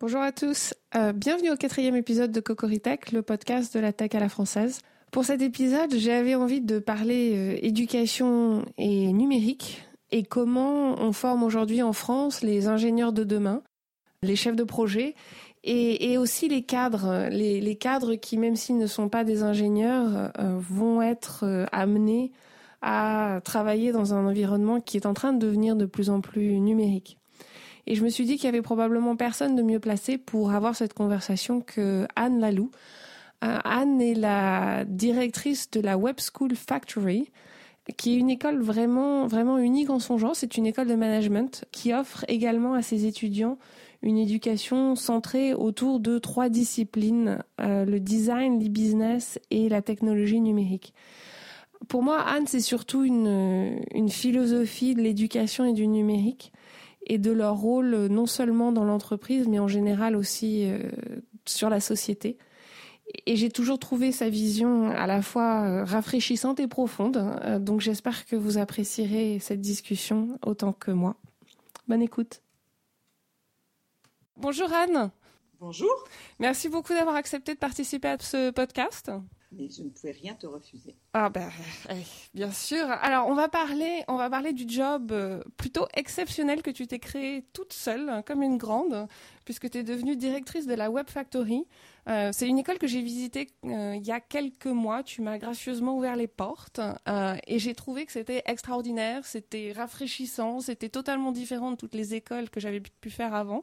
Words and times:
Bonjour 0.00 0.20
à 0.20 0.30
tous, 0.30 0.74
euh, 0.94 1.12
bienvenue 1.12 1.50
au 1.50 1.56
quatrième 1.56 1.96
épisode 1.96 2.30
de 2.30 2.38
Cocoritech, 2.38 3.10
le 3.10 3.20
podcast 3.20 3.74
de 3.74 3.80
la 3.80 3.92
tech 3.92 4.14
à 4.14 4.20
la 4.20 4.28
française. 4.28 4.80
Pour 5.10 5.24
cet 5.24 5.42
épisode, 5.42 5.92
j'avais 5.92 6.36
envie 6.36 6.60
de 6.60 6.78
parler 6.78 7.32
euh, 7.34 7.58
éducation 7.62 8.64
et 8.76 9.12
numérique 9.12 9.82
et 10.12 10.22
comment 10.22 10.94
on 11.00 11.12
forme 11.12 11.42
aujourd'hui 11.42 11.82
en 11.82 11.92
France 11.92 12.42
les 12.42 12.68
ingénieurs 12.68 13.12
de 13.12 13.24
demain, 13.24 13.64
les 14.22 14.36
chefs 14.36 14.54
de 14.54 14.62
projet 14.62 15.16
et, 15.64 16.16
aussi 16.16 16.48
les 16.48 16.62
cadres, 16.62 17.26
les, 17.28 17.74
cadres 17.74 18.14
qui, 18.14 18.38
même 18.38 18.54
s'ils 18.54 18.78
ne 18.78 18.86
sont 18.86 19.08
pas 19.08 19.24
des 19.24 19.42
ingénieurs, 19.42 20.30
euh, 20.38 20.60
vont 20.60 21.02
être 21.02 21.66
amenés 21.72 22.30
à 22.82 23.40
travailler 23.42 23.90
dans 23.90 24.14
un 24.14 24.24
environnement 24.28 24.80
qui 24.80 24.96
est 24.96 25.06
en 25.06 25.14
train 25.14 25.32
de 25.32 25.44
devenir 25.44 25.74
de 25.74 25.86
plus 25.86 26.08
en 26.08 26.20
plus 26.20 26.60
numérique. 26.60 27.17
Et 27.90 27.94
je 27.94 28.04
me 28.04 28.10
suis 28.10 28.26
dit 28.26 28.36
qu'il 28.36 28.44
y 28.44 28.48
avait 28.48 28.60
probablement 28.60 29.16
personne 29.16 29.56
de 29.56 29.62
mieux 29.62 29.80
placé 29.80 30.18
pour 30.18 30.52
avoir 30.52 30.76
cette 30.76 30.92
conversation 30.92 31.62
que 31.62 32.06
Anne 32.16 32.38
Lalou. 32.38 32.70
Euh, 33.42 33.58
Anne 33.64 34.02
est 34.02 34.14
la 34.14 34.84
directrice 34.84 35.70
de 35.70 35.80
la 35.80 35.96
Web 35.96 36.16
School 36.20 36.54
Factory, 36.54 37.30
qui 37.96 38.12
est 38.12 38.18
une 38.18 38.28
école 38.28 38.60
vraiment, 38.60 39.26
vraiment 39.26 39.56
unique 39.56 39.88
en 39.88 40.00
son 40.00 40.18
genre. 40.18 40.36
C'est 40.36 40.58
une 40.58 40.66
école 40.66 40.86
de 40.86 40.96
management 40.96 41.64
qui 41.72 41.94
offre 41.94 42.26
également 42.28 42.74
à 42.74 42.82
ses 42.82 43.06
étudiants 43.06 43.56
une 44.02 44.18
éducation 44.18 44.94
centrée 44.94 45.54
autour 45.54 45.98
de 45.98 46.18
trois 46.18 46.50
disciplines, 46.50 47.42
euh, 47.58 47.86
le 47.86 48.00
design, 48.00 48.62
le 48.62 49.18
et 49.50 49.68
la 49.70 49.80
technologie 49.80 50.42
numérique. 50.42 50.92
Pour 51.88 52.02
moi, 52.02 52.20
Anne, 52.20 52.46
c'est 52.46 52.60
surtout 52.60 53.02
une, 53.02 53.80
une 53.94 54.10
philosophie 54.10 54.94
de 54.94 55.00
l'éducation 55.00 55.64
et 55.64 55.72
du 55.72 55.86
numérique 55.86 56.52
et 57.08 57.18
de 57.18 57.32
leur 57.32 57.56
rôle 57.56 57.94
euh, 57.94 58.08
non 58.08 58.26
seulement 58.26 58.72
dans 58.72 58.84
l'entreprise, 58.84 59.48
mais 59.48 59.58
en 59.58 59.68
général 59.68 60.16
aussi 60.16 60.64
euh, 60.66 60.78
sur 61.46 61.70
la 61.70 61.80
société. 61.80 62.38
Et 63.24 63.36
j'ai 63.36 63.50
toujours 63.50 63.78
trouvé 63.78 64.12
sa 64.12 64.28
vision 64.28 64.90
à 64.90 65.06
la 65.06 65.22
fois 65.22 65.62
euh, 65.64 65.84
rafraîchissante 65.84 66.60
et 66.60 66.68
profonde. 66.68 67.18
Donc 67.60 67.80
j'espère 67.80 68.26
que 68.26 68.36
vous 68.36 68.58
apprécierez 68.58 69.38
cette 69.40 69.62
discussion 69.62 70.38
autant 70.44 70.74
que 70.74 70.90
moi. 70.90 71.16
Bonne 71.88 72.02
écoute. 72.02 72.42
Bonjour 74.36 74.70
Anne. 74.72 75.10
Bonjour. 75.58 76.04
Merci 76.38 76.68
beaucoup 76.68 76.92
d'avoir 76.92 77.16
accepté 77.16 77.54
de 77.54 77.58
participer 77.58 78.08
à 78.08 78.18
ce 78.20 78.50
podcast 78.50 79.10
mais 79.50 79.68
je 79.70 79.82
ne 79.82 79.88
pouvais 79.88 80.12
rien 80.12 80.34
te 80.34 80.46
refuser. 80.46 80.94
Ah 81.14 81.30
ben, 81.30 81.50
bien 82.34 82.50
sûr. 82.50 82.84
Alors, 82.90 83.28
on 83.28 83.34
va 83.34 83.48
parler, 83.48 84.04
on 84.08 84.16
va 84.16 84.28
parler 84.28 84.52
du 84.52 84.68
job 84.68 85.10
euh, 85.10 85.42
plutôt 85.56 85.86
exceptionnel 85.94 86.62
que 86.62 86.70
tu 86.70 86.86
t'es 86.86 86.98
créé 86.98 87.44
toute 87.52 87.72
seule, 87.72 88.08
hein, 88.08 88.22
comme 88.22 88.42
une 88.42 88.58
grande, 88.58 89.08
puisque 89.44 89.70
tu 89.70 89.78
es 89.78 89.82
devenue 89.82 90.16
directrice 90.16 90.66
de 90.66 90.74
la 90.74 90.90
Web 90.90 91.08
Factory. 91.08 91.66
Euh, 92.08 92.30
c'est 92.32 92.46
une 92.46 92.58
école 92.58 92.78
que 92.78 92.86
j'ai 92.86 93.02
visitée 93.02 93.48
euh, 93.64 93.94
il 93.96 94.06
y 94.06 94.12
a 94.12 94.20
quelques 94.20 94.66
mois. 94.66 95.02
Tu 95.02 95.22
m'as 95.22 95.38
gracieusement 95.38 95.96
ouvert 95.96 96.16
les 96.16 96.28
portes 96.28 96.80
et 97.46 97.58
j'ai 97.58 97.74
trouvé 97.74 98.06
que 98.06 98.12
c'était 98.12 98.42
extraordinaire, 98.46 99.26
c'était 99.26 99.72
rafraîchissant, 99.72 100.60
c'était 100.60 100.88
totalement 100.88 101.32
différent 101.32 101.70
de 101.70 101.76
toutes 101.76 101.94
les 101.94 102.14
écoles 102.14 102.50
que 102.50 102.60
j'avais 102.60 102.80
pu 102.80 103.10
faire 103.10 103.34
avant. 103.34 103.62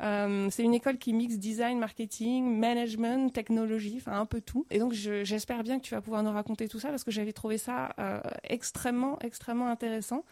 Euh, 0.00 0.48
c'est 0.50 0.62
une 0.62 0.74
école 0.74 0.98
qui 0.98 1.12
mixe 1.12 1.38
design, 1.38 1.78
marketing, 1.78 2.58
management, 2.58 3.32
technologie, 3.32 3.96
enfin 3.96 4.18
un 4.18 4.26
peu 4.26 4.40
tout. 4.40 4.66
Et 4.70 4.78
donc 4.78 4.92
j'espère 4.92 5.62
bien 5.62 5.78
que 5.78 5.84
tu 5.84 5.94
vas 5.94 6.00
pouvoir 6.00 6.22
nous 6.22 6.30
raconter 6.30 6.68
tout 6.68 6.78
ça 6.78 6.90
parce 6.90 7.04
que 7.04 7.10
j'avais 7.10 7.32
trouvé 7.32 7.58
ça 7.58 7.94
euh, 7.98 8.20
extrêmement, 8.44 9.18
extrêmement 9.20 9.68
intéressant. 9.68 10.24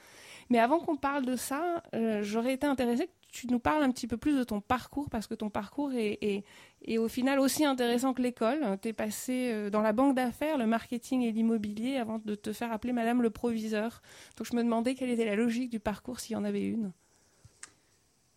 Mais 0.49 0.61
avant 0.61 0.79
qu'on 0.79 0.97
parle 0.97 1.25
de 1.27 1.35
ça, 1.35 1.83
euh, 1.95 2.23
j'aurais 2.23 2.55
été 2.55 2.67
intéressée 2.67 3.07
que 3.07 3.13
tu 3.33 3.49
nous 3.49 3.59
parles 3.59 3.83
un 3.83 3.91
petit 3.91 4.07
peu 4.07 4.17
plus 4.17 4.39
de 4.39 4.45
ton 4.45 4.61
parcours 4.61 5.11
parce 5.11 5.27
que 5.27 5.35
ton 5.35 5.51
parcours 5.51 5.93
est, 5.93 6.19
est, 6.23 6.45
est 6.87 6.99
au 6.99 7.09
final 7.09 7.41
aussi 7.41 7.65
intéressant 7.65 8.15
que 8.15 8.23
l'école. 8.23 8.79
Tu 8.81 8.89
es 8.89 8.93
passé 8.93 9.69
dans 9.71 9.83
la 9.83 9.93
banque 9.93 10.15
d'affaires, 10.15 10.57
le 10.57 10.67
marketing 10.67 11.23
et 11.23 11.33
l'immobilier 11.33 11.97
avant 11.97 12.21
de 12.25 12.37
te 12.37 12.53
faire 12.53 12.71
appeler 12.71 12.93
Madame 12.93 13.23
le 13.23 13.31
proviseur. 13.31 14.01
Donc 14.37 14.47
je 14.47 14.55
me 14.55 14.63
demandais 14.63 14.95
quelle 14.95 15.11
était 15.11 15.25
la 15.25 15.35
logique 15.35 15.71
du 15.71 15.81
parcours 15.81 16.21
s'il 16.21 16.35
y 16.35 16.37
en 16.37 16.45
avait 16.45 16.65
une. 16.65 16.93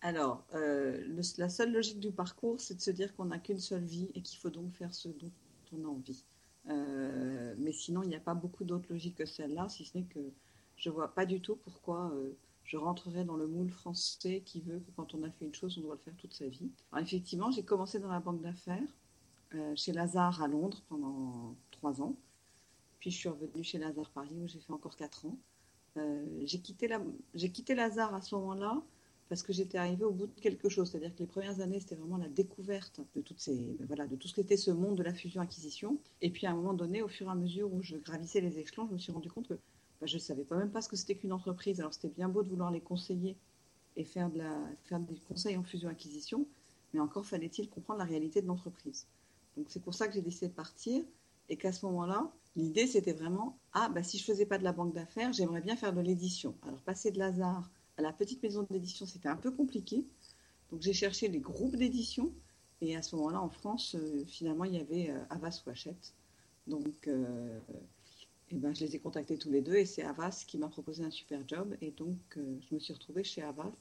Alors, 0.01 0.45
euh, 0.55 1.03
la 1.37 1.49
seule 1.49 1.73
logique 1.73 1.99
du 1.99 2.11
parcours, 2.11 2.61
c'est 2.61 2.75
de 2.75 2.81
se 2.81 2.91
dire 2.91 3.13
qu'on 3.15 3.25
n'a 3.25 3.39
qu'une 3.39 3.59
seule 3.59 3.83
vie 3.83 4.09
et 4.15 4.21
qu'il 4.21 4.39
faut 4.39 4.49
donc 4.49 4.71
faire 4.73 4.93
ce 4.93 5.09
dont 5.09 5.31
on 5.73 5.83
a 5.83 5.87
envie. 5.87 6.23
Euh, 6.69 7.53
mais 7.57 7.73
sinon, 7.73 8.03
il 8.03 8.09
n'y 8.09 8.15
a 8.15 8.21
pas 8.21 8.33
beaucoup 8.33 8.63
d'autres 8.63 8.87
logiques 8.89 9.17
que 9.17 9.25
celle-là, 9.25 9.67
si 9.67 9.85
ce 9.85 9.97
n'est 9.97 10.05
que 10.05 10.19
je 10.77 10.89
ne 10.89 10.93
vois 10.95 11.13
pas 11.13 11.25
du 11.25 11.41
tout 11.41 11.57
pourquoi 11.57 12.11
euh, 12.13 12.31
je 12.63 12.77
rentrerais 12.77 13.25
dans 13.25 13.35
le 13.35 13.47
moule 13.47 13.69
français 13.69 14.41
qui 14.45 14.61
veut 14.61 14.79
que 14.79 14.91
quand 14.95 15.13
on 15.15 15.23
a 15.23 15.31
fait 15.31 15.45
une 15.45 15.53
chose, 15.53 15.77
on 15.77 15.81
doit 15.81 15.95
le 15.95 15.99
faire 15.99 16.15
toute 16.15 16.33
sa 16.33 16.47
vie. 16.47 16.69
Alors, 16.93 17.05
effectivement, 17.05 17.51
j'ai 17.51 17.63
commencé 17.63 17.99
dans 17.99 18.11
la 18.11 18.19
banque 18.19 18.41
d'affaires 18.41 18.95
chez 19.75 19.91
Lazare 19.93 20.43
à 20.43 20.47
Londres 20.47 20.83
pendant 20.89 21.55
trois 21.71 22.03
ans. 22.03 22.15
Puis 22.99 23.09
je 23.09 23.17
suis 23.17 23.29
revenue 23.29 23.63
chez 23.63 23.79
Lazare 23.79 24.11
Paris 24.11 24.35
où 24.39 24.47
j'ai 24.47 24.59
fait 24.59 24.71
encore 24.71 24.95
quatre 24.95 25.25
ans. 25.25 25.35
j'ai 26.43 26.59
quitté, 26.59 26.87
quitté 27.51 27.73
Lazare 27.73 28.13
à 28.13 28.21
ce 28.21 28.35
moment-là 28.35 28.79
parce 29.29 29.43
que 29.43 29.53
j'étais 29.53 29.77
arrivée 29.77 30.03
au 30.03 30.11
bout 30.11 30.25
de 30.25 30.39
quelque 30.41 30.69
chose. 30.69 30.89
C'est-à-dire 30.89 31.13
que 31.13 31.19
les 31.19 31.27
premières 31.27 31.61
années, 31.61 31.79
c'était 31.79 31.95
vraiment 31.95 32.17
la 32.17 32.27
découverte 32.27 32.99
de, 33.15 33.21
toutes 33.21 33.39
ces, 33.39 33.75
ben 33.79 33.85
voilà, 33.85 34.07
de 34.07 34.15
tout 34.15 34.27
ce 34.27 34.33
qu'était 34.33 34.57
ce 34.57 34.71
monde 34.71 34.97
de 34.97 35.03
la 35.03 35.13
fusion-acquisition. 35.13 35.99
Et 36.21 36.31
puis 36.31 36.47
à 36.47 36.51
un 36.51 36.55
moment 36.55 36.73
donné, 36.73 37.03
au 37.03 37.07
fur 37.07 37.27
et 37.27 37.31
à 37.31 37.35
mesure 37.35 37.71
où 37.71 37.81
je 37.83 37.95
gravissais 37.95 38.41
les 38.41 38.57
échelons, 38.57 38.87
je 38.87 38.93
me 38.93 38.97
suis 38.97 39.11
rendu 39.11 39.29
compte 39.29 39.47
que 39.47 39.53
ben, 39.53 40.07
je 40.07 40.15
ne 40.15 40.19
savais 40.19 40.43
pas 40.43 40.57
même 40.57 40.71
pas 40.71 40.81
ce 40.81 40.89
que 40.89 40.95
c'était 40.95 41.15
qu'une 41.15 41.31
entreprise. 41.31 41.79
Alors 41.79 41.93
c'était 41.93 42.09
bien 42.09 42.27
beau 42.27 42.41
de 42.41 42.49
vouloir 42.49 42.71
les 42.71 42.81
conseiller 42.81 43.37
et 43.95 44.03
faire, 44.03 44.31
de 44.31 44.39
la, 44.39 44.57
faire 44.85 44.99
des 44.99 45.19
conseils 45.27 45.57
en 45.57 45.63
fusion-acquisition, 45.63 46.47
mais 46.93 46.99
encore 46.99 47.25
fallait-il 47.25 47.69
comprendre 47.69 47.99
la 47.99 48.05
réalité 48.05 48.41
de 48.41 48.47
l'entreprise. 48.47 49.05
Donc 49.57 49.67
c'est 49.69 49.81
pour 49.81 49.93
ça 49.93 50.07
que 50.07 50.15
j'ai 50.15 50.21
décidé 50.21 50.47
de 50.47 50.53
partir 50.53 51.03
et 51.49 51.57
qu'à 51.57 51.71
ce 51.71 51.85
moment-là, 51.85 52.31
l'idée 52.55 52.87
c'était 52.87 53.13
vraiment 53.13 53.59
ah 53.73 53.89
bah 53.89 54.01
si 54.01 54.17
je 54.17 54.23
faisais 54.23 54.47
pas 54.47 54.57
de 54.57 54.63
la 54.63 54.71
banque 54.71 54.93
d'affaires, 54.93 55.33
j'aimerais 55.33 55.61
bien 55.61 55.75
faire 55.75 55.93
de 55.93 56.01
l'édition. 56.01 56.55
Alors 56.65 56.81
passer 56.81 57.11
de 57.11 57.19
Lazare 57.19 57.69
à 57.99 58.01
la 58.01 58.13
petite 58.13 58.41
maison 58.41 58.65
d'édition, 58.69 59.05
c'était 59.05 59.27
un 59.27 59.35
peu 59.35 59.51
compliqué. 59.51 60.05
Donc 60.71 60.81
j'ai 60.81 60.93
cherché 60.93 61.27
les 61.27 61.39
groupes 61.39 61.75
d'édition. 61.75 62.33
Et 62.81 62.95
à 62.95 63.01
ce 63.01 63.13
moment-là, 63.17 63.41
en 63.41 63.49
France, 63.49 63.95
euh, 63.95 64.23
finalement, 64.25 64.63
il 64.63 64.73
y 64.73 64.79
avait 64.79 65.09
euh, 65.09 65.19
Avas 65.29 65.61
ou 65.67 65.69
Hachette. 65.69 66.13
Donc, 66.65 67.09
euh, 67.09 67.59
eh 68.51 68.55
ben, 68.55 68.73
je 68.73 68.85
les 68.85 68.95
ai 68.95 68.99
contactés 68.99 69.37
tous 69.37 69.51
les 69.51 69.61
deux 69.61 69.75
et 69.75 69.85
c'est 69.85 70.03
Avas 70.03 70.45
qui 70.47 70.57
m'a 70.57 70.69
proposé 70.69 71.03
un 71.03 71.11
super 71.11 71.41
job. 71.45 71.75
Et 71.81 71.91
donc, 71.91 72.17
je 72.37 72.73
me 72.73 72.79
suis 72.79 72.93
retrouvée 72.93 73.25
chez 73.25 73.41
Avas, 73.41 73.73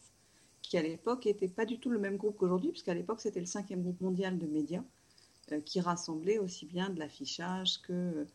qui 0.62 0.76
à 0.76 0.82
l'époque 0.82 1.26
n'était 1.26 1.46
pas 1.46 1.64
du 1.64 1.78
tout 1.78 1.90
le 1.90 2.00
même 2.00 2.16
groupe 2.16 2.36
qu'aujourd'hui, 2.38 2.72
puisqu'à 2.72 2.94
l'époque, 2.94 3.20
c'était 3.20 3.38
le 3.38 3.46
cinquième 3.46 3.82
groupe 3.82 4.00
mondial 4.00 4.36
de 4.36 4.46
médias 4.46 4.82
qui 5.64 5.80
rassemblait 5.80 6.38
aussi 6.38 6.66
bien 6.66 6.90
de 6.90 6.98
l'affichage 6.98 7.80
que, 7.82 8.26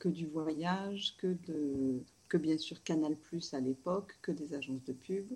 que 0.00 0.08
du 0.08 0.26
voyage, 0.26 1.16
que 1.18 1.36
de, 1.46 2.02
que 2.28 2.36
bien 2.36 2.58
sûr 2.58 2.82
Canal 2.82 3.16
Plus 3.16 3.54
à 3.54 3.60
l'époque, 3.60 4.18
que 4.22 4.32
des 4.32 4.54
agences 4.54 4.84
de 4.84 4.92
pub, 4.92 5.32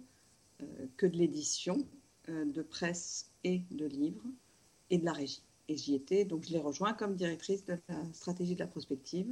euh, 0.62 0.86
que 0.96 1.06
de 1.06 1.16
l'édition 1.16 1.86
euh, 2.28 2.44
de 2.44 2.62
presse 2.62 3.30
et 3.44 3.62
de 3.70 3.86
livres 3.86 4.26
et 4.90 4.98
de 4.98 5.04
la 5.04 5.12
régie. 5.12 5.42
Et 5.68 5.76
j'y 5.76 5.94
étais, 5.94 6.24
donc 6.24 6.44
je 6.44 6.50
l'ai 6.50 6.58
rejoint 6.58 6.92
comme 6.92 7.14
directrice 7.14 7.64
de 7.64 7.78
la 7.88 8.12
stratégie 8.12 8.54
de 8.54 8.60
la 8.60 8.66
prospective. 8.66 9.28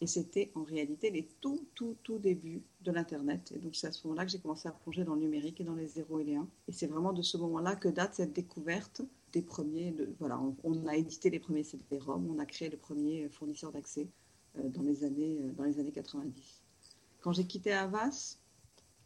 Et 0.00 0.06
c'était 0.06 0.50
en 0.54 0.62
réalité 0.62 1.10
les 1.10 1.26
tout, 1.40 1.66
tout, 1.74 1.96
tout 2.02 2.18
débuts 2.18 2.62
de 2.82 2.92
l'Internet. 2.92 3.52
Et 3.56 3.58
donc 3.58 3.74
c'est 3.74 3.86
à 3.86 3.92
ce 3.92 4.06
moment-là 4.06 4.26
que 4.26 4.32
j'ai 4.32 4.38
commencé 4.38 4.68
à 4.68 4.72
plonger 4.72 5.04
dans 5.04 5.14
le 5.14 5.22
numérique 5.22 5.60
et 5.60 5.64
dans 5.64 5.74
les 5.74 5.86
0 5.86 6.20
et 6.20 6.24
les 6.24 6.36
1. 6.36 6.46
Et 6.68 6.72
c'est 6.72 6.86
vraiment 6.86 7.12
de 7.12 7.22
ce 7.22 7.38
moment-là 7.38 7.76
que 7.76 7.88
date 7.88 8.14
cette 8.14 8.34
découverte 8.34 9.00
des 9.32 9.42
premiers. 9.42 9.94
Voilà, 10.18 10.40
on, 10.62 10.86
a 10.86 10.96
édité 10.96 11.30
les 11.30 11.38
premiers 11.38 11.64
CD-ROM, 11.64 12.30
on 12.30 12.38
a 12.38 12.46
créé 12.46 12.68
le 12.68 12.76
premier 12.76 13.28
fournisseur 13.30 13.72
d'accès 13.72 14.08
euh, 14.58 14.68
dans, 14.68 14.82
années, 15.04 15.38
dans 15.56 15.64
les 15.64 15.78
années 15.78 15.92
90. 15.92 16.63
Quand 17.24 17.32
j'ai 17.32 17.46
quitté 17.46 17.72
Havas, 17.72 18.36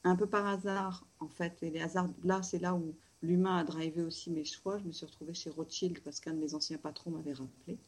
un 0.03 0.17
peu 0.17 0.27
par 0.27 0.45
hasard, 0.45 1.07
en 1.21 1.29
fait, 1.29 1.57
et 1.63 1.71
les 1.71 1.79
hasards, 1.79 2.11
là, 2.25 2.43
c'est 2.43 2.59
là 2.59 2.75
où 2.75 2.93
l'humain 3.23 3.59
a 3.59 3.63
drivé 3.63 4.03
aussi 4.03 4.33
mes 4.33 4.45
choix. 4.45 4.77
Je 4.81 4.87
me 4.87 4.91
suis 4.91 5.07
retrouvée 5.07 5.35
chez 5.35 5.51
Rothschild 5.51 6.01
parce 6.01 6.19
qu'un 6.19 6.35
de 6.35 6.41
mes 6.41 6.53
anciens 6.53 6.79
patrons 6.79 7.13
m'avait 7.13 7.33
rappelé. 7.33 7.79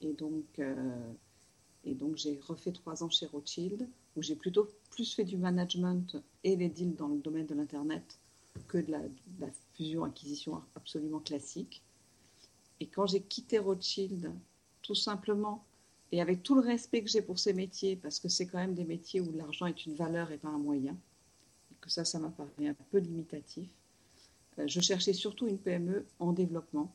Et 0.00 0.14
donc, 0.14 0.58
euh, 0.58 1.12
et 1.84 1.94
donc 1.94 2.16
j'ai 2.16 2.40
refait 2.40 2.72
trois 2.72 3.04
ans 3.04 3.08
chez 3.08 3.26
Rothschild, 3.26 3.88
où 4.16 4.22
j'ai 4.22 4.34
plutôt 4.34 4.66
plus 4.90 5.14
fait 5.14 5.22
du 5.22 5.36
management 5.36 6.20
et 6.42 6.56
les 6.56 6.68
deals 6.68 6.96
dans 6.96 7.06
le 7.06 7.18
domaine 7.18 7.46
de 7.46 7.54
l'Internet 7.54 8.18
que 8.66 8.78
de 8.78 8.90
la, 8.90 9.02
la 9.38 9.46
fusion-acquisition 9.74 10.60
absolument 10.74 11.20
classique. 11.20 11.84
Et 12.80 12.88
quand 12.88 13.06
j'ai 13.06 13.22
quitté 13.22 13.60
Rothschild, 13.60 14.32
tout 14.82 14.96
simplement 14.96 15.64
et 16.12 16.20
avec 16.20 16.42
tout 16.42 16.54
le 16.54 16.60
respect 16.60 17.02
que 17.02 17.08
j'ai 17.08 17.22
pour 17.22 17.38
ces 17.38 17.52
métiers, 17.52 17.96
parce 17.96 18.20
que 18.20 18.28
c'est 18.28 18.46
quand 18.46 18.58
même 18.58 18.74
des 18.74 18.84
métiers 18.84 19.20
où 19.20 19.32
l'argent 19.32 19.66
est 19.66 19.86
une 19.86 19.94
valeur 19.94 20.30
et 20.30 20.38
pas 20.38 20.48
un 20.48 20.58
moyen, 20.58 20.96
et 21.72 21.74
que 21.80 21.90
ça, 21.90 22.04
ça 22.04 22.18
m'a 22.18 22.30
paru 22.30 22.66
un 22.66 22.74
peu 22.90 22.98
limitatif, 22.98 23.68
euh, 24.58 24.64
je 24.66 24.80
cherchais 24.80 25.12
surtout 25.12 25.46
une 25.46 25.58
PME 25.58 26.06
en 26.18 26.32
développement. 26.32 26.92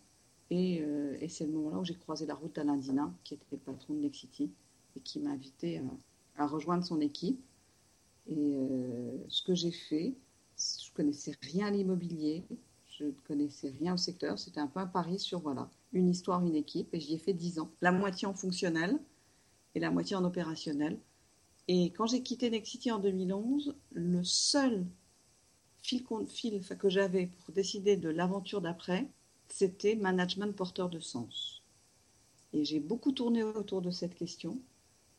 Et, 0.49 0.81
euh, 0.81 1.15
et 1.21 1.29
c'est 1.29 1.45
le 1.45 1.51
moment-là 1.53 1.79
où 1.79 1.85
j'ai 1.85 1.95
croisé 1.95 2.25
la 2.25 2.35
route 2.35 2.55
d'Alain 2.55 2.77
Dina, 2.77 3.13
qui 3.23 3.35
était 3.35 3.45
le 3.51 3.57
patron 3.57 3.93
de 3.93 3.99
Nexity, 3.99 4.51
et 4.95 4.99
qui 4.99 5.19
m'a 5.19 5.31
invité 5.31 5.81
à, 6.37 6.47
rejoindre 6.47 6.83
son 6.83 6.99
équipe. 6.99 7.39
Et 8.27 8.35
euh, 8.37 9.17
ce 9.29 9.41
que 9.43 9.55
j'ai 9.55 9.71
fait, 9.71 10.13
je 10.57 10.91
connaissais 10.93 11.33
rien 11.41 11.67
à 11.67 11.71
l'immobilier, 11.71 12.43
Je 12.87 13.05
ne 13.05 13.11
connaissais 13.27 13.69
rien 13.79 13.93
au 13.93 13.97
secteur. 13.97 14.37
C'était 14.37 14.59
un 14.59 14.67
peu 14.67 14.79
un 14.79 14.87
pari 14.87 15.17
sur 15.19 15.39
voilà, 15.39 15.69
une 15.93 16.09
histoire, 16.09 16.45
une 16.45 16.55
équipe. 16.55 16.93
Et 16.93 16.99
j'y 16.99 17.15
ai 17.15 17.17
fait 17.17 17.33
10 17.33 17.59
ans. 17.59 17.71
La 17.81 17.91
moitié 17.91 18.27
en 18.27 18.33
fonctionnel 18.33 18.99
et 19.75 19.79
la 19.79 19.91
moitié 19.91 20.15
en 20.15 20.25
opérationnel. 20.25 20.99
Et 21.67 21.91
quand 21.91 22.05
j'ai 22.07 22.23
quitté 22.23 22.49
Nexity 22.49 22.91
en 22.91 22.99
2011, 22.99 23.75
le 23.91 24.23
seul 24.23 24.85
fil, 25.81 26.03
fil 26.27 26.61
que 26.77 26.89
j'avais 26.89 27.27
pour 27.27 27.53
décider 27.53 27.97
de 27.97 28.09
l'aventure 28.09 28.61
d'après, 28.61 29.07
c'était 29.47 29.95
management 29.95 30.55
porteur 30.55 30.89
de 30.89 30.99
sens. 30.99 31.63
Et 32.53 32.65
j'ai 32.65 32.79
beaucoup 32.79 33.11
tourné 33.11 33.43
autour 33.43 33.81
de 33.81 33.91
cette 33.91 34.15
question 34.15 34.59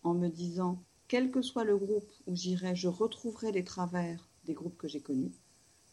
en 0.03 0.15
me 0.15 0.29
disant, 0.29 0.83
quel 1.09 1.31
que 1.31 1.43
soit 1.43 1.65
le 1.65 1.77
groupe 1.77 2.11
où 2.27 2.35
j'irai, 2.35 2.75
je 2.75 2.89
retrouverai 2.89 3.53
les 3.53 3.65
travers 3.65 4.29
des 4.45 4.55
groupes 4.55 4.77
que 4.77 4.89
j'ai 4.89 5.01
connus. 5.01 5.33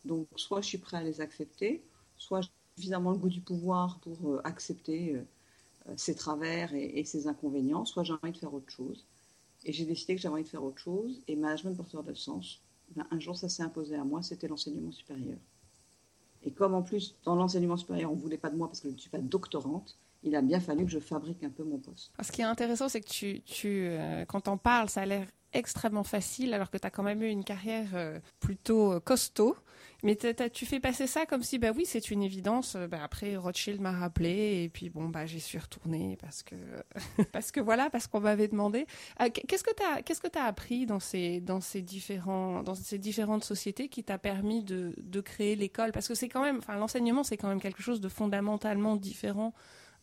Donc, 0.05 0.27
soit 0.35 0.61
je 0.61 0.67
suis 0.67 0.77
prêt 0.77 0.97
à 0.97 1.03
les 1.03 1.21
accepter, 1.21 1.83
soit 2.17 2.41
suffisamment 2.79 3.11
le 3.11 3.17
goût 3.17 3.29
du 3.29 3.41
pouvoir 3.41 3.99
pour 3.99 4.17
euh, 4.31 4.41
accepter 4.45 5.15
euh, 5.15 5.93
ces 5.97 6.15
travers 6.15 6.73
et, 6.73 6.99
et 6.99 7.03
ces 7.03 7.27
inconvénients, 7.27 7.83
soit 7.83 8.03
j'ai 8.03 8.13
envie 8.13 8.31
de 8.31 8.37
faire 8.37 8.53
autre 8.53 8.71
chose. 8.71 9.05
Et 9.65 9.73
j'ai 9.73 9.85
décidé 9.85 10.15
que 10.15 10.21
j'avais 10.21 10.35
envie 10.35 10.43
de 10.43 10.49
faire 10.49 10.63
autre 10.63 10.79
chose. 10.79 11.21
Et 11.27 11.35
management 11.35 11.75
porteur 11.75 12.03
de 12.03 12.13
sens, 12.13 12.61
ben, 12.95 13.05
un 13.11 13.19
jour, 13.19 13.35
ça 13.35 13.49
s'est 13.49 13.63
imposé 13.63 13.95
à 13.95 14.03
moi, 14.05 14.21
c'était 14.21 14.47
l'enseignement 14.47 14.91
supérieur. 14.91 15.37
Et 16.43 16.51
comme 16.51 16.73
en 16.73 16.81
plus, 16.81 17.15
dans 17.25 17.35
l'enseignement 17.35 17.75
supérieur, 17.75 18.11
on 18.11 18.15
ne 18.15 18.21
voulait 18.21 18.37
pas 18.37 18.49
de 18.49 18.55
moi 18.55 18.67
parce 18.67 18.79
que 18.79 18.87
je 18.89 18.93
ne 18.93 18.99
suis 18.99 19.09
pas 19.09 19.19
doctorante, 19.19 19.97
il 20.23 20.35
a 20.35 20.41
bien 20.41 20.61
fallu 20.61 20.85
que 20.85 20.91
je 20.91 20.99
fabrique 20.99 21.43
un 21.43 21.49
peu 21.49 21.63
mon 21.63 21.79
poste. 21.79 22.11
Ce 22.21 22.31
qui 22.31 22.41
est 22.41 22.45
intéressant, 22.45 22.87
c'est 22.87 23.01
que 23.01 23.39
tu, 23.39 23.43
euh, 23.65 24.23
quand 24.25 24.47
on 24.47 24.57
parle, 24.57 24.89
ça 24.89 25.01
a 25.01 25.05
l'air 25.05 25.27
extrêmement 25.53 26.03
facile 26.03 26.53
alors 26.53 26.69
que 26.69 26.77
tu 26.77 26.85
as 26.85 26.89
quand 26.89 27.03
même 27.03 27.21
eu 27.23 27.29
une 27.29 27.43
carrière 27.43 27.89
euh, 27.93 28.19
plutôt 28.39 28.93
euh, 28.93 28.99
costaud. 28.99 29.55
Mais 30.01 30.15
tu 30.15 30.65
fais 30.65 30.79
passer 30.79 31.07
ça 31.07 31.25
comme 31.25 31.43
si, 31.43 31.59
bah 31.59 31.71
oui, 31.75 31.85
c'est 31.85 32.09
une 32.09 32.23
évidence. 32.23 32.77
Bah 32.89 32.99
après, 33.03 33.35
Rothschild 33.35 33.81
m'a 33.81 33.91
rappelé 33.91 34.63
et 34.63 34.69
puis 34.69 34.89
bon, 34.89 35.09
bah 35.09 35.25
j'y 35.25 35.41
suis 35.41 35.57
retournée 35.57 36.17
parce 36.21 36.41
que, 36.41 36.55
parce 37.33 37.51
que 37.51 37.59
voilà, 37.59 37.89
parce 37.89 38.07
qu'on 38.07 38.21
m'avait 38.21 38.47
demandé. 38.47 38.87
qu'est-ce 39.17 39.63
que 39.63 39.73
tu 39.75 39.83
as, 39.83 40.01
que 40.01 40.39
as 40.39 40.45
appris 40.45 40.85
dans 40.85 41.01
ces, 41.01 41.41
dans 41.41 41.59
ces 41.59 41.81
différents, 41.81 42.63
dans 42.63 42.75
ces 42.75 42.97
différentes 42.97 43.43
sociétés 43.43 43.89
qui 43.89 44.05
t'a 44.05 44.17
permis 44.17 44.63
de, 44.63 44.93
de 44.97 45.19
créer 45.19 45.57
l'école? 45.57 45.91
Parce 45.91 46.07
que 46.07 46.15
c'est 46.15 46.29
quand 46.29 46.43
même, 46.43 46.59
enfin, 46.59 46.77
l'enseignement, 46.77 47.23
c'est 47.23 47.35
quand 47.35 47.49
même 47.49 47.61
quelque 47.61 47.83
chose 47.83 47.99
de 47.99 48.07
fondamentalement 48.07 48.95
différent 48.95 49.53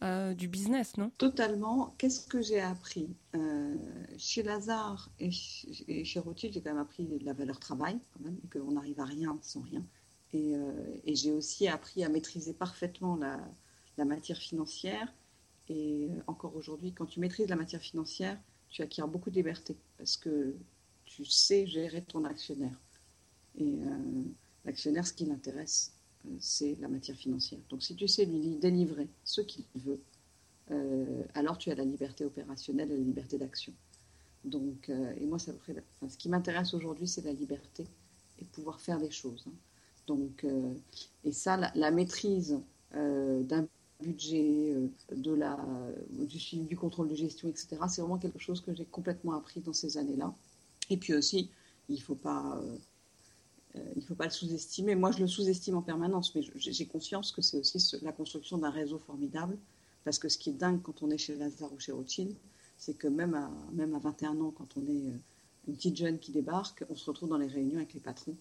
euh, 0.03 0.35
du 0.35 0.49
business, 0.49 0.97
non? 0.99 1.11
Totalement. 1.17 1.95
Qu'est-ce 1.99 2.27
que 2.27 2.43
j'ai 2.43 2.61
appris? 2.61 3.09
Euh, 3.35 3.75
Chez 4.19 4.43
Lazare 4.43 5.11
et 5.19 5.31
chez, 5.31 6.19
Rothschild, 6.19 6.53
j'ai 6.53 6.61
quand 6.61 6.71
même 6.71 6.83
appris 6.83 7.09
la 7.21 7.33
valeur 7.33 7.59
travail, 7.59 7.99
quand 8.13 8.21
même, 8.21 8.39
et 8.45 8.49
qu'on 8.49 8.73
n'arrive 8.73 9.01
à 9.01 9.05
rien 9.05 9.39
sans 9.41 9.63
rien. 9.63 9.85
Et, 10.35 10.55
euh, 10.55 10.73
j'ai 11.07 11.33
aussi 11.33 11.67
appris 11.67 12.05
à 12.05 12.11
maîtriser 12.11 12.53
parfaitement 12.53 13.17
la, 13.17 13.41
la 13.97 14.05
matière 14.05 14.37
financière. 14.37 15.13
Et 15.69 16.11
encore 16.27 16.55
aujourd'hui, 16.57 16.93
quand 16.93 17.07
tu 17.07 17.19
maîtrises 17.19 17.49
la 17.49 17.57
matière 17.57 17.81
financière, 17.81 18.39
tu 18.69 18.83
acquiers 18.83 19.05
beaucoup 19.09 19.31
de 19.31 19.37
liberté 19.37 19.77
parce 19.97 20.17
que 20.17 20.55
tu 21.07 21.25
sais 21.25 21.67
gérer 21.67 22.03
ton 22.03 22.25
actionnaire. 22.25 22.79
Et 23.59 23.79
l'actionnaire, 24.65 25.07
ce 25.07 25.13
qui 25.15 25.25
l'intéresse, 25.25 25.96
c'est 26.41 26.77
la 26.81 26.89
matière 26.89 27.17
financière. 27.17 27.61
Donc 27.71 27.83
si 27.83 27.95
tu 27.95 28.09
sais 28.09 28.25
lui 28.25 28.57
délivrer 28.57 29.09
ce 29.25 29.41
qu'il 29.41 29.65
veut, 29.75 30.01
euh, 30.71 31.23
alors 31.35 31.59
tu 31.59 31.71
as 31.71 31.75
la 31.75 31.85
liberté 31.85 32.25
opérationnelle 32.25 32.91
et 32.91 32.97
la 32.97 33.05
liberté 33.05 33.39
d'action. 33.39 33.73
Donc, 34.45 34.89
euh, 34.89 35.13
et 35.21 35.27
moi, 35.27 35.39
ça, 35.39 35.53
ce 36.09 36.17
qui 36.17 36.29
m'intéresse 36.29 36.75
aujourd'hui, 36.75 37.09
c'est 37.09 37.25
la 37.25 37.33
liberté 37.33 37.87
et 38.41 38.45
pouvoir 38.45 38.81
faire 38.81 39.01
des 39.01 39.11
choses. 39.11 39.45
Hein. 39.49 39.55
Donc, 40.07 40.45
euh, 40.45 40.73
et 41.25 41.33
ça, 41.33 41.73
la, 41.75 41.91
maîtrise 41.91 42.61
d'un 42.93 43.67
budget, 44.01 44.75
de 45.11 45.33
la, 45.33 45.59
du 46.11 46.59
du 46.59 46.77
contrôle 46.77 47.09
de 47.09 47.15
gestion, 47.15 47.49
etc., 47.49 47.77
c'est 47.89 48.01
vraiment 48.01 48.19
quelque 48.19 48.39
chose 48.39 48.61
que 48.61 48.75
j'ai 48.75 48.85
complètement 48.85 49.33
appris 49.33 49.61
dans 49.61 49.73
ces 49.73 49.99
années-là. 49.99 50.33
Et 50.91 50.97
puis 50.97 51.15
aussi, 51.15 51.51
il 51.89 51.97
ne 51.97 52.01
faut 52.01 52.15
pas 52.15 52.61
il 53.95 54.01
ne 54.01 54.07
faut 54.07 54.15
pas 54.15 54.25
le 54.25 54.31
sous-estimer. 54.31 54.95
Moi, 54.95 55.11
je 55.13 55.21
le 55.21 55.27
sous-estime 55.27 55.77
en 55.77 55.83
permanence, 55.83 56.35
mais 56.35 56.43
j'ai 56.55 56.87
conscience 56.87 57.33
que 57.33 57.43
c'est 57.43 57.59
aussi 57.59 57.97
la 58.03 58.13
construction 58.13 58.59
d'un 58.59 58.71
réseau 58.71 58.99
formidable. 58.99 59.57
Parce 60.05 60.19
que 60.19 60.29
ce 60.29 60.39
qui 60.39 60.51
est 60.51 60.55
dingue 60.55 60.81
quand 60.83 61.03
on 61.03 61.11
est 61.11 61.19
chez 61.19 61.35
Lazare 61.35 61.73
ou 61.73 61.81
chez 61.81 61.93
Rothschild, 61.93 62.37
c'est 62.79 62.95
que 62.95 63.09
même 63.09 63.35
à, 63.35 63.51
même 63.73 63.95
à 63.95 63.99
21 63.99 64.41
ans, 64.41 64.53
quand 64.57 64.77
on 64.77 64.87
est 64.87 65.11
euh, 65.11 65.19
une 65.67 65.75
petite 65.75 65.97
jeune 65.97 66.19
qui 66.19 66.31
débarque, 66.31 66.85
on 66.89 66.95
se 66.95 67.07
retrouve 67.07 67.29
dans 67.29 67.39
les 67.39 67.49
réunions 67.49 67.79
avec 67.79 67.93
les 67.95 68.01
patrons 68.01 68.37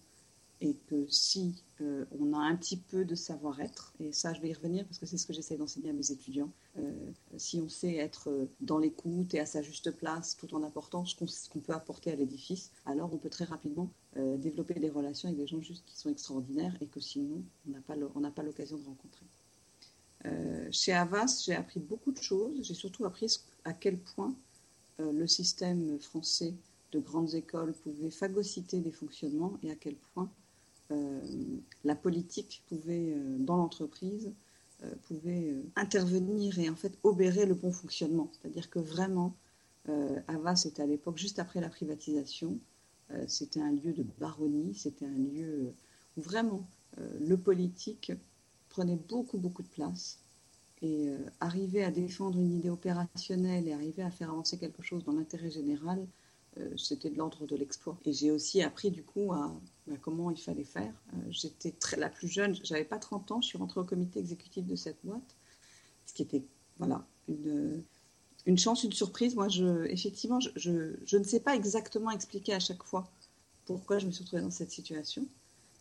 et 0.60 0.74
que 0.86 1.06
si 1.08 1.54
euh, 1.82 2.06
on 2.18 2.32
a 2.32 2.38
un 2.38 2.56
petit 2.56 2.78
peu 2.78 3.04
de 3.04 3.14
savoir-être, 3.14 3.92
et 4.00 4.12
ça 4.12 4.32
je 4.32 4.40
vais 4.40 4.48
y 4.48 4.54
revenir 4.54 4.84
parce 4.86 4.98
que 4.98 5.04
c'est 5.04 5.18
ce 5.18 5.26
que 5.26 5.34
j'essaie 5.34 5.56
d'enseigner 5.56 5.90
à 5.90 5.92
mes 5.92 6.10
étudiants, 6.10 6.50
euh, 6.78 6.92
si 7.36 7.60
on 7.60 7.68
sait 7.68 7.96
être 7.96 8.30
euh, 8.30 8.48
dans 8.60 8.78
l'écoute 8.78 9.34
et 9.34 9.40
à 9.40 9.46
sa 9.46 9.60
juste 9.60 9.90
place 9.90 10.36
tout 10.36 10.54
en 10.54 10.62
apportant 10.62 11.04
ce 11.04 11.48
qu'on 11.50 11.60
peut 11.60 11.74
apporter 11.74 12.10
à 12.10 12.16
l'édifice, 12.16 12.70
alors 12.86 13.12
on 13.12 13.18
peut 13.18 13.30
très 13.30 13.44
rapidement 13.44 13.90
développer 14.38 14.72
des 14.80 14.88
relations 14.88 15.28
avec 15.28 15.38
des 15.38 15.46
gens 15.46 15.60
juste 15.60 15.84
qui 15.84 15.94
sont 15.98 16.08
extraordinaires 16.08 16.74
et 16.80 16.86
que 16.86 17.00
sinon 17.00 17.42
on 17.68 18.20
n'a 18.20 18.30
pas 18.30 18.42
l'occasion 18.42 18.78
de 18.78 18.84
rencontrer. 18.84 19.26
chez 20.70 20.94
Avas, 20.94 21.42
j'ai 21.44 21.54
appris 21.54 21.80
beaucoup 21.80 22.12
de 22.12 22.22
choses, 22.22 22.62
j'ai 22.62 22.72
surtout 22.72 23.04
appris 23.04 23.26
à 23.66 23.74
quel 23.74 23.98
point 23.98 24.34
le 24.98 25.26
système 25.26 26.00
français 26.00 26.54
de 26.92 26.98
grandes 26.98 27.34
écoles 27.34 27.74
pouvait 27.74 28.10
phagocyter 28.10 28.80
des 28.80 28.92
fonctionnements 28.92 29.58
et 29.62 29.70
à 29.70 29.74
quel 29.74 29.96
point 29.96 30.30
la 31.84 31.94
politique 31.94 32.62
pouvait, 32.68 33.14
euh, 33.14 33.36
dans 33.38 33.56
l'entreprise, 33.56 34.32
euh, 34.84 34.94
pouvait 35.04 35.54
intervenir 35.74 36.58
et 36.58 36.68
en 36.68 36.76
fait 36.76 36.98
obérer 37.02 37.46
le 37.46 37.54
bon 37.54 37.72
fonctionnement. 37.72 38.30
C'est-à-dire 38.32 38.70
que 38.70 38.78
vraiment, 38.78 39.34
Havas 40.26 40.56
c'était 40.56 40.82
à 40.82 40.86
l'époque 40.86 41.16
juste 41.16 41.38
après 41.38 41.60
la 41.60 41.68
privatisation. 41.68 42.58
c'était 43.28 43.60
un 43.60 43.70
lieu 43.70 43.92
de 43.92 44.04
baronnie, 44.18 44.74
c'était 44.74 45.06
un 45.06 45.16
lieu 45.16 45.72
où 46.16 46.20
vraiment 46.20 46.66
le 46.96 47.36
politique 47.36 48.10
prenait 48.68 48.98
beaucoup, 49.08 49.38
beaucoup 49.38 49.62
de 49.62 49.68
place. 49.68 50.18
Et 50.82 51.08
arriver 51.38 51.84
à 51.84 51.92
défendre 51.92 52.36
une 52.40 52.50
idée 52.50 52.68
opérationnelle 52.68 53.68
et 53.68 53.74
arriver 53.74 54.02
à 54.02 54.10
faire 54.10 54.30
avancer 54.30 54.58
quelque 54.58 54.82
chose 54.82 55.04
dans 55.04 55.12
l'intérêt 55.12 55.52
général, 55.52 56.04
c'était 56.76 57.10
de 57.10 57.16
l'ordre 57.16 57.46
de 57.46 57.56
l'exploit. 57.56 57.98
Et 58.04 58.12
j'ai 58.12 58.30
aussi 58.30 58.62
appris 58.62 58.90
du 58.90 59.02
coup 59.02 59.32
bah, 59.86 59.94
comment 60.00 60.30
il 60.30 60.40
fallait 60.40 60.64
faire. 60.64 60.92
Euh, 61.14 61.18
j'étais 61.30 61.74
la 61.96 62.08
plus 62.08 62.28
jeune, 62.28 62.56
j'avais 62.64 62.84
pas 62.84 62.98
30 62.98 63.30
ans, 63.30 63.40
je 63.40 63.46
suis 63.46 63.58
rentrée 63.58 63.80
au 63.80 63.84
comité 63.84 64.18
exécutif 64.18 64.66
de 64.66 64.74
cette 64.74 64.98
boîte, 65.04 65.36
ce 66.06 66.14
qui 66.14 66.22
était 66.22 66.44
voilà 66.78 67.06
une, 67.28 67.84
une 68.46 68.58
chance, 68.58 68.82
une 68.82 68.92
surprise. 68.92 69.36
Moi, 69.36 69.48
je, 69.48 69.84
effectivement, 69.86 70.40
je, 70.40 70.96
je, 71.04 71.16
ne 71.16 71.24
sais 71.24 71.40
pas 71.40 71.54
exactement 71.54 72.10
expliquer 72.10 72.52
à 72.54 72.60
chaque 72.60 72.82
fois 72.82 73.08
pourquoi 73.64 73.98
je 73.98 74.06
me 74.06 74.10
suis 74.10 74.24
retrouvée 74.24 74.42
dans 74.42 74.50
cette 74.50 74.72
situation, 74.72 75.26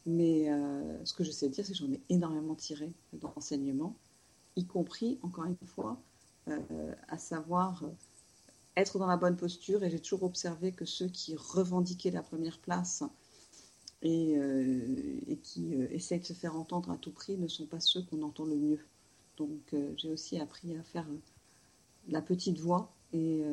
mais 0.05 0.51
euh, 0.51 1.03
ce 1.03 1.13
que 1.13 1.23
je 1.23 1.31
sais 1.31 1.49
dire, 1.49 1.65
c'est 1.65 1.73
que 1.73 1.79
j'en 1.79 1.91
ai 1.91 2.01
énormément 2.09 2.55
tiré 2.55 2.91
d'enseignements, 3.13 3.95
y 4.55 4.65
compris, 4.65 5.17
encore 5.23 5.45
une 5.45 5.57
fois, 5.65 5.99
euh, 6.47 6.93
à 7.07 7.17
savoir 7.17 7.83
être 8.77 8.99
dans 8.99 9.07
la 9.07 9.17
bonne 9.17 9.37
posture. 9.37 9.83
Et 9.83 9.89
j'ai 9.89 9.99
toujours 9.99 10.23
observé 10.23 10.71
que 10.71 10.85
ceux 10.85 11.07
qui 11.07 11.35
revendiquaient 11.35 12.11
la 12.11 12.23
première 12.23 12.59
place 12.59 13.03
euh, 14.03 15.19
et, 15.27 15.37
qui 15.37 15.75
euh, 15.75 15.87
essayent 15.89 16.19
de 16.19 16.25
se 16.25 16.33
faire 16.33 16.55
entendre 16.55 16.91
à 16.91 16.97
tout 16.97 17.11
prix 17.11 17.37
ne 17.37 17.47
sont 17.47 17.65
pas 17.65 17.79
ceux 17.79 18.03
qu'on 18.03 18.21
entend 18.21 18.45
le 18.45 18.55
mieux. 18.55 18.79
Donc 19.37 19.73
euh, 19.73 19.93
j'ai 19.97 20.09
aussi 20.11 20.39
appris 20.39 20.75
à 20.75 20.83
faire 20.83 21.07
la 22.07 22.21
petite 22.21 22.59
voix 22.59 22.93
et, 23.13 23.43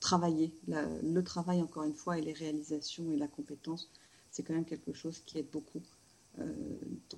travailler. 0.00 0.52
le 0.66 1.20
travail, 1.22 1.62
encore 1.62 1.84
une 1.84 1.94
fois, 1.94 2.18
et 2.18 2.20
les 2.20 2.32
réalisations 2.32 3.10
et 3.12 3.16
la 3.16 3.28
compétence, 3.28 3.88
c'est 4.30 4.42
quand 4.42 4.52
même 4.52 4.64
quelque 4.64 4.92
chose 4.92 5.22
qui 5.24 5.38
aide 5.38 5.48
beaucoup 5.50 5.80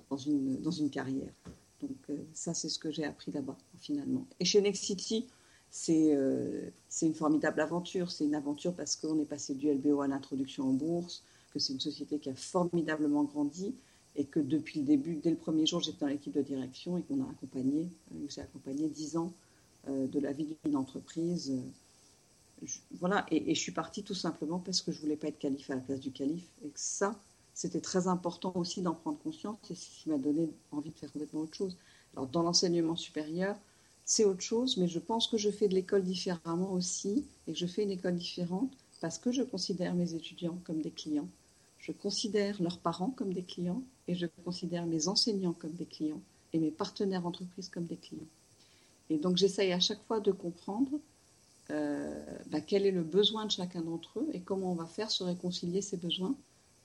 dans, 0.09 0.17
une, 0.17 0.61
dans 0.61 0.71
une 0.71 0.89
carrière. 0.89 1.33
Donc 1.81 1.97
ça, 2.33 2.53
c'est 2.53 2.69
ce 2.69 2.79
que 2.79 2.91
j'ai 2.91 3.03
appris 3.03 3.31
là-bas, 3.31 3.57
finalement. 3.79 4.27
Et 4.39 4.45
chez 4.45 4.61
Next 4.61 4.83
City, 4.83 5.27
c'est 5.69 6.15
une 7.01 7.13
formidable 7.13 7.61
aventure. 7.61 8.11
C'est 8.11 8.25
une 8.25 8.35
aventure 8.35 8.73
parce 8.73 8.95
qu'on 8.95 9.19
est 9.19 9.25
passé 9.25 9.53
du 9.53 9.71
LBO 9.71 10.01
à 10.01 10.07
l'introduction 10.07 10.69
en 10.69 10.73
bourse 10.73 11.23
c'est 11.59 11.73
une 11.73 11.79
société 11.79 12.19
qui 12.19 12.29
a 12.29 12.35
formidablement 12.35 13.23
grandi 13.23 13.75
et 14.15 14.25
que 14.25 14.39
depuis 14.39 14.79
le 14.79 14.85
début, 14.85 15.15
dès 15.15 15.29
le 15.29 15.35
premier 15.35 15.65
jour, 15.65 15.81
j'étais 15.81 15.99
dans 15.99 16.07
l'équipe 16.07 16.33
de 16.33 16.41
direction 16.41 16.97
et 16.97 17.03
qu'on 17.03 17.21
a 17.21 17.29
accompagné, 17.29 17.87
euh, 18.13 18.25
j'ai 18.29 18.41
accompagné 18.41 18.87
dix 18.87 19.17
ans 19.17 19.31
euh, 19.89 20.07
de 20.07 20.19
la 20.19 20.31
vie 20.31 20.55
d'une 20.65 20.75
entreprise. 20.75 21.53
voilà, 22.99 23.25
et, 23.29 23.53
je 23.53 23.59
suis 23.59 23.71
partie 23.71 24.03
tout 24.03 24.15
simplement 24.15 24.59
parce 24.59 24.81
que 24.81 24.91
je 24.91 24.99
voulais 24.99 25.17
pas 25.17 25.27
être 25.27 25.37
calife 25.37 25.69
à 25.69 25.75
la 25.75 25.81
place 25.81 25.99
du 25.99 26.11
calife 26.11 26.47
et 26.63 26.69
que 26.69 26.79
ça, 26.79 27.15
c'était 27.53 27.81
très 27.81 28.07
important 28.07 28.51
aussi 28.55 28.81
d'en 28.81 28.93
prendre 28.93 29.19
conscience 29.19 29.57
et 29.69 29.75
ce 29.75 30.03
qui 30.03 30.09
m'a 30.09 30.17
donné 30.17 30.49
envie 30.71 30.89
de 30.89 30.97
faire 30.97 31.11
complètement 31.11 31.41
autre 31.41 31.55
chose. 31.55 31.77
Alors 32.15 32.27
dans 32.27 32.41
l'enseignement 32.41 32.95
supérieur, 32.95 33.55
c'est 34.07 34.25
autre 34.25 34.41
chose, 34.41 34.77
mais 34.77 34.87
je 34.87 34.97
pense 34.97 35.27
que 35.27 35.37
je 35.37 35.51
fais 35.51 35.67
de 35.67 35.75
l'école 35.75 36.03
différemment 36.03 36.73
aussi 36.73 37.25
et 37.45 37.53
que 37.53 37.59
je 37.59 37.67
fais 37.67 37.83
une 37.83 37.91
école 37.91 38.15
différente 38.15 38.73
parce 39.01 39.19
que 39.19 39.31
je 39.31 39.43
considère 39.43 39.93
mes 39.93 40.15
étudiants 40.15 40.57
comme 40.65 40.81
des 40.81 40.89
clients 40.89 41.29
je 41.79 41.91
considère 41.91 42.61
leurs 42.61 42.79
parents 42.79 43.11
comme 43.11 43.33
des 43.33 43.43
clients 43.43 43.81
et 44.07 44.15
je 44.15 44.25
considère 44.43 44.85
mes 44.85 45.07
enseignants 45.07 45.53
comme 45.53 45.71
des 45.71 45.85
clients 45.85 46.21
et 46.53 46.59
mes 46.59 46.71
partenaires 46.71 47.25
entreprises 47.25 47.69
comme 47.69 47.85
des 47.85 47.95
clients. 47.95 48.27
Et 49.09 49.17
donc 49.17 49.37
j'essaye 49.37 49.71
à 49.71 49.79
chaque 49.79 50.03
fois 50.03 50.19
de 50.19 50.31
comprendre 50.31 50.99
euh, 51.69 52.25
bah, 52.47 52.61
quel 52.61 52.85
est 52.85 52.91
le 52.91 53.03
besoin 53.03 53.45
de 53.45 53.51
chacun 53.51 53.81
d'entre 53.81 54.19
eux 54.19 54.27
et 54.33 54.41
comment 54.41 54.71
on 54.71 54.75
va 54.75 54.85
faire 54.85 55.11
se 55.11 55.23
réconcilier 55.23 55.81
ces 55.81 55.97
besoins 55.97 56.35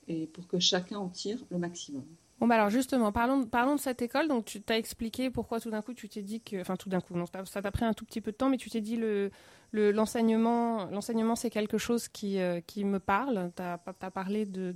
et 0.07 0.27
pour 0.27 0.47
que 0.47 0.59
chacun 0.59 0.99
en 0.99 1.09
tire 1.09 1.43
le 1.49 1.57
maximum. 1.57 2.05
Bah 2.47 2.55
alors 2.55 2.69
justement, 2.69 3.11
parlons, 3.11 3.45
parlons 3.45 3.75
de 3.75 3.79
cette 3.79 4.01
école. 4.01 4.27
Donc, 4.27 4.45
tu 4.45 4.61
t'as 4.61 4.77
expliqué 4.77 5.29
pourquoi 5.29 5.59
tout 5.59 5.69
d'un 5.69 5.81
coup 5.81 5.93
tu 5.93 6.09
t'es 6.09 6.21
dit 6.21 6.41
que. 6.41 6.59
Enfin, 6.59 6.75
tout 6.75 6.89
d'un 6.89 6.99
coup, 6.99 7.15
ça 7.45 7.61
t'a 7.61 7.71
pris 7.71 7.85
un 7.85 7.93
tout 7.93 8.05
petit 8.05 8.21
peu 8.21 8.31
de 8.31 8.37
temps, 8.37 8.49
mais 8.49 8.57
tu 8.57 8.69
t'es 8.69 8.81
dit 8.81 8.97
le, 8.97 9.31
l'enseignement, 9.73 10.85
l'enseignement, 10.85 11.35
c'est 11.35 11.49
quelque 11.49 11.77
chose 11.77 12.07
qui, 12.07 12.39
euh, 12.39 12.59
qui 12.61 12.83
me 12.83 12.99
parle. 12.99 13.51
Tu 13.55 13.63
as, 13.63 13.77
parlé 14.11 14.45
de, 14.45 14.73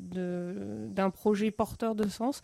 d'un 0.90 1.10
projet 1.10 1.52
porteur 1.52 1.94
de 1.94 2.08
sens. 2.08 2.42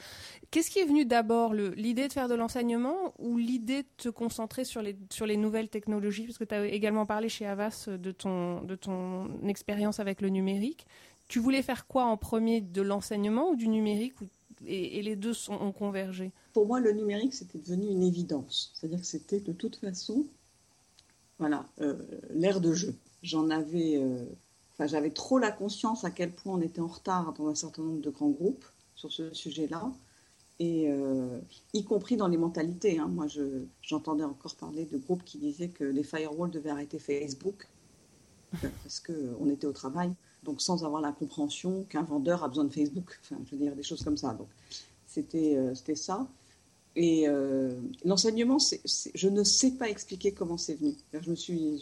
Qu'est-ce 0.51 0.70
qui 0.70 0.80
est 0.80 0.86
venu 0.86 1.06
d'abord 1.06 1.53
L'idée 1.53 2.08
de 2.08 2.13
faire 2.13 2.27
de 2.27 2.36
l'enseignement 2.36 3.13
ou 3.18 3.38
l'idée 3.38 3.84
de 3.84 3.88
te 3.98 4.10
concentrer 4.10 4.65
sur 4.65 4.82
les, 4.82 4.98
sur 5.10 5.25
les 5.25 5.38
nouvelles 5.38 5.70
technologies? 5.70 6.25
Parce 6.25 6.38
que 6.38 6.44
tu 6.44 6.53
as 6.53 6.65
également 6.65 7.06
parlé 7.06 7.30
chez 7.30 7.46
Avas 7.46 7.88
de 7.88 8.12
ton, 8.12 8.62
de 8.62 8.75
ton 8.75 9.48
expérience 9.48 10.00
avec 10.00 10.22
le 10.22 10.30
numérique. 10.30 10.86
Tu 11.30 11.39
voulais 11.39 11.62
faire 11.62 11.88
quoi 11.88 12.03
en 12.03 12.18
premier 12.18 12.62
De 12.62 12.82
l'enseignement 12.82 13.50
ou 13.50 13.56
du 13.56 13.68
numérique 13.68 14.13
et, 14.67 15.01
les 15.01 15.15
deux 15.15 15.34
ont 15.50 15.72
convergé 15.72 16.32
Pour 16.53 16.65
moi, 16.65 16.79
le 16.79 16.91
numérique, 16.91 17.34
c'était 17.34 17.60
devenu 17.60 17.88
une 17.88 18.03
évidence. 18.03 18.72
C'est-à-dire 18.74 19.00
que 19.00 19.05
c'était 19.05 19.39
de 19.39 19.53
toute 19.53 19.75
façon, 19.77 20.25
voilà, 21.39 21.65
euh, 21.82 21.96
l'ère 22.32 22.62
de 22.62 22.74
jeu. 22.74 22.96
J'en 23.22 23.50
avais, 23.50 23.98
euh, 23.98 24.25
j'avais 24.79 25.12
trop 25.12 25.39
la 25.39 25.51
conscience 25.51 26.03
à 26.03 26.12
quel 26.12 26.32
point 26.32 26.53
on 26.55 26.62
était 26.62 26.82
en 26.82 26.88
retard 26.88 27.34
dans 27.34 27.48
un 27.48 27.55
certain 27.55 27.84
nombre 27.84 28.01
de 28.01 28.10
grands 28.10 28.29
groupes 28.29 28.65
sur 28.96 29.12
ce 29.12 29.34
sujet-là, 29.34 29.91
et 30.60 30.89
euh, 30.89 31.39
y 31.74 31.84
compris 31.84 32.15
dans 32.15 32.27
les 32.27 32.38
mentalités. 32.38 33.00
Hein. 33.00 33.08
Moi, 33.08 33.25
j'entendais 33.82 34.24
encore 34.24 34.55
parler 34.55 34.86
de 34.86 34.98
groupes 34.98 35.24
qui 35.24 35.38
disaient 35.38 35.70
que 35.70 35.84
les 35.84 36.03
firewalls 36.03 36.51
devaient 36.51 36.70
arrêter 36.70 37.00
Facebook 37.00 37.67
parce 38.62 39.00
qu'on 39.00 39.50
était 39.50 39.65
au 39.65 39.72
travail 39.72 40.13
donc 40.43 40.62
sans 40.62 40.83
avoir 40.85 41.01
la 41.01 41.12
compréhension 41.12 41.85
qu'un 41.89 42.03
vendeur 42.03 42.43
a 42.43 42.47
besoin 42.47 42.65
de 42.65 42.73
Facebook, 42.73 43.19
enfin, 43.21 43.41
je 43.45 43.51
veux 43.51 43.57
dire 43.57 43.75
des 43.75 43.83
choses 43.83 44.03
comme 44.03 44.17
ça. 44.17 44.33
Donc 44.33 44.47
c'était 45.07 45.55
euh, 45.55 45.73
ça. 45.95 46.27
Et 46.95 47.27
euh, 47.27 47.71
l'enseignement, 48.05 48.57
je 49.15 49.29
ne 49.29 49.43
sais 49.43 49.71
pas 49.71 49.89
expliquer 49.89 50.31
comment 50.31 50.57
c'est 50.57 50.75
venu. 50.75 50.93
Je 51.13 51.33
suis, 51.33 51.81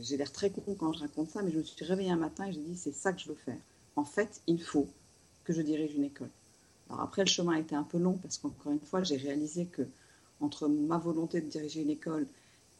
j'ai 0.00 0.16
l'air 0.16 0.32
très 0.32 0.50
con 0.50 0.62
quand 0.76 0.92
je 0.92 1.00
raconte 1.00 1.30
ça, 1.30 1.42
mais 1.42 1.52
je 1.52 1.58
me 1.58 1.62
suis 1.62 1.84
réveillée 1.84 2.10
un 2.10 2.16
matin 2.16 2.46
et 2.46 2.52
j'ai 2.52 2.60
dit 2.60 2.76
c'est 2.76 2.94
ça 2.94 3.12
que 3.12 3.20
je 3.20 3.28
veux 3.28 3.36
faire. 3.36 3.58
En 3.94 4.04
fait, 4.04 4.40
il 4.48 4.60
faut 4.60 4.88
que 5.44 5.52
je 5.52 5.62
dirige 5.62 5.94
une 5.94 6.04
école. 6.04 6.30
Alors 6.88 7.02
après, 7.02 7.22
le 7.22 7.28
chemin 7.28 7.54
a 7.54 7.60
été 7.60 7.76
un 7.76 7.84
peu 7.84 7.98
long 7.98 8.14
parce 8.14 8.38
qu'encore 8.38 8.72
une 8.72 8.80
fois, 8.80 9.02
j'ai 9.04 9.16
réalisé 9.16 9.66
que 9.66 9.82
entre 10.40 10.68
ma 10.68 10.98
volonté 10.98 11.40
de 11.40 11.46
diriger 11.48 11.82
une 11.82 11.90
école 11.90 12.26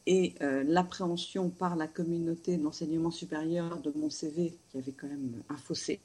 et 0.05 0.33
euh, 0.41 0.63
l'appréhension 0.63 1.49
par 1.49 1.75
la 1.75 1.87
communauté 1.87 2.57
de 2.57 2.63
l'enseignement 2.63 3.11
supérieur 3.11 3.79
de 3.81 3.91
mon 3.95 4.09
CV, 4.09 4.57
qui 4.71 4.77
avait 4.77 4.91
quand 4.91 5.07
même 5.07 5.41
un 5.49 5.57
fossé, 5.57 5.99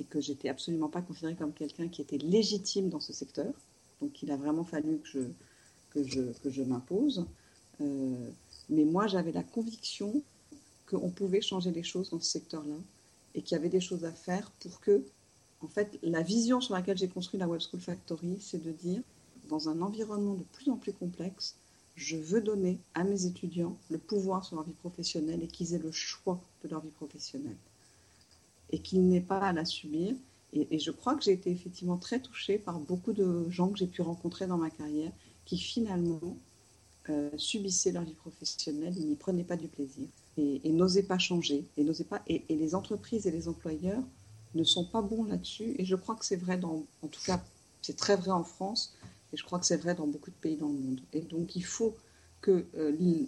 et 0.00 0.04
que 0.04 0.20
j'étais 0.20 0.48
absolument 0.48 0.88
pas 0.88 1.02
considérée 1.02 1.34
comme 1.34 1.52
quelqu'un 1.52 1.88
qui 1.88 2.02
était 2.02 2.18
légitime 2.18 2.88
dans 2.88 3.00
ce 3.00 3.12
secteur. 3.12 3.52
Donc 4.00 4.22
il 4.22 4.30
a 4.30 4.36
vraiment 4.36 4.64
fallu 4.64 4.98
que 4.98 5.08
je, 5.08 5.20
que 5.90 6.04
je, 6.04 6.20
que 6.42 6.50
je 6.50 6.62
m'impose. 6.62 7.26
Euh, 7.80 8.30
mais 8.68 8.84
moi, 8.84 9.06
j'avais 9.06 9.32
la 9.32 9.42
conviction 9.42 10.22
qu'on 10.90 11.10
pouvait 11.10 11.40
changer 11.40 11.70
les 11.70 11.82
choses 11.82 12.10
dans 12.10 12.20
ce 12.20 12.30
secteur-là 12.30 12.76
et 13.34 13.42
qu'il 13.42 13.56
y 13.56 13.58
avait 13.58 13.68
des 13.68 13.80
choses 13.80 14.04
à 14.04 14.12
faire 14.12 14.50
pour 14.60 14.80
que, 14.80 15.04
en 15.60 15.68
fait, 15.68 15.98
la 16.02 16.22
vision 16.22 16.60
sur 16.60 16.74
laquelle 16.74 16.98
j'ai 16.98 17.08
construit 17.08 17.38
la 17.38 17.48
Web 17.48 17.60
School 17.60 17.80
Factory, 17.80 18.36
c'est 18.40 18.62
de 18.62 18.72
dire, 18.72 19.02
dans 19.48 19.68
un 19.68 19.80
environnement 19.80 20.34
de 20.34 20.44
plus 20.52 20.70
en 20.70 20.76
plus 20.76 20.92
complexe, 20.92 21.56
je 21.98 22.16
veux 22.16 22.40
donner 22.40 22.78
à 22.94 23.02
mes 23.02 23.26
étudiants 23.26 23.76
le 23.90 23.98
pouvoir 23.98 24.44
sur 24.44 24.54
leur 24.54 24.64
vie 24.64 24.72
professionnelle 24.72 25.42
et 25.42 25.48
qu'ils 25.48 25.74
aient 25.74 25.80
le 25.80 25.90
choix 25.90 26.40
de 26.62 26.68
leur 26.68 26.80
vie 26.80 26.92
professionnelle 26.92 27.56
et 28.70 28.78
qu'ils 28.78 29.06
n'aient 29.08 29.20
pas 29.20 29.40
à 29.40 29.52
la 29.52 29.64
subir. 29.64 30.14
Et, 30.52 30.78
je 30.78 30.90
crois 30.92 31.16
que 31.16 31.24
j'ai 31.24 31.32
été 31.32 31.50
effectivement 31.50 31.98
très 31.98 32.20
touchée 32.20 32.56
par 32.56 32.78
beaucoup 32.78 33.12
de 33.12 33.50
gens 33.50 33.68
que 33.68 33.78
j'ai 33.78 33.86
pu 33.86 34.00
rencontrer 34.00 34.46
dans 34.46 34.56
ma 34.56 34.70
carrière 34.70 35.10
qui 35.44 35.58
finalement 35.58 36.36
euh, 37.10 37.30
subissaient 37.36 37.92
leur 37.92 38.04
vie 38.04 38.14
professionnelle, 38.14 38.94
ils 38.96 39.08
n'y 39.08 39.16
prenaient 39.16 39.44
pas 39.44 39.56
du 39.56 39.68
plaisir 39.68 40.06
et, 40.36 40.70
n'osaient 40.70 41.02
pas 41.02 41.18
changer 41.18 41.64
et 41.76 41.84
les 42.48 42.74
entreprises 42.74 43.26
et 43.26 43.30
les 43.30 43.48
employeurs 43.48 44.02
ne 44.54 44.62
sont 44.62 44.84
pas 44.84 45.02
bons 45.02 45.24
là-dessus. 45.24 45.74
Et 45.78 45.84
je 45.84 45.96
crois 45.96 46.14
que 46.14 46.24
c'est 46.24 46.36
vrai 46.36 46.60
en 46.64 47.08
tout 47.08 47.22
cas, 47.26 47.42
c'est 47.82 47.96
très 47.96 48.16
vrai 48.16 48.30
en 48.30 48.44
France 48.44 48.94
et 49.32 49.36
je 49.36 49.44
crois 49.44 49.58
que 49.58 49.66
c'est 49.66 49.76
vrai 49.76 49.94
dans 49.94 50.06
beaucoup 50.06 50.30
de 50.30 50.36
pays 50.36 50.56
dans 50.56 50.68
le 50.68 50.78
monde. 50.78 51.00
Et 51.12 51.20
donc, 51.20 51.56
il 51.56 51.64
faut 51.64 51.94
que, 52.40 52.64
euh, 52.76 53.24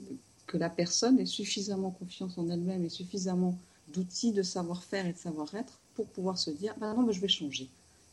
que 0.46 0.56
la 0.56 0.70
personne 0.70 1.18
ait 1.18 1.26
suffisamment 1.26 1.90
confiance 1.90 2.38
en 2.38 2.48
elle-même 2.48 2.84
et 2.84 2.88
suffisamment 2.88 3.58
d'outils, 3.88 4.32
de 4.32 4.42
savoir-faire 4.42 5.06
et 5.06 5.12
de 5.12 5.18
savoir-être 5.18 5.78
pour 5.94 6.06
pouvoir 6.06 6.38
se 6.38 6.50
dire, 6.50 6.74
ben 6.80 6.94
non, 6.94 7.02
mais 7.02 7.12
je 7.12 7.20
vais 7.20 7.28
changer. 7.28 7.68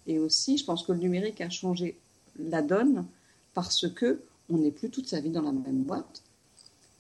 Et 0.08 0.20
aussi, 0.20 0.58
je 0.58 0.66
pense 0.66 0.84
que 0.84 0.92
le 0.92 1.00
numérique 1.00 1.42
a 1.42 1.50
changé 1.50 1.98
la 2.40 2.62
donne 2.62 3.06
parce 3.54 3.88
que 3.90 4.22
on 4.50 4.58
n'est 4.58 4.72
plus 4.72 4.90
toute 4.90 5.08
sa 5.08 5.20
vie 5.20 5.30
dans 5.30 5.42
la 5.42 5.52
même 5.52 5.84
boîte. 5.84 6.22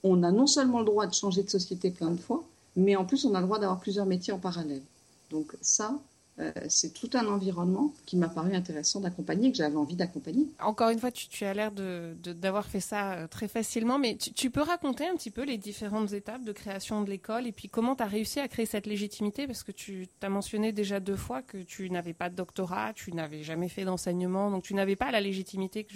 On 0.03 0.23
a 0.23 0.31
non 0.31 0.47
seulement 0.47 0.79
le 0.79 0.85
droit 0.85 1.07
de 1.07 1.13
changer 1.13 1.43
de 1.43 1.49
société 1.49 1.91
plein 1.91 2.11
de 2.11 2.19
fois, 2.19 2.43
mais 2.75 2.95
en 2.95 3.05
plus, 3.05 3.25
on 3.25 3.33
a 3.33 3.39
le 3.39 3.45
droit 3.45 3.59
d'avoir 3.59 3.79
plusieurs 3.79 4.05
métiers 4.05 4.33
en 4.33 4.39
parallèle. 4.39 4.83
Donc 5.31 5.55
ça, 5.61 5.99
euh, 6.39 6.51
c'est 6.69 6.93
tout 6.93 7.09
un 7.15 7.25
environnement 7.25 7.93
qui 8.05 8.15
m'a 8.15 8.29
paru 8.29 8.53
intéressant 8.53 8.99
d'accompagner, 8.99 9.51
que 9.51 9.57
j'avais 9.57 9.75
envie 9.75 9.95
d'accompagner. 9.95 10.47
Encore 10.59 10.89
une 10.89 10.99
fois, 10.99 11.09
tu, 11.09 11.45
as 11.45 11.53
l'air 11.53 11.71
d'avoir 11.71 12.67
fait 12.67 12.79
ça 12.79 13.13
euh, 13.13 13.27
très 13.27 13.47
facilement, 13.47 13.97
mais 13.97 14.17
tu, 14.17 14.51
peux 14.51 14.61
raconter 14.61 15.07
un 15.07 15.15
petit 15.15 15.31
peu 15.31 15.43
les 15.43 15.57
différentes 15.57 16.13
étapes 16.13 16.43
de 16.43 16.51
création 16.51 17.01
de 17.01 17.09
l'école 17.09 17.47
et 17.47 17.51
puis 17.51 17.69
comment 17.69 17.95
tu 17.95 18.03
as 18.03 18.07
réussi 18.07 18.39
à 18.39 18.47
créer 18.47 18.67
cette 18.67 18.85
légitimité? 18.85 19.47
Parce 19.47 19.63
que 19.63 19.71
tu 19.71 20.07
as 20.21 20.29
mentionné 20.29 20.71
déjà 20.71 20.99
deux 20.99 21.15
fois 21.15 21.41
que 21.41 21.57
tu 21.57 21.89
n'avais 21.89 22.13
pas 22.13 22.29
de 22.29 22.35
doctorat, 22.35 22.93
tu 22.93 23.13
n'avais 23.13 23.41
jamais 23.41 23.67
fait 23.67 23.83
d'enseignement, 23.85 24.51
donc 24.51 24.61
tu 24.61 24.75
n'avais 24.75 24.95
pas 24.95 25.09
la 25.09 25.21
légitimité 25.21 25.87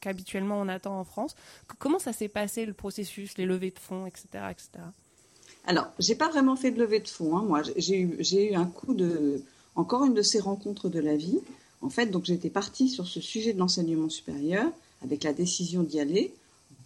qu'habituellement 0.00 0.60
on 0.60 0.66
attend 0.66 0.98
en 0.98 1.04
France. 1.04 1.36
Comment 1.78 2.00
ça 2.00 2.12
s'est 2.12 2.28
passé 2.28 2.66
le 2.66 2.74
processus, 2.74 3.38
les 3.38 3.46
levées 3.46 3.70
de 3.70 3.78
fonds, 3.78 4.06
etc. 4.06 4.26
etc. 4.50 4.70
Alors, 5.66 5.86
j'ai 5.98 6.14
pas 6.14 6.28
vraiment 6.28 6.56
fait 6.56 6.72
de 6.72 6.78
levée 6.78 7.00
de 7.00 7.08
fonds. 7.08 7.36
Hein. 7.38 7.42
Moi, 7.42 7.62
j'ai 7.76 8.00
eu, 8.00 8.18
eu 8.20 8.54
un 8.54 8.66
coup 8.66 8.92
de 8.92 9.42
encore 9.76 10.04
une 10.04 10.14
de 10.14 10.22
ces 10.22 10.40
rencontres 10.40 10.88
de 10.88 11.00
la 11.00 11.16
vie. 11.16 11.38
En 11.82 11.90
fait, 11.90 12.06
donc 12.06 12.24
j'étais 12.24 12.50
partie 12.50 12.88
sur 12.88 13.06
ce 13.06 13.20
sujet 13.20 13.52
de 13.52 13.58
l'enseignement 13.58 14.08
supérieur 14.08 14.70
avec 15.02 15.24
la 15.24 15.32
décision 15.32 15.82
d'y 15.82 16.00
aller. 16.00 16.32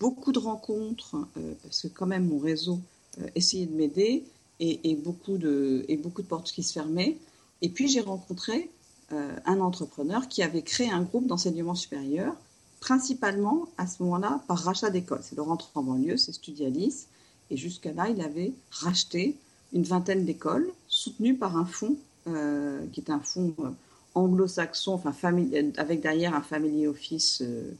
Beaucoup 0.00 0.32
de 0.32 0.38
rencontres, 0.38 1.16
euh, 1.36 1.54
parce 1.62 1.82
que 1.82 1.88
quand 1.88 2.06
même 2.06 2.26
mon 2.26 2.38
réseau 2.38 2.80
euh, 3.20 3.26
essayait 3.34 3.66
de 3.66 3.74
m'aider 3.74 4.24
et, 4.60 4.96
beaucoup 4.96 5.38
de, 5.38 5.84
et 5.86 5.96
beaucoup 5.96 6.20
de 6.20 6.26
portes 6.26 6.50
qui 6.50 6.64
se 6.64 6.72
fermaient. 6.72 7.16
Et 7.62 7.68
puis 7.68 7.88
j'ai 7.88 8.00
rencontré 8.00 8.70
euh, 9.12 9.36
un 9.46 9.60
entrepreneur 9.60 10.28
qui 10.28 10.42
avait 10.42 10.62
créé 10.62 10.90
un 10.90 11.02
groupe 11.02 11.26
d'enseignement 11.26 11.76
supérieur, 11.76 12.34
principalement 12.80 13.68
à 13.76 13.86
ce 13.86 14.02
moment-là 14.02 14.42
par 14.48 14.58
rachat 14.58 14.90
d'écoles. 14.90 15.20
C'est 15.22 15.36
le 15.36 15.42
rentre 15.42 15.70
en 15.76 15.82
banlieue, 15.82 16.16
c'est 16.16 16.32
Studialis. 16.32 17.06
Et 17.50 17.56
jusqu'à 17.56 17.92
là, 17.92 18.08
il 18.08 18.20
avait 18.20 18.52
racheté 18.70 19.36
une 19.72 19.84
vingtaine 19.84 20.24
d'écoles 20.24 20.70
soutenues 20.88 21.36
par 21.36 21.56
un 21.56 21.64
fonds 21.64 21.96
euh, 22.34 22.86
qui 22.92 23.00
est 23.00 23.10
un 23.10 23.20
fonds 23.20 23.54
euh, 23.60 23.70
anglo-saxon, 24.14 24.94
enfin 24.94 25.12
avec 25.76 26.00
derrière 26.00 26.34
un 26.34 26.42
family 26.42 26.86
office 26.86 27.42
euh, 27.42 27.70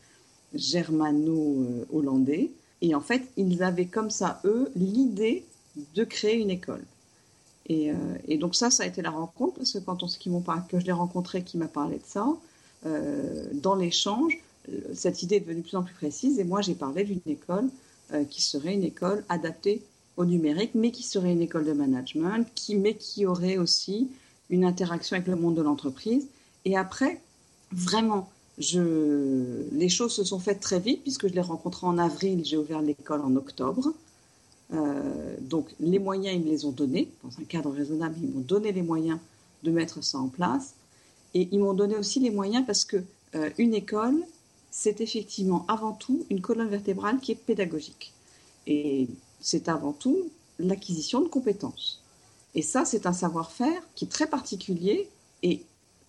germano-hollandais. 0.55 2.51
Et 2.81 2.95
en 2.95 3.01
fait, 3.01 3.23
ils 3.37 3.63
avaient 3.63 3.87
comme 3.87 4.11
ça, 4.11 4.41
eux, 4.45 4.71
l'idée 4.77 5.45
de 5.95 6.05
créer 6.05 6.37
une 6.37 6.51
école. 6.51 6.85
Et, 7.71 7.93
donc 8.39 8.55
ça, 8.55 8.71
ça 8.71 8.85
a 8.85 8.87
été 8.87 9.03
la 9.03 9.11
rencontre, 9.11 9.57
parce 9.57 9.73
que 9.73 9.79
quand 9.79 10.03
on, 10.03 10.07
qui 10.07 10.31
que 10.71 10.81
je 10.81 10.87
l'ai 10.87 10.93
rencontré, 10.93 11.43
qui 11.43 11.59
m'a 11.59 11.69
parlé 11.69 11.97
de 11.97 12.07
ça, 12.07 12.27
dans 13.53 13.75
l'échange, 13.75 14.39
cette 14.95 15.23
idée 15.23 15.37
est 15.37 15.41
devenue 15.41 15.61
de 15.61 15.67
plus 15.67 15.77
en 15.77 15.83
plus 15.83 15.93
précise, 15.93 16.39
et 16.39 16.45
moi 16.45 16.63
j'ai 16.63 16.75
parlé 16.75 17.05
d'une 17.05 17.21
école 17.27 17.69
qui 18.31 18.41
serait 18.41 18.73
une 18.73 18.85
école 18.85 19.23
adaptée 19.29 19.83
au 20.19 20.25
numérique, 20.25 20.73
mais 20.75 20.91
qui 20.91 21.05
serait 21.05 21.33
une 21.33 21.43
école 21.43 21.65
de 21.65 21.73
management, 21.73 22.47
mais 22.75 22.95
qui 22.95 23.25
aurait 23.25 23.57
aussi 23.57 24.09
une 24.51 24.65
interaction 24.65 25.17
avec 25.17 25.29
le 25.29 25.37
monde 25.37 25.55
de 25.55 25.63
l'entreprise. 25.63 26.27
Et 26.65 26.77
après, 26.77 27.21
vraiment, 27.73 28.29
je, 28.59 29.69
les 29.73 29.89
choses 29.89 30.13
se 30.13 30.25
sont 30.25 30.39
faites 30.39 30.61
très 30.61 30.81
vite 30.81 31.03
puisque 31.03 31.29
je 31.29 31.33
l'ai 31.33 31.41
rencontré 31.41 31.87
en 31.87 31.99
avril, 31.99 32.45
j'ai 32.45 32.57
ouvert 32.57 32.83
l'école 32.83 33.21
en 33.21 33.35
octobre. 33.37 33.93
Euh, 34.73 35.37
donc 35.41 35.75
les 35.81 35.99
moyens, 35.99 36.37
ils 36.37 36.45
me 36.45 36.51
les 36.51 36.65
ont 36.65 36.73
donnés, 36.73 37.09
dans 37.23 37.31
un 37.41 37.45
cadre 37.45 37.71
raisonnable, 37.71 38.17
ils 38.23 38.31
m'ont 38.31 38.41
donné 38.41 38.73
les 38.73 38.83
moyens 38.83 39.19
de 39.63 39.71
mettre 39.71 40.03
ça 40.03 40.19
en 40.19 40.29
place. 40.29 40.75
Et 41.35 41.49
ils 41.53 41.59
m'ont 41.59 41.75
donné 41.75 41.97
aussi 41.97 42.21
les 42.21 42.31
moyens 42.31 42.65
parce 42.67 42.85
que 42.85 42.97
euh, 43.35 43.51
une 43.59 43.75
école, 43.75 44.17
c'est 44.71 45.01
effectivement 45.01 45.65
avant 45.69 45.93
tout 45.93 46.25
une 46.31 46.41
colonne 46.41 46.69
vertébrale 46.69 47.19
qui 47.21 47.33
est 47.33 47.37
pédagogique. 47.37 48.13
Et 48.67 49.09
c'est 49.41 49.69
avant 49.69 49.93
tout 49.93 50.31
l'acquisition 50.59 51.21
de 51.21 51.29
compétences. 51.29 52.03
Et 52.55 52.63
ça, 52.63 52.85
c'est 52.85 53.07
un 53.07 53.13
savoir-faire 53.13 53.81
qui 53.95 54.07
est 54.07 54.09
très 54.09 54.27
particulier 54.27 55.09
et 55.43 55.63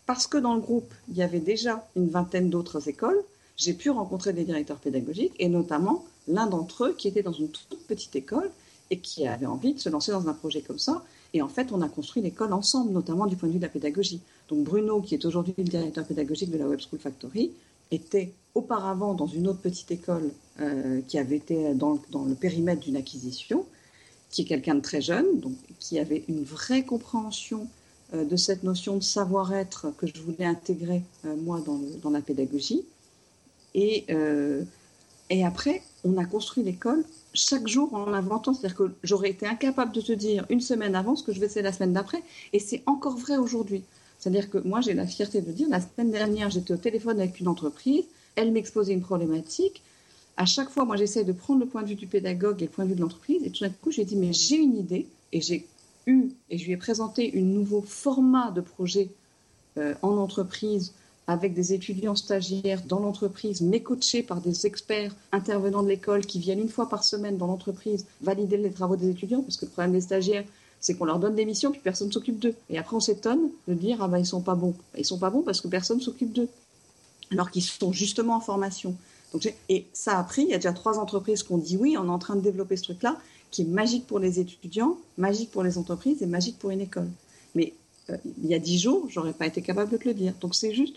parce 0.05 0.25
que 0.25 0.37
dans 0.37 0.55
le 0.55 0.61
groupe, 0.61 0.91
il 1.09 1.17
y 1.17 1.21
avait 1.21 1.39
déjà 1.39 1.87
une 1.95 2.09
vingtaine 2.09 2.49
d'autres 2.49 2.89
écoles, 2.89 3.21
j'ai 3.57 3.73
pu 3.73 3.89
rencontrer 3.89 4.33
des 4.33 4.45
directeurs 4.45 4.79
pédagogiques 4.79 5.33
et 5.37 5.49
notamment 5.49 6.05
l'un 6.27 6.47
d'entre 6.47 6.85
eux 6.85 6.95
qui 6.97 7.07
était 7.07 7.21
dans 7.21 7.33
une 7.33 7.49
toute 7.49 7.85
petite 7.85 8.15
école 8.15 8.49
et 8.89 8.99
qui 8.99 9.27
avait 9.27 9.45
envie 9.45 9.73
de 9.73 9.79
se 9.79 9.89
lancer 9.89 10.11
dans 10.11 10.27
un 10.27 10.33
projet 10.33 10.61
comme 10.61 10.79
ça. 10.79 11.03
Et 11.33 11.41
en 11.41 11.47
fait, 11.47 11.71
on 11.71 11.81
a 11.81 11.89
construit 11.89 12.23
l'école 12.23 12.53
ensemble, 12.53 12.91
notamment 12.91 13.27
du 13.27 13.35
point 13.35 13.47
de 13.47 13.53
vue 13.53 13.59
de 13.59 13.65
la 13.65 13.69
pédagogie. 13.69 14.21
Donc 14.47 14.63
Bruno, 14.63 15.01
qui 15.01 15.13
est 15.13 15.25
aujourd'hui 15.25 15.53
le 15.57 15.63
directeur 15.63 16.05
pédagogique 16.05 16.49
de 16.49 16.57
la 16.57 16.67
Web 16.67 16.79
School 16.79 16.99
Factory, 16.99 17.51
était 17.91 18.31
auparavant 18.55 19.13
dans 19.13 19.27
une 19.27 19.47
autre 19.47 19.59
petite 19.59 19.91
école 19.91 20.31
euh, 20.59 21.01
qui 21.07 21.19
avait 21.19 21.37
été 21.37 21.73
dans, 21.75 21.99
dans 22.11 22.23
le 22.23 22.33
périmètre 22.33 22.81
d'une 22.81 22.97
acquisition, 22.97 23.65
qui 24.29 24.43
est 24.43 24.45
quelqu'un 24.45 24.75
de 24.75 24.81
très 24.81 25.01
jeune, 25.01 25.39
donc 25.39 25.53
qui 25.79 25.99
avait 25.99 26.23
une 26.27 26.43
vraie 26.43 26.83
compréhension 26.83 27.67
euh, 28.13 28.25
de 28.25 28.35
cette 28.35 28.63
notion 28.63 28.97
de 28.97 29.03
savoir-être 29.03 29.87
que 29.97 30.07
je 30.07 30.21
voulais 30.21 30.45
intégrer 30.45 31.03
euh, 31.25 31.35
moi 31.35 31.61
dans, 31.65 32.09
la 32.09 32.21
pédagogie. 32.21 32.83
Et, 33.75 34.07
et 35.29 35.45
après, 35.45 35.83
on 36.03 36.17
a 36.17 36.25
construit 36.25 36.63
l'école 36.63 37.03
chaque 37.35 37.67
jour 37.67 37.93
en 37.93 38.13
inventant. 38.13 38.53
C'est-à-dire 38.53 38.77
que 38.77 38.91
j'aurais 39.03 39.29
été 39.29 39.45
incapable 39.45 39.91
de 39.91 40.01
te 40.01 40.11
dire 40.11 40.45
une 40.49 40.59
semaine 40.61 40.95
avant 40.95 41.15
ce 41.15 41.23
que 41.23 41.33
je 41.33 41.39
vais 41.39 41.49
faire 41.49 41.63
la 41.63 41.71
semaine 41.71 41.93
d'après. 41.93 42.23
Et 42.51 42.59
c'est 42.59 42.81
encore 42.87 43.15
vrai 43.15 43.37
aujourd'hui. 43.37 43.83
C'est-à-dire 44.19 44.49
que 44.49 44.57
moi, 44.57 44.81
j'ai 44.81 44.93
la 44.93 45.07
fierté 45.07 45.41
de 45.41 45.51
dire, 45.51 45.67
la 45.69 45.79
semaine 45.79 46.11
dernière, 46.11 46.49
j'étais 46.49 46.73
au 46.73 46.77
téléphone 46.77 47.19
avec 47.19 47.39
une 47.39 47.47
entreprise, 47.47 48.03
elle 48.35 48.51
m'exposait 48.51 48.93
une 48.93 49.01
problématique. 49.01 49.81
À 50.39 50.45
chaque 50.45 50.69
fois, 50.69 50.85
moi, 50.85 50.95
j'essaie 50.95 51.25
de 51.25 51.33
prendre 51.33 51.59
le 51.59 51.65
point 51.65 51.83
de 51.83 51.89
vue 51.89 51.95
du 51.95 52.07
pédagogue 52.07 52.61
et 52.61 52.65
le 52.65 52.71
point 52.71 52.85
de 52.85 52.91
vue 52.91 52.95
de 52.95 53.01
l'entreprise. 53.01 53.43
Et 53.43 53.49
tout 53.49 53.65
d'un 53.65 53.69
coup, 53.69 53.91
j'ai 53.91 54.05
dit, 54.05 54.15
mais 54.15 54.31
j'ai 54.31 54.55
une 54.55 54.77
idée. 54.77 55.05
Et 55.33 55.41
j'ai 55.41 55.67
eu, 56.07 56.29
et 56.49 56.57
je 56.57 56.65
lui 56.65 56.71
ai 56.71 56.77
présenté 56.77 57.33
un 57.35 57.41
nouveau 57.41 57.81
format 57.81 58.49
de 58.51 58.61
projet 58.61 59.09
euh, 59.77 59.93
en 60.01 60.15
entreprise 60.15 60.93
avec 61.27 61.53
des 61.53 61.73
étudiants 61.73 62.15
stagiaires 62.15 62.81
dans 62.87 63.01
l'entreprise, 63.01 63.59
mais 63.59 63.81
coachés 63.81 64.23
par 64.23 64.39
des 64.39 64.65
experts 64.65 65.13
intervenants 65.33 65.83
de 65.83 65.89
l'école 65.89 66.25
qui 66.25 66.39
viennent 66.39 66.61
une 66.61 66.69
fois 66.69 66.87
par 66.87 67.03
semaine 67.03 67.37
dans 67.37 67.47
l'entreprise 67.47 68.05
valider 68.21 68.55
les 68.55 68.71
travaux 68.71 68.95
des 68.95 69.09
étudiants, 69.09 69.41
parce 69.41 69.57
que 69.57 69.65
le 69.65 69.71
problème 69.71 69.91
des 69.91 70.01
stagiaires, 70.01 70.45
c'est 70.79 70.97
qu'on 70.97 71.05
leur 71.05 71.19
donne 71.19 71.35
des 71.35 71.45
missions 71.45 71.71
puis 71.71 71.81
personne 71.83 72.11
s'occupe 72.13 72.39
d'eux. 72.39 72.55
Et 72.69 72.79
après 72.79 72.95
on 72.95 73.01
s'étonne 73.01 73.49
de 73.67 73.73
dire 73.73 74.01
ah 74.01 74.07
ben 74.07 74.17
ils 74.17 74.25
sont 74.25 74.41
pas 74.41 74.55
bons. 74.55 74.73
Ils 74.97 75.05
sont 75.05 75.19
pas 75.19 75.29
bons 75.29 75.41
parce 75.41 75.59
que 75.59 75.67
personne 75.67 75.99
s'occupe 76.01 76.31
d'eux, 76.31 76.47
alors 77.31 77.51
qu'ils 77.51 77.61
sont 77.61 77.91
justement 77.91 78.37
en 78.37 78.39
formation. 78.39 78.95
Et 79.69 79.85
ça 79.93 80.19
a 80.19 80.23
pris. 80.23 80.43
Il 80.43 80.49
y 80.49 80.53
a 80.53 80.57
déjà 80.57 80.73
trois 80.73 80.99
entreprises 80.99 81.43
qui 81.43 81.51
ont 81.51 81.57
dit 81.57 81.77
oui, 81.77 81.95
on 81.97 82.05
est 82.05 82.09
en 82.09 82.19
train 82.19 82.35
de 82.35 82.41
développer 82.41 82.77
ce 82.77 82.83
truc-là, 82.83 83.17
qui 83.51 83.61
est 83.63 83.65
magique 83.65 84.07
pour 84.07 84.19
les 84.19 84.39
étudiants, 84.39 84.97
magique 85.17 85.51
pour 85.51 85.63
les 85.63 85.77
entreprises 85.77 86.21
et 86.21 86.25
magique 86.25 86.57
pour 86.57 86.71
une 86.71 86.81
école. 86.81 87.09
Mais 87.55 87.73
euh, 88.09 88.17
il 88.43 88.49
y 88.49 88.53
a 88.53 88.59
dix 88.59 88.79
jours, 88.79 89.07
j'aurais 89.09 89.33
pas 89.33 89.45
été 89.45 89.61
capable 89.61 89.91
de 89.91 89.97
te 89.97 90.07
le 90.07 90.13
dire. 90.13 90.33
Donc 90.41 90.55
c'est 90.55 90.73
juste 90.73 90.95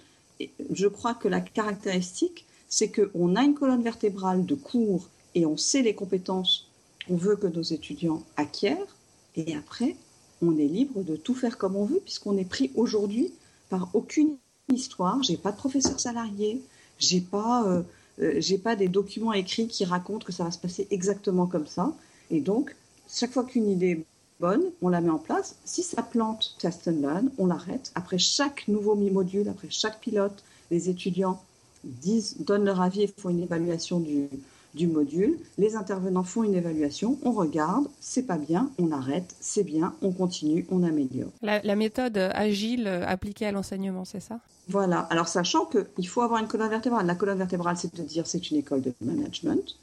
je 0.71 0.87
crois 0.89 1.15
que 1.15 1.29
la 1.29 1.41
caractéristique, 1.41 2.47
c'est 2.69 2.91
qu'on 2.91 3.37
a 3.37 3.43
une 3.43 3.55
colonne 3.55 3.83
vertébrale 3.83 4.47
de 4.47 4.55
cours 4.55 5.09
et 5.35 5.47
on 5.47 5.57
sait 5.57 5.83
les 5.83 5.95
compétences 5.95 6.69
qu'on 7.07 7.17
veut 7.17 7.37
que 7.37 7.47
nos 7.47 7.63
étudiants 7.63 8.23
acquièrent. 8.37 8.97
Et 9.37 9.55
après, 9.55 9.97
on 10.41 10.57
est 10.59 10.67
libre 10.67 11.03
de 11.03 11.17
tout 11.17 11.35
faire 11.35 11.59
comme 11.59 11.77
on 11.77 11.85
veut, 11.85 12.01
puisqu'on 12.01 12.37
est 12.37 12.49
pris 12.49 12.71
aujourd'hui 12.75 13.33
par 13.69 13.91
aucune 13.95 14.37
histoire. 14.73 15.23
J'ai 15.23 15.37
pas 15.37 15.53
de 15.53 15.57
professeur 15.57 15.99
salarié, 15.99 16.61
j'ai 16.99 17.21
pas, 17.21 17.67
euh, 17.67 17.83
euh, 18.21 18.35
j'ai 18.39 18.59
pas 18.59 18.77
des 18.77 18.89
documents 18.89 19.33
écrits 19.33 19.69
qui 19.69 19.85
racontent 19.85 20.25
que 20.25 20.33
ça 20.33 20.45
va 20.45 20.51
se 20.51 20.59
passer 20.59 20.87
exactement 20.91 21.47
comme 21.47 21.67
ça. 21.67 21.93
Et 22.31 22.41
donc, 22.41 22.75
chaque 23.09 23.33
fois 23.33 23.45
qu'une 23.45 23.69
idée 23.69 24.05
bonne, 24.41 24.65
on 24.83 24.89
la 24.89 25.01
met 25.01 25.11
en 25.11 25.19
place. 25.19 25.57
Si 25.65 25.83
ça 25.83 26.03
plante, 26.03 26.57
test 26.59 26.89
and 26.89 27.01
learn, 27.01 27.31
on 27.39 27.47
l'arrête. 27.47 27.93
Après 27.95 28.19
chaque 28.19 28.67
nouveau 28.69 28.95
mi-module, 28.97 29.49
après 29.49 29.69
chaque 29.71 30.01
pilote, 30.01 30.43
les 30.71 30.91
étudiants 30.91 31.41
disent, 31.85 32.37
donnent 32.41 32.65
leur 32.65 32.81
avis 32.81 33.03
et 33.03 33.07
font 33.07 33.31
une 33.31 33.43
évaluation 33.43 34.01
du, 34.01 34.29
du 34.75 34.87
module. 34.87 35.39
Les 35.59 35.77
intervenants 35.77 36.23
font 36.23 36.43
une 36.43 36.55
évaluation, 36.55 37.19
on 37.23 37.33
regarde, 37.33 37.87
c'est 38.01 38.23
pas 38.23 38.39
bien, 38.39 38.71
on 38.79 38.91
arrête, 38.91 39.35
c'est 39.41 39.65
bien, 39.65 39.95
on 40.03 40.13
continue, 40.13 40.67
on 40.71 40.83
améliore. 40.83 41.31
La, 41.43 41.77
méthode 41.77 42.17
agile 42.17 42.87
appliquée 42.87 43.47
à 43.47 43.53
l'enseignement, 43.53 44.05
c'est 44.05 44.21
ça? 44.21 44.41
Voilà. 44.69 45.01
Alors 45.11 45.29
sachant 45.29 45.67
qu'il 45.67 46.09
faut 46.09 46.23
avoir 46.23 46.41
une 46.41 46.49
colonne 46.49 46.71
vertébrale. 46.71 47.07
La 47.07 47.15
colonne 47.15 47.39
vertébrale, 47.39 47.77
c'est 47.77 47.95
de 47.95 48.03
dire 48.03 48.27
c'est 48.27 48.51
une 48.51 48.57
école 48.59 48.81
de 48.81 48.95
management, 49.01 49.77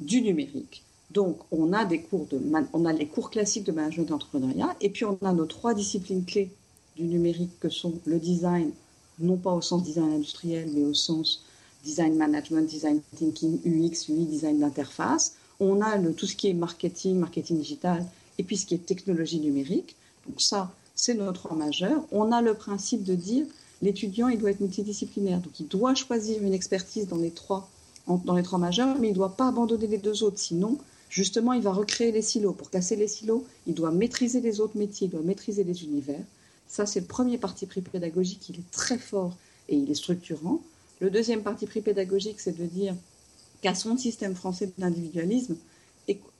du 0.00 0.22
numérique, 0.22 0.82
donc, 1.10 1.38
on 1.50 1.72
a 1.72 1.84
des 1.84 2.02
cours 2.02 2.26
de, 2.26 2.40
on 2.72 2.84
a 2.84 2.92
les 2.92 3.06
cours 3.06 3.30
classiques 3.30 3.64
de 3.64 3.72
management 3.72 4.08
d'entrepreneuriat, 4.08 4.76
et 4.80 4.90
puis 4.90 5.04
on 5.04 5.18
a 5.22 5.32
nos 5.32 5.46
trois 5.46 5.74
disciplines 5.74 6.24
clés 6.24 6.50
du 6.96 7.04
numérique 7.04 7.58
que 7.58 7.68
sont 7.68 7.94
le 8.04 8.18
design, 8.18 8.70
non 9.18 9.36
pas 9.36 9.52
au 9.52 9.60
sens 9.60 9.82
design 9.82 10.12
industriel, 10.12 10.68
mais 10.72 10.84
au 10.84 10.94
sens 10.94 11.44
design 11.84 12.16
management, 12.16 12.68
design 12.68 13.00
thinking, 13.16 13.60
UX, 13.64 14.08
UI, 14.08 14.24
design 14.24 14.58
d'interface. 14.60 15.34
On 15.58 15.80
a 15.82 15.98
tout 16.12 16.26
ce 16.26 16.36
qui 16.36 16.48
est 16.48 16.54
marketing, 16.54 17.16
marketing 17.16 17.58
digital, 17.58 18.04
et 18.38 18.42
puis 18.42 18.56
ce 18.56 18.66
qui 18.66 18.74
est 18.74 18.86
technologie 18.86 19.40
numérique. 19.40 19.96
Donc 20.26 20.40
ça, 20.40 20.72
c'est 20.94 21.14
notre 21.14 21.44
trois 21.44 21.56
majeur. 21.56 22.04
On 22.12 22.32
a 22.32 22.40
le 22.42 22.54
principe 22.54 23.04
de 23.04 23.14
dire 23.14 23.46
l'étudiant, 23.82 24.28
il 24.28 24.38
doit 24.38 24.50
être 24.50 24.60
multidisciplinaire, 24.60 25.40
donc 25.40 25.58
il 25.60 25.68
doit 25.68 25.94
choisir 25.94 26.42
une 26.42 26.54
expertise 26.54 27.08
dans 27.08 27.16
les 27.16 27.30
trois, 27.30 27.68
dans 28.06 28.34
les 28.34 28.42
trois 28.42 28.58
majeurs, 28.58 28.98
mais 28.98 29.08
il 29.08 29.12
ne 29.12 29.16
doit 29.16 29.36
pas 29.36 29.48
abandonner 29.48 29.86
les 29.86 29.98
deux 29.98 30.22
autres, 30.22 30.38
sinon 30.38 30.78
Justement, 31.10 31.52
il 31.52 31.60
va 31.60 31.72
recréer 31.72 32.12
les 32.12 32.22
silos. 32.22 32.52
Pour 32.52 32.70
casser 32.70 32.94
les 32.94 33.08
silos, 33.08 33.44
il 33.66 33.74
doit 33.74 33.90
maîtriser 33.90 34.40
les 34.40 34.60
autres 34.60 34.78
métiers, 34.78 35.08
il 35.08 35.10
doit 35.10 35.22
maîtriser 35.22 35.64
les 35.64 35.82
univers. 35.82 36.22
Ça, 36.68 36.86
c'est 36.86 37.00
le 37.00 37.06
premier 37.06 37.36
parti 37.36 37.66
pris 37.66 37.80
pédagogique. 37.80 38.48
Il 38.48 38.60
est 38.60 38.70
très 38.70 38.96
fort 38.96 39.36
et 39.68 39.74
il 39.76 39.90
est 39.90 39.94
structurant. 39.94 40.62
Le 41.00 41.10
deuxième 41.10 41.42
parti 41.42 41.66
pris 41.66 41.80
pédagogique, 41.80 42.40
c'est 42.40 42.58
de 42.58 42.66
dire 42.66 42.94
qu'à 43.62 43.74
son 43.74 43.96
système 43.96 44.34
français 44.34 44.72
d'individualisme, 44.78 45.56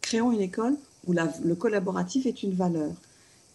créons 0.01 0.33
une 0.33 0.41
école 0.41 0.77
où 1.07 1.13
le 1.13 1.55
collaboratif 1.55 2.27
est 2.27 2.43
une 2.43 2.55
valeur. 2.55 2.93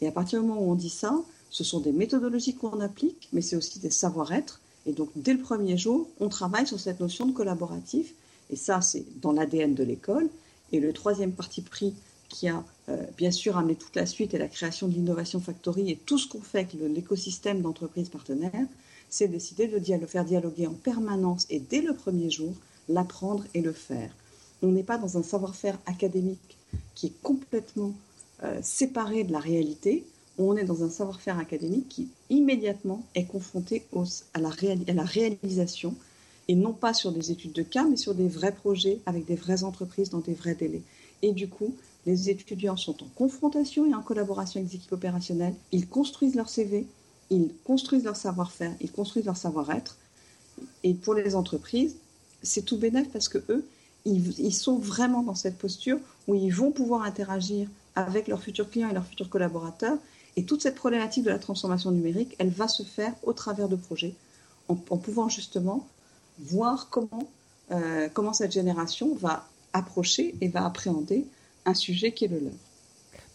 Et 0.02 0.08
à 0.08 0.12
partir 0.12 0.42
du 0.42 0.48
moment 0.48 0.62
où 0.62 0.72
on 0.72 0.76
dit 0.76 0.90
ça, 0.90 1.16
ce 1.50 1.64
sont 1.64 1.80
des 1.80 1.92
méthodologies 1.92 2.56
qu'on 2.56 2.80
applique, 2.80 3.30
mais 3.34 3.42
c'est 3.42 3.56
aussi 3.56 3.80
des 3.80 3.90
savoir-être. 3.90 4.62
Et 4.86 4.94
donc, 4.94 5.10
dès 5.16 5.34
le 5.34 5.40
premier 5.40 5.78
jour, 5.78 6.08
on 6.20 6.30
travaille 6.30 6.68
sur 6.68 6.80
cette 6.80 7.00
notion 7.00 7.26
de 7.26 7.34
collaboratif. 7.34 8.14
Et 8.50 8.56
ça, 8.56 8.82
c'est 8.82 9.06
dans 9.22 9.32
l'ADN 9.32 9.74
de 9.74 9.84
l'école. 9.84 10.30
Et 10.72 10.80
le 10.80 10.94
troisième 10.94 11.32
parti 11.34 11.62
pris 11.62 11.94
qui 12.30 12.48
a 12.48 12.64
euh, 12.90 13.04
bien 13.18 13.32
sûr 13.32 13.58
amené 13.58 13.76
toute 13.76 13.96
la 13.96 14.06
suite 14.06 14.34
et 14.34 14.38
la 14.38 14.48
création 14.48 14.88
de 14.88 14.94
l'innovation 14.94 15.40
factory 15.40 15.92
et 15.92 15.96
tout 15.96 16.18
ce 16.18 16.28
qu'on 16.28 16.42
fait 16.42 16.60
avec 16.60 16.74
l'écosystème 16.74 17.62
d'entreprises 17.62 18.10
partenaires, 18.10 18.68
c'est 19.16 19.30
décider 19.30 19.68
de 19.68 19.78
le 19.78 20.08
faire 20.08 20.26
dialoguer 20.26 20.68
en 20.68 20.74
permanence 20.74 21.46
et 21.50 21.60
dès 21.60 21.80
le 21.80 21.94
premier 21.94 22.30
jour, 22.30 22.54
l'apprendre 22.90 23.46
et 23.54 23.62
le 23.62 23.72
faire. 23.72 24.12
On 24.62 24.68
n'est 24.68 24.84
pas 24.84 24.98
dans 24.98 25.18
un 25.18 25.24
savoir-faire 25.24 25.80
académique 25.86 26.58
qui 26.96 27.08
est 27.08 27.22
complètement 27.24 27.94
euh, 28.44 28.60
séparé 28.62 29.24
de 29.24 29.32
la 29.32 29.40
réalité, 29.40 30.06
on 30.38 30.58
est 30.58 30.66
dans 30.66 30.84
un 30.84 30.90
savoir-faire 30.90 31.40
académique 31.40 31.88
qui 31.88 32.10
immédiatement 32.30 33.06
est 33.16 33.24
confronté 33.24 33.86
à, 34.34 34.42
la 34.42 34.50
à 34.50 34.94
la 34.94 35.04
réalisation 35.06 35.96
et 36.50 36.56
non 36.56 36.74
pas 36.74 36.94
sur 36.94 37.14
des 37.14 37.32
études 37.32 37.54
de 37.54 37.64
cas, 37.64 37.86
mais 37.86 37.96
sur 37.96 38.16
des 38.16 38.28
vrais 38.28 38.54
projets 38.54 39.00
avec 39.06 39.24
des 39.26 39.36
vraies 39.36 39.64
entreprises 39.64 40.10
dans 40.10 40.20
des 40.20 40.34
vrais 40.34 40.56
délais. 40.56 40.82
Et 41.22 41.32
du 41.32 41.48
coup, 41.48 41.74
les 42.06 42.30
étudiants 42.30 42.76
sont 42.76 43.02
en 43.02 43.08
confrontation 43.16 43.90
et 43.90 43.96
en 43.96 44.02
collaboration 44.02 44.60
avec 44.60 44.72
des 44.72 44.76
équipes 44.76 44.92
opérationnelles. 44.92 45.56
Ils 45.72 45.88
construisent 45.88 46.36
leur 46.36 46.50
CV, 46.50 46.86
ils 47.30 47.54
construisent 47.64 48.04
leur 48.04 48.16
savoir-faire, 48.16 48.74
ils 48.82 48.92
construisent 48.92 49.26
leur 49.26 49.38
savoir-être. 49.38 49.98
Et 50.84 50.94
pour 50.94 51.14
les 51.14 51.36
entreprises, 51.36 51.96
c'est 52.44 52.64
tout 52.64 52.78
bénéf 52.78 53.10
parce 53.12 53.30
que 53.30 53.40
eux, 53.50 53.66
ils, 54.06 54.54
sont 54.54 54.78
vraiment 54.78 55.24
dans 55.24 55.34
cette 55.34 55.58
posture 55.58 55.98
où 56.28 56.36
ils 56.36 56.54
vont 56.54 56.72
pouvoir 56.72 57.02
interagir 57.02 57.68
avec 57.96 58.28
leurs 58.28 58.42
futurs 58.42 58.70
clients 58.70 58.90
et 58.90 58.94
leurs 58.94 59.06
futurs 59.06 59.30
collaborateurs. 59.30 59.98
Et 60.36 60.44
toute 60.44 60.62
cette 60.62 60.76
problématique 60.76 61.24
de 61.24 61.32
la 61.32 61.40
transformation 61.40 61.92
numérique, 61.92 62.36
elle 62.38 62.50
va 62.50 62.68
se 62.68 62.84
faire 62.84 63.14
au 63.24 63.34
travers 63.34 63.68
de 63.68 63.76
projets, 63.76 64.14
en, 64.68 64.74
en 64.74 64.98
pouvant 64.98 65.28
justement 65.28 65.88
voir 66.40 66.90
comment, 66.90 67.30
euh, 67.72 68.10
comment 68.14 68.34
cette 68.34 68.52
génération 68.52 69.16
va 69.16 69.48
approcher 69.74 70.36
et 70.42 70.50
va 70.50 70.66
appréhender 70.66 71.26
un 71.66 71.74
sujet 71.74 72.12
qui 72.12 72.26
est 72.26 72.30
le 72.30 72.40
leur. 72.40 72.54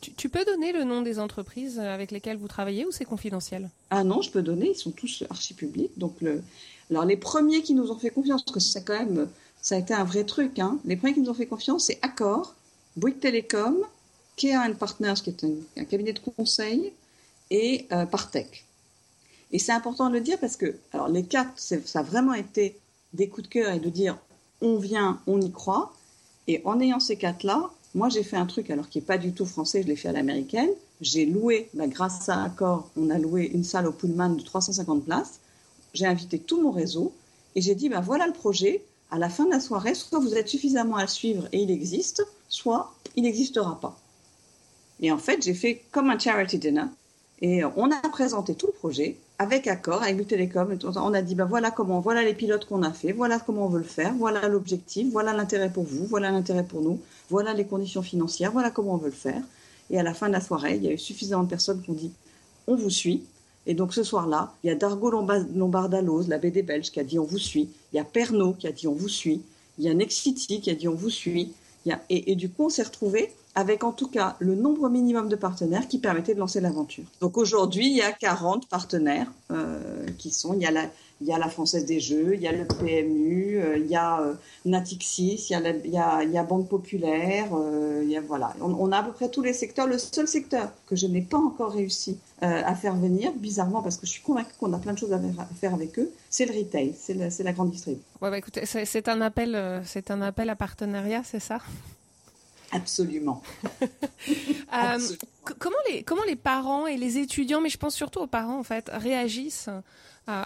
Tu, 0.01 0.29
peux 0.31 0.45
donner 0.45 0.73
le 0.73 0.85
nom 0.85 1.03
des 1.03 1.19
entreprises 1.19 1.79
avec 1.79 2.11
lesquelles 2.11 2.39
vous 2.39 2.49
travaillez 2.49 2.87
ou 2.87 2.91
c'est 2.91 3.05
confidentiel? 3.05 3.69
Ah 3.91 4.03
non, 4.03 4.23
je 4.23 4.31
peux 4.31 4.41
donner, 4.41 4.71
ils 4.71 4.77
sont 4.77 4.93
tous 4.93 5.25
archi. 5.29 5.55
Donc. 5.97 6.17
Alors 6.91 7.05
les 7.05 7.17
premiers 7.17 7.63
qui 7.63 7.75
nous 7.75 7.91
ont 7.91 7.99
fait 7.99 8.11
confiance, 8.11 8.43
parce 8.43 8.55
que 8.55 8.61
c'est 8.61 8.83
quand 8.83 8.99
même, 8.99 9.29
ça 9.61 9.75
a 9.75 9.79
été 9.79 9.93
un 9.93 10.05
vrai 10.05 10.25
truc, 10.25 10.59
hein. 10.59 10.79
les 10.85 10.97
premiers 10.97 11.15
qui 11.15 11.21
nous 11.21 11.31
ont 11.31 11.35
fait 11.35 11.47
confiance, 11.47 11.85
c'est 11.85 11.99
Accor, 12.03 12.55
Bouygues 12.97 13.21
Telecom, 13.21 13.77
Kea 14.37 14.75
Partners, 14.79 15.15
qui 15.23 15.31
est 15.31 15.45
un, 15.45 15.85
cabinet 15.85 16.15
de 16.15 16.19
conseil, 16.19 16.93
et 17.51 17.87
euh, 17.93 18.07
Partech. 18.07 18.65
Et 19.53 19.59
c'est 19.59 19.73
important 19.73 20.09
de 20.09 20.15
le 20.15 20.21
dire 20.21 20.39
parce 20.39 20.57
que 20.57 20.77
alors 20.93 21.09
les 21.09 21.25
quatre, 21.25 21.53
ça 21.59 21.77
a 21.95 22.03
vraiment 22.03 22.35
été 22.35 22.79
des 23.13 23.29
coups 23.29 23.49
de 23.49 23.53
cœur 23.53 23.73
et 23.73 23.81
de 23.81 23.91
dire 23.91 24.17
on 24.61 24.77
vient, 24.77 25.21
on 25.27 25.41
y 25.41 25.51
croit. 25.51 25.93
Et 26.47 26.63
en 26.65 26.81
ayant 26.81 27.01
ces 27.01 27.17
quatre-là, 27.17 27.71
Moi, 27.95 28.09
j'ai 28.09 28.23
fait 28.23 28.37
un 28.37 28.47
truc 28.47 28.71
alors 28.71 28.89
qui 28.89 28.99
n'est 28.99 29.05
pas 29.05 29.19
du 29.19 29.33
tout 29.33 29.47
français, 29.47 29.83
je 29.83 29.89
l'ai 29.89 29.97
fait 29.97 30.09
à 30.09 30.13
l'américaine. 30.13 30.71
J'ai 31.01 31.27
loué, 31.27 31.69
bah, 31.75 31.87
grâce 31.89 32.29
à 32.29 32.45
Accor, 32.45 32.89
on 32.97 33.11
a 33.11 33.19
loué 33.19 33.51
une 33.53 33.65
salle 33.65 33.87
au 33.87 33.93
Pullman 33.93 34.31
de 34.31 34.43
350 34.43 35.05
places. 35.05 35.41
J'ai 35.93 36.07
invité 36.07 36.39
tout 36.39 36.63
mon 36.63 36.71
réseau 36.71 37.13
et 37.57 37.61
j'ai 37.61 37.75
dit, 37.75 37.89
bah, 37.89 38.01
voilà 38.01 38.27
le 38.27 38.33
projet. 38.33 38.85
À 39.11 39.19
la 39.19 39.29
fin 39.29 39.45
de 39.45 39.51
la 39.51 39.59
soirée, 39.59 39.95
soit 39.95 40.21
vous 40.21 40.35
êtes 40.35 40.47
suffisamment 40.47 40.95
à 40.95 41.03
le 41.03 41.09
suivre 41.09 41.49
et 41.51 41.63
il 41.63 41.71
existe, 41.73 42.25
soit 42.49 42.95
il 43.17 43.25
n'existera 43.25 43.81
pas. 43.81 43.99
Et 45.01 45.11
en 45.11 45.19
fait, 45.19 45.43
j'ai 45.43 45.55
fait 45.55 45.83
comme 45.91 46.11
un 46.11 46.19
charity 46.19 46.59
dinner. 46.59 46.85
Et 47.43 47.65
on 47.65 47.91
a 47.91 47.97
présenté 48.11 48.55
tout 48.55 48.67
le 48.67 48.73
projet 48.73 49.17
avec 49.39 49.67
accord, 49.67 50.03
avec 50.03 50.29
Télécom. 50.29 50.77
On 50.97 51.15
a 51.15 51.23
dit, 51.23 51.35
ben 51.35 51.47
voilà 51.47 51.71
comment, 51.71 52.01
voilà 52.01 52.23
les 52.23 52.35
pilotes 52.35 52.67
qu'on 52.67 52.83
a 52.83 52.93
fait, 52.93 53.13
voilà 53.13 53.39
comment 53.39 53.65
on 53.65 53.69
veut 53.71 53.79
le 53.79 53.85
faire, 53.85 54.13
voilà 54.15 54.47
l'objectif, 54.47 55.11
voilà 55.11 55.33
l'intérêt 55.33 55.71
pour 55.71 55.85
vous, 55.85 56.05
voilà 56.05 56.31
l'intérêt 56.31 56.65
pour 56.65 56.83
nous, 56.83 57.01
voilà 57.31 57.55
les 57.55 57.65
conditions 57.65 58.03
financières, 58.03 58.53
voilà 58.53 58.71
comment 58.71 58.95
on 58.95 58.99
veut 58.99 59.07
le 59.07 59.13
faire. 59.13 59.41
Et 59.89 59.99
à 59.99 60.03
la 60.03 60.13
fin 60.13 60.29
de 60.29 60.35
la 60.35 60.41
soirée, 60.43 60.77
il 60.77 60.85
y 60.85 60.89
a 60.89 60.93
eu 60.93 60.99
suffisamment 60.99 61.45
de 61.45 61.49
personnes 61.49 61.81
qui 61.81 61.91
ont 61.91 61.95
dit, 61.95 62.13
on 62.67 62.77
vous 62.77 62.91
suit. 62.91 63.25
Et 63.67 63.75
donc 63.75 63.95
ce 63.95 64.03
soir-là, 64.03 64.53
il 64.63 64.69
y 64.69 64.71
a 64.71 64.75
Dargo 64.75 65.11
Lombardalos, 65.11 66.25
la 66.29 66.39
BD 66.39 66.63
belge, 66.63 66.91
qui 66.91 67.01
a 67.01 67.05
dit 67.05 67.19
on 67.19 67.25
vous 67.25 67.39
suit. 67.39 67.71
Il 67.93 67.97
y 67.97 67.99
a 67.99 68.05
Pernod 68.05 68.59
qui 68.59 68.67
a 68.67 68.73
dit 68.73 68.87
on 68.87 68.95
vous 68.95 69.09
suit. 69.09 69.43
Il 69.79 69.85
y 69.85 69.89
a 69.89 69.95
Nexity 69.95 70.61
qui 70.61 70.71
a 70.71 70.75
dit 70.75 70.89
on 70.89 70.95
vous 70.95 71.11
suit. 71.11 71.53
Et, 72.11 72.33
et, 72.33 72.35
du 72.37 72.51
coup, 72.51 72.67
on 72.67 72.69
s'est 72.69 72.83
retrouvés 72.83 73.33
avec 73.55 73.85
en 73.85 73.93
tout 73.93 74.09
cas 74.09 74.37
le 74.39 74.55
nombre 74.55 74.89
minimum 74.89 75.29
de 75.29 75.37
partenaires 75.37 75.89
qui 75.89 75.99
permettait 75.99 76.35
de 76.35 76.39
lancer 76.39 76.61
l'aventure. 76.61 77.05
Donc 77.21 77.37
aujourd'hui, 77.37 77.87
il 77.87 77.97
y 77.97 78.03
a 78.03 78.13
40 78.13 78.69
partenaires 78.69 79.31
euh, 79.51 80.07
qui 80.19 80.31
sont, 80.31 80.55
il 80.55 80.63
y, 80.63 80.67
a 80.67 80.71
la, 80.71 80.85
il 81.21 81.27
y 81.27 81.33
a 81.33 81.39
la 81.39 81.49
Française 81.49 81.85
des 81.85 81.99
Jeux, 81.99 82.35
il 82.35 82.41
y 82.41 82.47
a 82.47 82.53
le 82.53 82.65
PMU, 82.65 83.59
euh, 83.59 83.77
il 83.79 83.87
y 83.87 83.97
a 83.97 84.21
euh, 84.21 84.35
Natixis, 84.65 85.47
il 85.51 85.53
y 85.53 85.55
a, 85.57 85.71
il, 85.85 85.91
y 85.91 85.99
a, 85.99 86.23
il 86.23 86.31
y 86.31 86.39
a, 86.39 86.45
Banque 86.45 86.69
Populaire, 86.69 87.49
il 88.03 88.09
y 88.09 88.17
a, 88.17 88.21
voilà. 88.21 88.55
On, 88.61 88.93
a 88.93 88.99
à 88.99 89.03
peu 89.03 89.13
près 89.13 89.29
tous 89.29 89.43
les 89.43 89.53
secteurs. 89.53 89.87
Le 89.87 89.99
seul 89.99 90.29
secteur 90.29 90.71
que 90.87 90.95
je 90.95 91.07
n'ai 91.07 91.23
pas 91.23 91.39
encore 91.39 91.73
réussi 91.73 92.19
à 92.41 92.75
faire 92.75 92.95
venir, 92.95 93.33
bizarrement, 93.33 93.83
parce 93.83 93.97
que 93.99 94.07
je 94.07 94.13
suis 94.13 94.23
convaincue 94.23 94.53
qu'on 94.59 94.73
a 94.73 94.79
plein 94.79 94.95
de 94.95 94.99
choses 94.99 95.13
à 95.13 95.21
faire 95.61 95.75
avec 95.75 95.99
eux, 95.99 96.11
c'est 96.31 96.47
le 96.47 96.59
retail, 96.59 96.95
c'est 96.99 97.43
la, 97.43 97.53
grande 97.53 97.71
distribution. 97.71 98.03
Ouais, 98.23 98.31
bah, 98.31 98.39
écoutez, 98.39 98.65
c'est 98.65 99.09
un 99.09 99.31
c'est 99.85 100.11
un 100.11 100.23
appel 100.23 100.49
à 100.51 100.57
partenariat, 100.57 101.23
c'est 101.25 101.41
ça? 101.41 101.59
Absolument. 102.73 103.43
euh, 103.83 104.99
comment, 105.59 105.77
les, 105.91 106.03
comment 106.03 106.23
les 106.25 106.37
parents 106.37 106.87
et 106.87 106.97
les 106.97 107.19
étudiants, 107.19 107.61
mais 107.61 107.69
je 107.69 107.79
pense 107.79 107.95
surtout 107.95 108.21
aux 108.21 108.27
parents 108.27 108.59
en 108.59 108.63
fait, 108.63 108.91
réagissent 108.93 109.69
euh, 109.69 109.81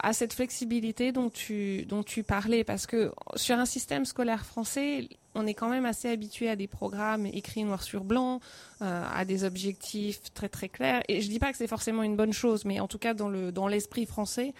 à 0.02 0.12
cette 0.12 0.32
flexibilité 0.32 1.12
dont 1.12 1.28
tu, 1.30 1.84
dont 1.86 2.02
tu 2.02 2.22
parlais? 2.22 2.64
Parce 2.64 2.86
que 2.86 3.12
sur 3.36 3.58
un 3.58 3.66
système 3.66 4.04
scolaire 4.04 4.46
français, 4.46 5.08
on 5.34 5.46
est 5.46 5.54
quand 5.54 5.68
même 5.68 5.84
assez 5.84 6.08
habitué 6.08 6.48
à 6.48 6.56
des 6.56 6.68
programmes 6.68 7.26
écrits 7.26 7.64
noir 7.64 7.82
sur 7.82 8.04
blanc, 8.04 8.40
euh, 8.82 9.04
à 9.12 9.24
des 9.24 9.44
objectifs 9.44 10.32
très 10.32 10.48
très 10.48 10.68
clairs. 10.68 11.02
Et 11.08 11.20
je 11.20 11.28
dis 11.28 11.38
pas 11.38 11.50
que 11.50 11.58
c'est 11.58 11.66
forcément 11.66 12.02
une 12.02 12.16
bonne 12.16 12.32
chose, 12.32 12.64
mais 12.64 12.80
en 12.80 12.88
tout 12.88 12.98
cas 12.98 13.14
dans 13.14 13.28
le 13.28 13.52
dans 13.52 13.68
l'esprit 13.68 14.06
français. 14.06 14.54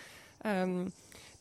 Euh, 0.46 0.84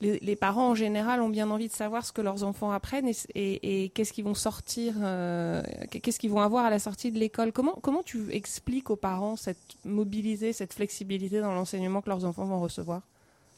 les, 0.03 0.35
parents 0.35 0.69
en 0.69 0.75
général 0.75 1.21
ont 1.21 1.29
bien 1.29 1.49
envie 1.49 1.67
de 1.67 1.73
savoir 1.73 2.05
ce 2.05 2.11
que 2.11 2.21
leurs 2.21 2.43
enfants 2.43 2.71
apprennent 2.71 3.09
et, 3.35 3.91
qu'est-ce 3.93 4.13
qu'ils 4.13 4.23
vont 4.23 4.33
sortir, 4.33 4.95
euh, 5.01 5.63
qu'est-ce 5.89 6.19
qu'ils 6.19 6.31
vont 6.31 6.41
avoir 6.41 6.65
à 6.65 6.69
la 6.69 6.79
sortie 6.79 7.11
de 7.11 7.19
l'école. 7.19 7.51
Comment, 7.51 8.03
tu 8.03 8.31
expliques 8.31 8.89
aux 8.89 8.95
parents 8.95 9.35
cette 9.35 9.57
mobiliser, 9.85 10.53
cette 10.53 10.73
flexibilité 10.73 11.39
dans 11.39 11.53
l'enseignement 11.53 12.01
que 12.01 12.09
leurs 12.09 12.25
enfants 12.25 12.45
vont 12.45 12.59
recevoir? 12.59 13.01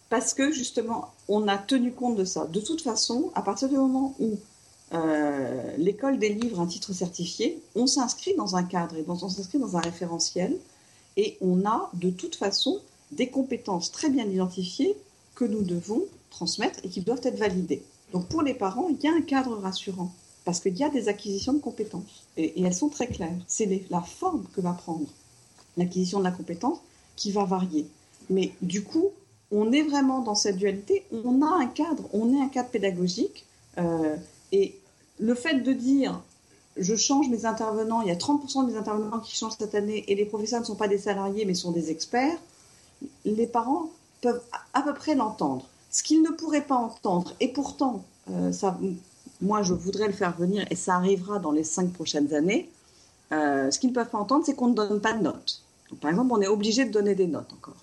Parce 0.10 0.34
que 0.34 0.52
justement, 0.52 1.14
on 1.28 1.48
a 1.48 1.58
tenu 1.58 1.92
compte 1.92 2.16
de 2.16 2.26
ça. 2.26 2.46
De 2.46 2.60
toute 2.60 2.82
façon, 2.82 3.32
à 3.34 3.42
partir 3.42 3.70
du 3.70 3.76
moment 3.76 4.16
où 4.20 4.38
euh, 4.94 5.76
l'école 5.78 6.20
délivre 6.20 6.60
un 6.60 6.68
titre 6.68 6.94
certifié, 6.94 7.60
on 7.76 7.88
s'inscrit 7.88 8.36
dans 8.36 8.56
un 8.56 8.64
cadre 8.64 8.96
et 8.96 9.06
on 9.08 9.18
s'inscrit 9.18 9.58
dans 9.58 9.78
un 9.78 9.82
référentiel 9.82 10.56
et 11.18 11.38
on 11.42 11.66
a 11.66 11.90
de 11.94 12.12
toute 12.12 12.36
façon 12.36 12.80
des 13.12 13.28
compétences 13.28 13.92
très 13.92 14.10
bien 14.10 14.26
identifiées 14.26 14.96
que 15.34 15.46
nous 15.46 15.64
devons 15.64 16.04
transmettre 16.36 16.80
et 16.84 16.90
qui 16.90 17.02
doivent 17.02 17.22
être 17.24 17.38
validées. 17.38 17.84
Donc 18.14 18.28
pour 18.28 18.42
les 18.42 18.54
parents, 18.54 18.88
il 18.90 19.02
y 19.02 19.08
a 19.08 19.14
un 19.14 19.22
cadre 19.22 19.58
rassurant 19.58 20.12
parce 20.44 20.60
qu'il 20.60 20.78
y 20.78 20.84
a 20.84 20.90
des 20.90 21.08
acquisitions 21.08 21.54
de 21.54 21.60
compétences 21.60 22.28
et, 22.38 22.62
elles 22.62 22.74
sont 22.74 22.90
très 22.90 23.08
claires. 23.08 23.38
C'est 23.48 23.86
la 23.90 24.02
forme 24.02 24.44
que 24.54 24.62
va 24.62 24.74
prendre 24.74 25.08
l'acquisition 25.78 26.20
de 26.20 26.24
la 26.24 26.32
compétence 26.32 26.78
qui 27.16 27.32
va 27.32 27.46
varier. 27.46 27.88
Mais 28.30 28.52
du 28.62 28.84
coup, 28.84 29.10
on 29.52 29.72
est 29.72 29.84
vraiment 29.84 30.20
dans 30.20 30.36
cette 30.36 30.58
dualité. 30.58 31.06
On 31.24 31.42
a 31.42 31.64
un 31.64 31.68
cadre, 31.68 32.04
on 32.14 32.34
est 32.36 32.42
un 32.42 32.50
cadre 32.50 32.70
pédagogique 32.70 33.46
euh, 33.78 34.16
et 34.52 34.76
le 35.20 35.34
fait 35.34 35.62
de 35.62 35.74
dire 35.74 36.22
je 36.78 36.96
change 36.96 37.30
mes 37.30 37.46
intervenants, 37.46 38.02
il 38.02 38.10
y 38.10 38.12
a 38.12 38.16
30% 38.16 38.68
des 38.68 38.76
intervenants 38.76 39.20
qui 39.20 39.34
changent 39.34 39.56
cette 39.58 39.76
année 39.76 40.04
et 40.10 40.16
les 40.16 40.26
professeurs 40.26 40.60
ne 40.60 40.66
sont 40.66 40.76
pas 40.76 40.90
des 40.90 40.98
salariés 40.98 41.46
mais 41.46 41.54
sont 41.54 41.72
des 41.72 41.90
experts, 41.90 42.38
les 43.24 43.48
parents 43.48 43.90
peuvent 44.22 44.42
à 44.74 44.82
peu 44.82 44.94
près 44.94 45.16
l'entendre. 45.16 45.66
Ce 45.96 46.04
qu'ils 46.04 46.22
ne 46.24 46.32
pourraient 46.32 46.66
pas 46.66 46.76
entendre, 46.76 47.34
et 47.40 47.48
pourtant, 47.48 48.04
euh, 48.30 48.52
moi 49.40 49.64
je 49.64 49.74
voudrais 49.74 50.08
le 50.08 50.14
faire 50.14 50.36
venir, 50.36 50.68
et 50.70 50.76
ça 50.76 50.96
arrivera 50.96 51.40
dans 51.40 51.54
les 51.54 51.64
cinq 51.64 51.94
prochaines 51.94 52.34
années, 52.34 52.70
euh, 53.32 53.72
ce 53.72 53.80
qu'ils 53.80 53.92
ne 53.92 53.96
peuvent 53.96 54.10
pas 54.10 54.18
entendre, 54.18 54.46
c'est 54.46 54.56
qu'on 54.56 54.68
ne 54.68 54.74
donne 54.74 55.00
pas 55.00 55.14
de 55.14 55.24
notes. 55.24 55.62
Par 56.02 56.12
exemple, 56.12 56.34
on 56.34 56.42
est 56.42 56.50
obligé 56.50 56.84
de 56.84 56.92
donner 56.92 57.16
des 57.16 57.28
notes 57.28 57.54
encore. 57.54 57.82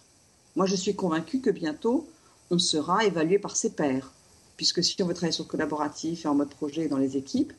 Moi 0.56 0.66
je 0.66 0.76
suis 0.76 0.94
convaincue 0.94 1.40
que 1.40 1.48
bientôt, 1.48 2.06
on 2.50 2.58
sera 2.58 3.06
évalué 3.06 3.38
par 3.38 3.56
ses 3.56 3.70
pairs, 3.70 4.12
puisque 4.58 4.84
si 4.84 5.02
on 5.02 5.06
veut 5.06 5.14
travailler 5.14 5.32
sur 5.32 5.44
le 5.44 5.48
collaboratif 5.48 6.26
et 6.26 6.28
en 6.28 6.34
mode 6.34 6.50
projet 6.50 6.88
dans 6.88 6.98
les 6.98 7.16
équipes, 7.16 7.54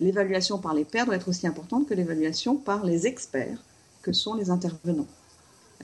l'évaluation 0.00 0.56
par 0.56 0.72
les 0.72 0.86
pairs 0.86 1.04
doit 1.04 1.16
être 1.16 1.28
aussi 1.28 1.46
importante 1.46 1.86
que 1.86 1.92
l'évaluation 1.92 2.56
par 2.56 2.82
les 2.82 3.06
experts, 3.06 3.62
que 4.00 4.14
sont 4.14 4.32
les 4.32 4.48
intervenants. 4.48 5.06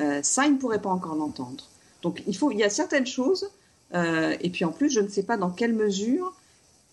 Euh, 0.00 0.22
ça, 0.22 0.46
ils 0.46 0.54
ne 0.54 0.58
pourraient 0.58 0.80
pas 0.80 0.88
encore 0.88 1.14
l'entendre. 1.14 1.64
Donc 2.00 2.22
il, 2.26 2.34
il 2.52 2.58
y 2.58 2.64
a 2.64 2.70
certaines 2.70 3.06
choses 3.06 3.50
euh, 3.94 4.36
et 4.40 4.50
puis 4.50 4.64
en 4.64 4.72
plus, 4.72 4.90
je 4.90 5.00
ne 5.00 5.08
sais 5.08 5.22
pas 5.22 5.36
dans 5.36 5.50
quelle 5.50 5.74
mesure, 5.74 6.32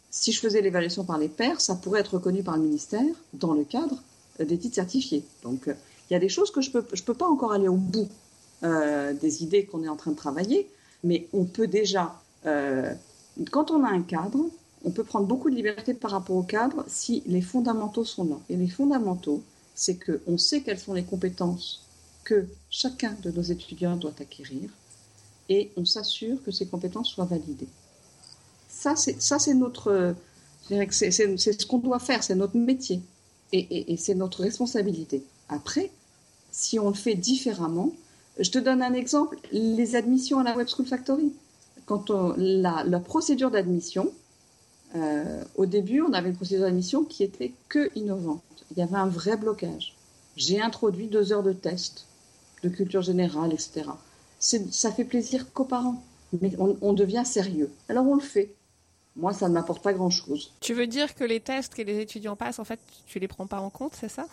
si 0.10 0.32
je 0.32 0.40
faisais 0.40 0.62
l'évaluation 0.62 1.04
par 1.06 1.18
les 1.18 1.30
pairs, 1.30 1.62
ça 1.62 1.76
pourrait 1.76 2.02
être 2.02 2.16
reconnu 2.16 2.44
par 2.44 2.58
le 2.58 2.64
ministère 2.64 3.16
dans 3.34 3.54
le 3.54 3.64
cadre 3.64 4.02
des 4.40 4.58
titres 4.58 4.76
certifiés. 4.76 5.24
Donc 5.44 5.68
euh, 5.68 5.74
il 6.10 6.14
y 6.14 6.16
a 6.16 6.20
des 6.20 6.30
choses 6.30 6.52
que 6.52 6.62
je 6.62 6.70
ne 6.70 6.82
peux, 6.82 6.96
je 6.96 7.04
peux 7.04 7.14
pas 7.14 7.28
encore 7.28 7.54
aller 7.54 7.68
au 7.68 7.76
bout 7.76 8.10
euh, 8.64 9.14
des 9.14 9.44
idées 9.44 9.66
qu'on 9.66 9.84
est 9.84 9.90
en 9.90 9.96
train 9.96 10.12
de 10.12 10.16
travailler, 10.18 10.70
mais 11.04 11.28
on 11.34 11.46
peut 11.46 11.68
déjà, 11.68 12.22
euh, 12.46 12.94
quand 13.50 13.72
on 13.72 13.84
a 13.84 13.90
un 13.90 14.02
cadre, 14.02 14.46
on 14.84 14.92
peut 14.92 15.04
prendre 15.04 15.28
beaucoup 15.28 15.50
de 15.50 15.56
liberté 15.56 15.94
par 15.94 16.12
rapport 16.12 16.36
au 16.36 16.44
cadre 16.44 16.84
si 16.88 17.24
les 17.26 17.42
fondamentaux 17.42 18.04
sont 18.04 18.26
là. 18.26 18.36
Et 18.50 18.56
les 18.56 18.68
fondamentaux, 18.68 19.42
c'est 19.76 19.98
qu'on 19.98 20.38
sait 20.38 20.62
quelles 20.62 20.80
sont 20.80 20.94
les 20.94 21.04
compétences 21.04 21.86
que 22.24 22.46
chacun 22.70 23.16
de 23.24 23.32
nos 23.32 23.42
étudiants 23.42 23.96
doit 23.96 24.14
acquérir 24.20 24.70
et 25.52 25.70
on 25.76 25.84
s'assure 25.84 26.42
que 26.46 26.50
ces 26.50 26.66
compétences 26.66 27.10
soient 27.10 27.26
validées. 27.26 27.68
Ça, 28.70 28.96
c'est, 28.96 29.54
notre, 29.54 30.16
ce 30.70 31.66
qu'on 31.66 31.80
doit 31.80 32.00
faire, 32.00 32.24
c'est 32.24 32.36
notre 32.36 32.56
métier 32.56 33.02
et, 33.52 33.98
c'est 33.98 34.16
notre 34.16 34.44
responsabilité. 34.44 35.24
Après, 35.50 35.92
si 36.52 36.80
on 36.80 36.88
le 36.88 36.96
fait 36.96 37.16
différemment, 37.16 37.92
je 38.40 38.50
te 38.50 38.60
donne 38.60 38.82
un 38.82 38.94
exemple, 38.94 39.38
les 39.52 39.98
admissions 39.98 40.40
à 40.40 40.44
la 40.44 40.56
Web 40.56 40.70
School 40.70 40.86
Factory. 40.86 41.34
Quand 41.86 42.10
la, 42.38 43.00
procédure 43.02 43.52
d'admission, 43.52 44.10
euh, 44.96 45.44
au 45.58 45.66
début, 45.66 46.00
on 46.00 46.14
avait 46.14 46.30
une 46.30 46.36
procédure 46.38 46.64
d'admission 46.64 47.04
qui 47.04 47.24
était 47.24 47.52
que 47.68 47.92
innovante. 47.96 48.42
Il 48.72 48.78
y 48.78 48.82
avait 48.82 48.96
un 48.96 49.08
vrai 49.08 49.36
blocage. 49.36 49.98
J'ai 50.38 50.62
introduit 50.62 51.08
deux 51.08 51.34
heures 51.34 51.44
de 51.44 51.52
test 51.52 52.06
de 52.64 52.70
culture 52.70 53.02
générale, 53.02 53.52
etc 53.52 53.90
ça 54.42 54.92
fait 54.92 55.06
plaisir 55.06 55.52
qu'aux 55.54 55.66
parents. 55.66 56.04
Mais 56.42 56.52
on, 56.58 56.78
on, 56.82 56.94
devient 56.94 57.24
sérieux. 57.26 57.72
Alors 57.90 58.08
on 58.08 58.16
le 58.16 58.22
fait. 58.22 58.54
Moi, 59.18 59.34
ça 59.34 59.50
ne 59.50 59.54
m'apporte 59.54 59.84
pas 59.84 59.94
grand-chose. 59.94 60.54
Tu 60.62 60.74
veux 60.74 60.88
dire 60.88 61.14
que 61.16 61.26
les 61.26 61.42
tests 61.42 61.74
que 61.74 61.82
les 61.82 62.00
étudiants 62.00 62.38
passent, 62.38 62.60
en 62.60 62.64
fait, 62.64 62.80
tu 63.06 63.20
les 63.20 63.28
prends 63.28 63.48
pas 63.48 63.60
en 63.60 63.70
compte, 63.70 63.92
c'est 64.00 64.10
ça? 64.10 64.26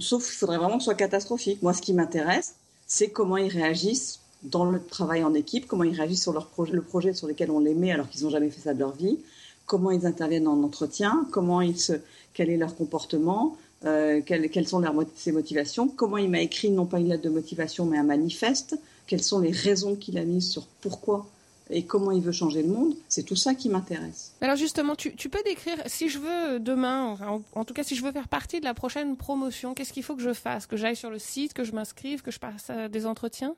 Sauf 0.00 0.24
qu'il 0.24 0.36
faudrait 0.36 0.58
vraiment 0.58 0.74
que 0.74 0.80
ce 0.80 0.86
soit 0.86 0.94
catastrophique. 0.94 1.62
Moi, 1.62 1.72
ce 1.72 1.80
qui 1.80 1.94
m'intéresse, 1.94 2.56
c'est 2.86 3.10
comment 3.10 3.36
ils 3.36 3.48
réagissent 3.48 4.20
dans 4.42 4.64
le 4.64 4.84
travail 4.84 5.22
en 5.22 5.32
équipe, 5.34 5.66
comment 5.66 5.84
ils 5.84 5.94
réagissent 5.94 6.22
sur 6.22 6.32
leur 6.32 6.48
projet, 6.48 6.72
le 6.72 6.82
projet 6.82 7.14
sur 7.14 7.28
lequel 7.28 7.50
on 7.50 7.60
les 7.60 7.74
met 7.74 7.92
alors 7.92 8.08
qu'ils 8.08 8.24
n'ont 8.24 8.30
jamais 8.30 8.50
fait 8.50 8.60
ça 8.60 8.74
de 8.74 8.80
leur 8.80 8.92
vie, 8.92 9.18
comment 9.66 9.92
ils 9.92 10.04
interviennent 10.06 10.48
en 10.48 10.62
entretien, 10.62 11.26
comment 11.30 11.60
ils 11.60 11.78
se, 11.78 11.92
quel 12.34 12.50
est 12.50 12.56
leur 12.56 12.74
comportement, 12.74 13.56
euh, 13.84 14.20
quelles, 14.24 14.48
quelles, 14.50 14.68
sont 14.68 14.82
ses 15.16 15.32
motivations, 15.32 15.88
comment 15.88 16.16
il 16.16 16.30
m'a 16.30 16.40
écrit 16.40 16.70
non 16.70 16.86
pas 16.86 17.00
une 17.00 17.08
lettre 17.08 17.24
de 17.24 17.30
motivation 17.30 17.84
mais 17.84 17.98
un 17.98 18.04
manifeste, 18.04 18.78
quelles 19.06 19.22
sont 19.22 19.40
les 19.40 19.50
raisons 19.50 19.96
qu'il 19.96 20.18
a 20.18 20.24
mises 20.24 20.48
sur 20.48 20.66
pourquoi 20.80 21.26
et 21.70 21.84
comment 21.84 22.10
il 22.10 22.20
veut 22.20 22.32
changer 22.32 22.62
le 22.62 22.68
monde, 22.68 22.94
c'est 23.08 23.22
tout 23.22 23.36
ça 23.36 23.54
qui 23.54 23.70
m'intéresse. 23.70 24.32
Alors 24.42 24.56
justement, 24.56 24.94
tu, 24.94 25.14
tu, 25.14 25.28
peux 25.28 25.42
décrire, 25.44 25.76
si 25.86 26.10
je 26.10 26.18
veux 26.18 26.60
demain, 26.60 27.16
en, 27.26 27.42
en, 27.54 27.64
tout 27.64 27.72
cas 27.72 27.82
si 27.82 27.96
je 27.96 28.04
veux 28.04 28.12
faire 28.12 28.28
partie 28.28 28.60
de 28.60 28.64
la 28.64 28.74
prochaine 28.74 29.16
promotion, 29.16 29.72
qu'est-ce 29.72 29.92
qu'il 29.92 30.02
faut 30.02 30.14
que 30.14 30.22
je 30.22 30.34
fasse? 30.34 30.66
Que 30.66 30.76
j'aille 30.76 30.96
sur 30.96 31.08
le 31.08 31.18
site, 31.18 31.54
que 31.54 31.64
je 31.64 31.72
m'inscrive, 31.72 32.20
que 32.20 32.30
je 32.30 32.38
passe 32.38 32.70
des 32.90 33.06
entretiens? 33.06 33.54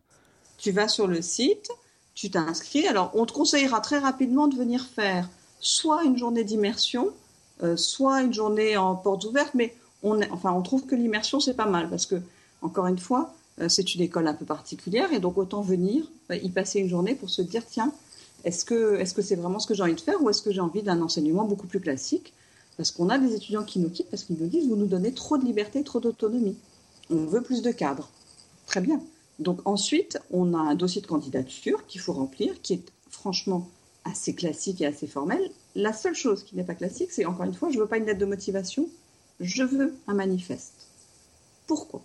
Tu 0.58 0.70
vas 0.70 0.86
sur 0.86 1.08
le 1.08 1.22
site, 1.22 1.70
tu 2.14 2.30
t'inscris, 2.30 2.86
alors 2.86 3.10
on 3.14 3.26
te 3.26 3.32
conseillera 3.32 3.80
très 3.80 3.98
rapidement 3.98 4.46
de 4.46 4.56
venir 4.56 4.86
faire 4.86 5.28
soit 5.58 6.04
une 6.04 6.16
journée 6.16 6.44
d'immersion, 6.44 7.10
euh, 7.62 7.76
soit 7.76 8.22
une 8.22 8.32
journée 8.32 8.76
en 8.76 8.94
portes 8.94 9.24
ouvertes, 9.24 9.54
mais 9.54 9.74
on, 10.04 10.20
enfin, 10.30 10.52
on 10.52 10.62
trouve 10.62 10.86
que 10.86 10.94
l'immersion, 10.94 11.40
c'est 11.40 11.54
pas 11.54 11.66
mal 11.66 11.90
parce 11.90 12.06
que, 12.06 12.16
encore 12.62 12.86
une 12.86 12.98
fois, 12.98 13.34
euh, 13.60 13.68
c'est 13.68 13.94
une 13.94 14.02
école 14.02 14.28
un 14.28 14.34
peu 14.34 14.44
particulière 14.44 15.12
et 15.12 15.18
donc 15.18 15.38
autant 15.38 15.62
venir 15.62 16.10
bah, 16.28 16.36
y 16.36 16.50
passer 16.50 16.78
une 16.78 16.88
journée 16.88 17.14
pour 17.14 17.30
se 17.30 17.42
dire 17.42 17.64
tiens, 17.66 17.92
est-ce 18.44 18.64
que 18.64 19.02
c'est 19.22 19.36
vraiment 19.36 19.58
ce 19.58 19.66
que 19.66 19.74
j'ai 19.74 19.82
envie 19.82 19.94
de 19.94 20.00
faire 20.00 20.22
ou 20.22 20.28
est-ce 20.28 20.42
que 20.42 20.52
j'ai 20.52 20.60
envie 20.60 20.82
d'un 20.82 21.00
enseignement 21.00 21.44
beaucoup 21.44 21.66
plus 21.66 21.80
classique? 21.80 22.34
Parce 22.76 22.90
qu'on 22.90 23.08
a 23.08 23.18
des 23.18 23.34
étudiants 23.34 23.64
qui 23.64 23.78
nous 23.78 23.88
quittent 23.88 24.10
parce 24.10 24.24
qu'ils 24.24 24.36
nous 24.38 24.46
disent 24.46 24.68
vous 24.68 24.76
nous 24.76 24.86
donnez 24.86 25.12
trop 25.12 25.38
de 25.38 25.44
liberté, 25.44 25.82
trop 25.82 26.00
d'autonomie. 26.00 26.56
On 27.10 27.24
veut 27.24 27.42
plus 27.42 27.62
de 27.62 27.70
cadres. 27.70 28.10
Très 28.66 28.80
bien. 28.80 29.00
Donc 29.38 29.60
ensuite, 29.64 30.18
on 30.30 30.54
a 30.54 30.58
un 30.58 30.74
dossier 30.74 31.00
de 31.00 31.06
candidature 31.06 31.86
qu'il 31.86 32.00
faut 32.00 32.12
remplir, 32.12 32.60
qui 32.62 32.74
est 32.74 32.82
franchement 33.08 33.68
assez 34.04 34.34
classique 34.34 34.80
et 34.80 34.86
assez 34.86 35.06
formel. 35.06 35.40
La 35.74 35.92
seule 35.92 36.14
chose 36.14 36.44
qui 36.44 36.56
n'est 36.56 36.64
pas 36.64 36.74
classique, 36.74 37.10
c'est 37.12 37.24
encore 37.24 37.46
une 37.46 37.54
fois, 37.54 37.70
je 37.70 37.78
veux 37.78 37.86
pas 37.86 37.96
une 37.96 38.04
lettre 38.04 38.20
de 38.20 38.26
motivation, 38.26 38.88
je 39.40 39.62
veux 39.62 39.94
un 40.06 40.14
manifeste. 40.14 40.88
Pourquoi? 41.66 42.02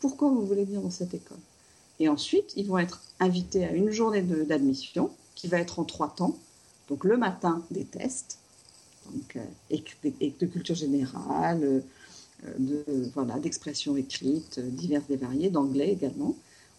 Pourquoi 0.00 0.30
vous 0.30 0.46
voulez 0.46 0.64
venir 0.64 0.80
dans 0.80 0.90
cette 0.90 1.14
école? 1.14 1.38
Et 2.00 2.08
ensuite, 2.08 2.52
ils 2.56 2.66
vont 2.66 2.78
être 2.78 3.02
invités 3.20 3.64
à 3.64 3.72
une 3.72 3.90
journée 3.90 4.22
d'admission 4.22 5.10
qui 5.34 5.48
va 5.48 5.58
être 5.58 5.78
en 5.78 5.84
trois 5.84 6.14
temps. 6.14 6.36
Donc 6.88 7.04
le 7.04 7.16
matin, 7.16 7.62
des 7.70 7.84
tests, 7.84 8.38
donc, 9.10 9.36
euh, 9.36 9.76
de 10.40 10.46
culture 10.46 10.74
générale, 10.74 11.62
euh, 11.62 11.80
de, 12.58 13.10
voilà, 13.14 13.38
d'expression 13.38 13.96
écrite, 13.96 14.58
euh, 14.58 14.68
diverses 14.68 15.10
et 15.10 15.16
variées, 15.16 15.50
d'anglais 15.50 15.90
également. 15.90 16.36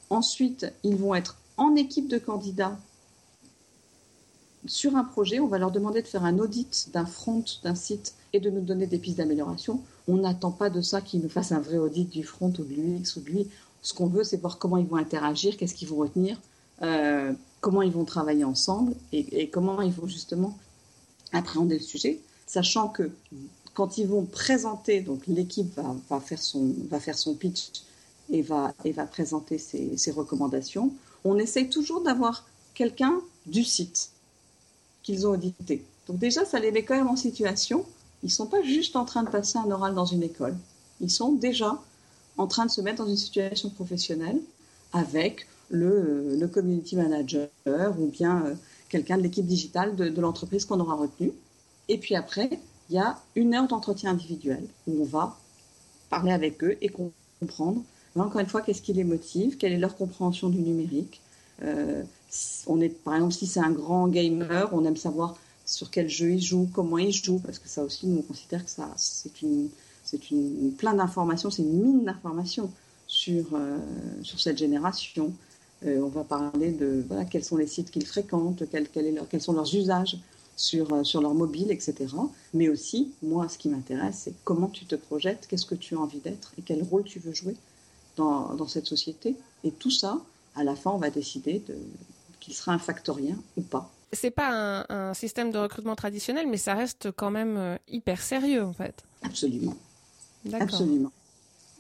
Ensuite, 0.09 0.71
ils 0.83 0.95
vont 0.95 1.15
être 1.15 1.37
en 1.57 1.75
équipe 1.75 2.07
de 2.07 2.17
candidats 2.17 2.77
sur 4.65 4.95
un 4.95 5.03
projet. 5.03 5.39
On 5.39 5.47
va 5.47 5.57
leur 5.57 5.71
demander 5.71 6.01
de 6.01 6.07
faire 6.07 6.23
un 6.23 6.39
audit 6.39 6.89
d'un 6.93 7.05
front, 7.05 7.43
d'un 7.63 7.75
site 7.75 8.15
et 8.33 8.39
de 8.39 8.49
nous 8.49 8.61
donner 8.61 8.87
des 8.87 8.97
pistes 8.97 9.17
d'amélioration. 9.17 9.81
On 10.07 10.17
n'attend 10.17 10.51
pas 10.51 10.69
de 10.69 10.81
ça 10.81 11.01
qu'ils 11.01 11.21
nous 11.21 11.29
fassent 11.29 11.51
un 11.51 11.59
vrai 11.59 11.77
audit 11.77 12.09
du 12.09 12.23
front 12.23 12.53
ou 12.59 12.63
de 12.63 12.73
l'UX 12.73 13.15
ou 13.15 13.21
de 13.21 13.29
lui. 13.29 13.47
Ce 13.81 13.93
qu'on 13.93 14.07
veut, 14.07 14.23
c'est 14.23 14.37
voir 14.37 14.57
comment 14.57 14.77
ils 14.77 14.87
vont 14.87 14.97
interagir, 14.97 15.57
qu'est-ce 15.57 15.75
qu'ils 15.75 15.87
vont 15.87 15.97
retenir, 15.97 16.39
euh, 16.81 17.33
comment 17.61 17.81
ils 17.81 17.91
vont 17.91 18.05
travailler 18.05 18.43
ensemble 18.43 18.95
et, 19.11 19.49
comment 19.49 19.81
ils 19.81 19.93
vont 19.93 20.07
justement 20.07 20.57
appréhender 21.31 21.77
le 21.77 21.83
sujet, 21.83 22.19
sachant 22.45 22.89
que 22.89 23.11
quand 23.73 23.97
ils 23.97 24.07
vont 24.07 24.25
présenter, 24.25 25.01
donc 25.01 25.25
l'équipe 25.27 25.79
va, 26.09 26.19
faire 26.19 26.41
son, 26.41 26.73
va 26.89 26.99
faire 26.99 27.17
son 27.17 27.33
pitch 27.33 27.83
et 28.29 28.41
va, 28.41 28.73
et 28.85 28.91
va 28.91 29.05
présenter 29.05 29.57
ses, 29.57 29.97
ses 29.97 30.11
recommandations, 30.11 30.93
on 31.23 31.37
essaye 31.37 31.69
toujours 31.69 32.01
d'avoir 32.01 32.45
quelqu'un 32.73 33.19
du 33.45 33.63
site 33.63 34.11
qu'ils 35.01 35.25
ont 35.27 35.31
audité. 35.31 35.85
Donc 36.07 36.19
déjà, 36.19 36.45
ça 36.45 36.59
les 36.59 36.71
met 36.71 36.83
quand 36.83 36.95
même 36.95 37.07
en 37.07 37.15
situation 37.15 37.85
ils 38.23 38.27
ne 38.27 38.31
sont 38.31 38.47
pas 38.47 38.63
juste 38.63 38.95
en 38.95 39.05
train 39.05 39.23
de 39.23 39.29
passer 39.29 39.57
un 39.57 39.69
oral 39.69 39.93
dans 39.93 40.05
une 40.05 40.23
école. 40.23 40.55
Ils 41.01 41.11
sont 41.11 41.33
déjà 41.33 41.77
en 42.37 42.47
train 42.47 42.65
de 42.65 42.71
se 42.71 42.81
mettre 42.81 43.03
dans 43.03 43.09
une 43.09 43.17
situation 43.17 43.69
professionnelle 43.69 44.39
avec 44.93 45.47
le, 45.69 46.37
le 46.37 46.47
community 46.47 46.95
manager 46.95 47.49
ou 47.99 48.07
bien 48.07 48.45
euh, 48.45 48.55
quelqu'un 48.89 49.17
de 49.17 49.23
l'équipe 49.23 49.45
digitale 49.45 49.95
de, 49.95 50.21
l'entreprise 50.21 50.65
qu'on 50.65 50.79
aura 50.79 50.95
retenu. 50.95 51.31
Et 51.89 51.97
puis 51.97 52.15
après, 52.15 52.59
il 52.89 52.95
y 52.95 52.99
a 52.99 53.19
une 53.35 53.53
heure 53.53 53.67
d'entretien 53.67 54.11
individuel 54.11 54.63
où 54.87 55.01
on 55.01 55.05
va 55.05 55.37
parler 56.09 56.31
avec 56.31 56.63
eux 56.63 56.77
et 56.81 56.89
comprendre, 56.89 57.81
encore 58.15 58.39
une 58.39 58.47
fois, 58.47 58.61
qu'est-ce 58.61 58.81
qui 58.81 58.93
les 58.93 59.03
motive, 59.03 59.57
quelle 59.57 59.73
est 59.73 59.79
leur 59.79 59.95
compréhension 59.95 60.49
du 60.49 60.59
numérique. 60.59 61.21
Euh, 61.63 62.03
on 62.67 62.79
est, 62.81 62.89
par 62.89 63.15
exemple, 63.15 63.33
si 63.33 63.47
c'est 63.47 63.59
un 63.59 63.71
grand 63.71 64.07
gamer, 64.07 64.69
on 64.71 64.85
aime 64.85 64.95
savoir 64.95 65.35
sur 65.65 65.89
quel 65.89 66.09
jeu 66.09 66.31
il 66.31 66.41
joue, 66.41 66.69
comment 66.73 66.97
il 66.97 67.11
joue, 67.11 67.39
parce 67.39 67.59
que 67.59 67.67
ça 67.67 67.83
aussi, 67.83 68.07
nous, 68.07 68.19
on 68.19 68.21
considère 68.21 68.63
que 68.63 68.71
ça, 68.71 68.93
c'est 68.97 69.41
une, 69.41 69.69
c'est 70.03 70.31
une, 70.31 70.73
plein 70.77 70.93
d'informations, 70.93 71.49
c'est 71.49 71.61
une 71.61 71.81
mine 71.81 72.03
d'informations 72.03 72.69
sur, 73.07 73.45
euh, 73.53 73.77
sur 74.21 74.39
cette 74.39 74.57
génération. 74.57 75.33
Euh, 75.85 76.01
on 76.01 76.09
va 76.09 76.23
parler 76.23 76.71
de 76.71 77.03
voilà, 77.07 77.25
quels 77.25 77.43
sont 77.43 77.57
les 77.57 77.67
sites 77.67 77.91
qu'ils 77.91 78.05
fréquentent, 78.05 78.63
quel, 78.71 78.89
quel 78.89 79.07
est 79.07 79.11
leur, 79.11 79.27
quels 79.27 79.41
sont 79.41 79.53
leurs 79.53 79.73
usages 79.75 80.17
sur, 80.55 80.93
euh, 80.93 81.03
sur 81.03 81.21
leur 81.21 81.33
mobile, 81.33 81.71
etc. 81.71 81.95
Mais 82.53 82.69
aussi, 82.69 83.11
moi, 83.21 83.47
ce 83.49 83.57
qui 83.57 83.69
m'intéresse, 83.69 84.21
c'est 84.23 84.33
comment 84.43 84.67
tu 84.67 84.85
te 84.85 84.95
projettes, 84.95 85.47
qu'est-ce 85.49 85.65
que 85.65 85.75
tu 85.75 85.95
as 85.95 85.99
envie 85.99 86.19
d'être 86.19 86.53
et 86.57 86.61
quel 86.61 86.83
rôle 86.83 87.03
tu 87.03 87.19
veux 87.19 87.33
jouer 87.33 87.55
dans, 88.17 88.53
dans 88.55 88.67
cette 88.67 88.85
société. 88.85 89.35
Et 89.63 89.71
tout 89.71 89.91
ça, 89.91 90.21
à 90.55 90.63
la 90.63 90.75
fin, 90.75 90.91
on 90.91 90.97
va 90.97 91.09
décider 91.09 91.63
de, 91.67 91.75
qu'il 92.39 92.53
sera 92.53 92.73
un 92.73 92.79
factorien 92.79 93.37
ou 93.57 93.61
pas 93.61 93.89
c'est 94.13 94.31
pas 94.31 94.85
un, 94.89 95.13
système 95.13 95.51
de 95.51 95.57
recrutement 95.57 95.95
traditionnel, 95.95 96.47
mais 96.47 96.57
ça 96.57 96.73
reste 96.73 97.11
quand 97.11 97.31
même 97.31 97.57
euh, 97.57 97.77
hyper 97.87 98.21
sérieux 98.21 98.63
en 98.63 98.73
fait. 98.73 99.03
Absolument. 99.21 99.75
Absolument. 100.53 101.11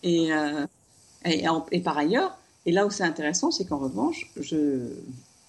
Et, 0.03 0.33
euh, 0.33 0.65
et, 1.25 1.79
par 1.81 1.97
ailleurs, 1.97 2.37
et 2.65 2.71
là 2.71 2.85
où 2.85 2.91
c'est 2.91 3.03
intéressant, 3.03 3.51
c'est 3.51 3.65
qu'en 3.65 3.77
revanche, 3.77 4.29
je, 4.39 4.87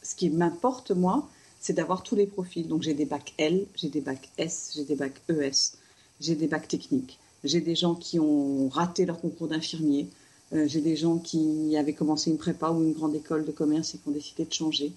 ce 0.02 0.14
qui 0.14 0.30
m'importe 0.30 0.90
moi, 0.90 1.28
c'est 1.60 1.72
d'avoir 1.72 2.02
tous 2.02 2.16
les 2.16 2.26
profils. 2.26 2.66
Donc 2.66 2.82
j'ai 2.82 2.94
des 2.94 3.04
bacs 3.04 3.34
L, 3.38 3.66
j'ai 3.74 3.88
des 3.88 4.00
bacs 4.00 4.28
S, 4.38 4.72
j'ai 4.76 4.84
des 4.84 4.96
bacs 4.96 5.20
ES, 5.28 5.76
j'ai 6.20 6.34
des 6.34 6.46
bacs 6.46 6.68
techniques, 6.68 7.18
j'ai 7.42 7.60
des 7.60 7.74
gens 7.74 7.94
qui 7.94 8.18
ont 8.18 8.68
raté 8.68 9.06
leur 9.06 9.20
concours 9.20 9.48
d'infirmier, 9.48 10.08
euh, 10.52 10.66
j'ai 10.68 10.80
des 10.80 10.96
gens 10.96 11.18
qui 11.18 11.76
avaient 11.76 11.94
commencé 11.94 12.30
une 12.30 12.38
prépa 12.38 12.70
ou 12.70 12.82
une 12.82 12.92
grande 12.92 13.14
école 13.14 13.44
de 13.44 13.52
commerce 13.52 13.94
et 13.94 13.98
qui 13.98 14.08
ont 14.08 14.12
décidé 14.12 14.44
de 14.44 14.52
changer. 14.52 14.92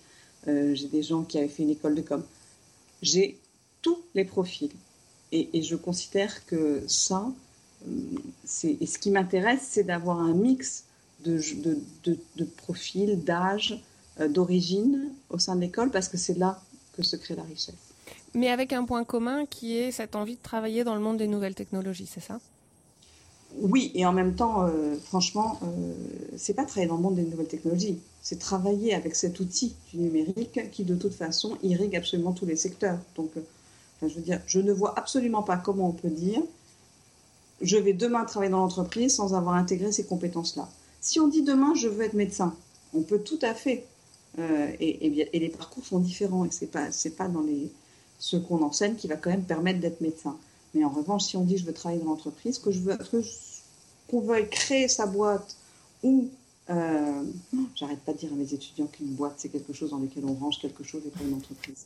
Euh, 0.48 0.76
j'ai 0.76 0.88
des 0.88 1.04
gens 1.04 1.24
qui 1.24 1.38
avaient 1.38 1.48
fait 1.48 1.64
une 1.64 1.72
école 1.72 1.96
de 1.96 2.02
com. 2.02 2.24
J'ai 3.02 3.38
tous 3.82 4.00
les 4.16 4.26
profils. 4.26 4.72
Et, 5.32 5.62
je 5.62 5.76
considère 5.76 6.46
que 6.46 6.84
ça, 6.88 7.30
euh, 7.86 7.92
et 8.64 8.86
ce 8.86 8.98
qui 8.98 9.12
m'intéresse, 9.12 9.68
c'est 9.70 9.84
d'avoir 9.84 10.20
un 10.20 10.34
mix 10.34 10.86
de, 11.26 11.42
de, 12.06 12.44
profils, 12.46 13.22
d'âge, 13.22 13.84
euh, 14.22 14.30
d'origine 14.30 15.12
au 15.30 15.38
sein 15.38 15.56
de 15.58 15.62
l'école, 15.62 15.92
parce 15.92 16.08
que 16.08 16.18
c'est 16.18 16.38
là 16.38 16.62
que 16.94 17.04
se 17.04 17.18
crée 17.18 17.36
la 17.36 17.44
richesse. 17.44 17.76
Mais 18.34 18.50
avec 18.50 18.72
un 18.72 18.86
point 18.86 19.04
commun 19.04 19.46
qui 19.46 19.78
est 19.78 19.92
cette 19.92 20.16
envie 20.16 20.36
de 20.36 20.42
travailler 20.42 20.86
dans 20.86 20.96
le 20.96 21.02
monde 21.02 21.18
des 21.18 21.28
nouvelles 21.28 21.56
technologies, 21.56 22.08
c'est 22.08 22.22
ça? 22.22 22.40
Oui, 23.56 23.92
et 23.96 24.06
en 24.06 24.14
même 24.14 24.36
temps, 24.36 24.66
euh, 24.68 24.96
franchement, 24.98 25.60
euh, 25.64 25.94
c'est 26.36 26.54
pas 26.54 26.66
travailler 26.66 26.88
dans 26.88 26.98
le 26.98 27.02
monde 27.02 27.16
des 27.16 27.24
nouvelles 27.24 27.48
technologies, 27.48 28.00
c'est 28.22 28.40
travailler 28.40 28.94
avec 28.94 29.16
cet 29.16 29.40
outil 29.40 29.74
du 29.92 30.00
numérique 30.00 30.70
qui, 30.72 30.84
de 30.84 30.96
toute 30.96 31.14
façon, 31.14 31.58
irrigue 31.64 31.96
absolument 31.96 32.34
tous 32.34 32.46
les 32.46 32.56
secteurs. 32.56 33.00
Donc, 33.16 33.32
euh, 33.38 33.42
je 34.08 34.14
veux 34.14 34.22
dire, 34.22 34.42
je 34.46 34.60
ne 34.60 34.72
vois 34.72 34.98
absolument 34.98 35.44
pas 35.44 35.58
comment 35.58 35.90
on 35.90 35.94
peut 35.94 36.10
dire 36.10 36.42
je 37.60 37.76
vais 37.76 37.94
demain 37.94 38.24
travailler 38.24 38.52
dans 38.52 38.60
l'entreprise 38.60 39.16
sans 39.16 39.34
avoir 39.34 39.56
intégré 39.56 39.92
ces 39.92 40.04
compétences-là. 40.04 40.70
Si 41.02 41.20
on 41.20 41.28
dit 41.28 41.42
demain 41.42 41.74
je 41.74 41.88
veux 41.88 42.04
être 42.04 42.14
médecin, 42.14 42.54
on 42.94 43.02
peut 43.02 43.18
tout 43.18 43.40
à 43.42 43.56
fait. 43.56 43.84
Et, 44.38 45.08
et, 45.08 45.40
les 45.40 45.50
parcours 45.50 45.84
sont 45.84 45.98
différents 45.98 46.46
et 46.46 46.50
c'est 46.52 46.68
pas 46.68 46.90
pas 47.18 47.28
dans 47.28 47.42
les 47.42 47.72
ce 48.20 48.38
qu'on 48.38 48.62
enseigne 48.62 48.94
qui 48.94 49.08
va 49.08 49.16
quand 49.16 49.32
même 49.32 49.44
permettre 49.44 49.80
d'être 49.80 50.02
médecin. 50.02 50.38
Mais 50.74 50.84
en 50.84 50.90
revanche, 50.90 51.24
si 51.24 51.38
on 51.38 51.44
dit 51.44 51.58
je 51.58 51.66
veux 51.66 51.74
travailler 51.74 52.02
dans 52.02 52.12
l'entreprise, 52.12 52.60
que 52.60 52.72
je 52.72 52.80
veux 52.80 52.98
qu'on 54.10 54.22
veuille 54.22 54.50
créer 54.50 54.88
sa 54.88 55.06
boîte 55.06 55.56
ou 56.04 56.30
euh, 56.70 57.24
j'arrête 57.76 58.00
pas 58.02 58.12
de 58.12 58.18
dire 58.18 58.34
à 58.34 58.36
mes 58.36 58.54
étudiants 58.54 58.88
qu'une 58.88 59.14
boîte 59.14 59.36
c'est 59.38 59.48
quelque 59.48 59.72
chose 59.72 59.92
dans 59.92 60.00
lequel 60.00 60.26
on 60.26 60.34
range 60.34 60.60
quelque 60.60 60.84
chose 60.84 61.02
et 61.06 61.10
pas 61.10 61.24
une 61.24 61.36
entreprise. 61.36 61.86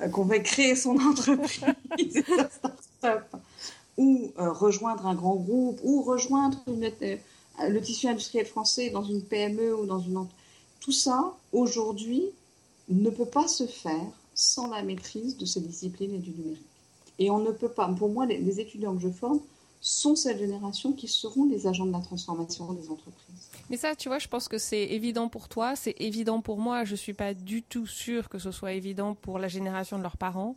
Euh, 0.00 0.08
qu'on 0.08 0.24
veuille 0.24 0.42
créer 0.42 0.76
son 0.76 0.96
entreprise, 0.98 2.22
ou 3.96 4.30
euh, 4.38 4.52
rejoindre 4.52 5.06
un 5.06 5.14
grand 5.14 5.36
groupe, 5.36 5.80
ou 5.82 6.02
rejoindre 6.02 6.62
le 6.68 7.80
tissu 7.80 8.06
industriel 8.06 8.46
français 8.46 8.90
dans 8.90 9.02
une 9.02 9.22
PME 9.22 9.74
ou 9.74 9.86
dans 9.86 9.98
une 9.98 10.26
tout 10.80 10.92
ça 10.92 11.34
aujourd'hui 11.52 12.26
ne 12.88 13.10
peut 13.10 13.26
pas 13.26 13.48
se 13.48 13.66
faire 13.66 14.06
sans 14.34 14.68
la 14.68 14.82
maîtrise 14.82 15.36
de 15.36 15.44
ces 15.44 15.60
disciplines 15.60 16.14
et 16.14 16.18
du 16.18 16.30
numérique. 16.30 16.77
Et 17.18 17.30
on 17.30 17.38
ne 17.38 17.50
peut 17.50 17.68
pas, 17.68 17.88
pour 17.88 18.10
moi, 18.10 18.26
les, 18.26 18.60
étudiants 18.60 18.94
que 18.94 19.02
je 19.02 19.10
forme 19.10 19.40
sont 19.80 20.16
cette 20.16 20.38
génération 20.38 20.92
qui 20.92 21.08
seront 21.08 21.46
les 21.46 21.66
agents 21.66 21.86
de 21.86 21.92
la 21.92 22.00
transformation 22.00 22.72
des 22.72 22.90
entreprises. 22.90 23.50
Mais 23.70 23.76
ça, 23.76 23.94
tu 23.94 24.08
vois, 24.08 24.18
je 24.18 24.28
pense 24.28 24.48
que 24.48 24.58
c'est 24.58 24.82
évident 24.82 25.28
pour 25.28 25.48
toi, 25.48 25.76
c'est 25.76 25.94
évident 25.98 26.40
pour 26.40 26.58
moi. 26.58 26.84
Je 26.84 26.92
ne 26.92 26.96
suis 26.96 27.12
pas 27.12 27.34
du 27.34 27.62
tout 27.62 27.86
sûre 27.86 28.28
que 28.28 28.38
ce 28.38 28.50
soit 28.50 28.72
évident 28.72 29.14
pour 29.14 29.38
la 29.38 29.48
génération 29.48 29.98
de 29.98 30.02
leurs 30.02 30.16
parents. 30.16 30.56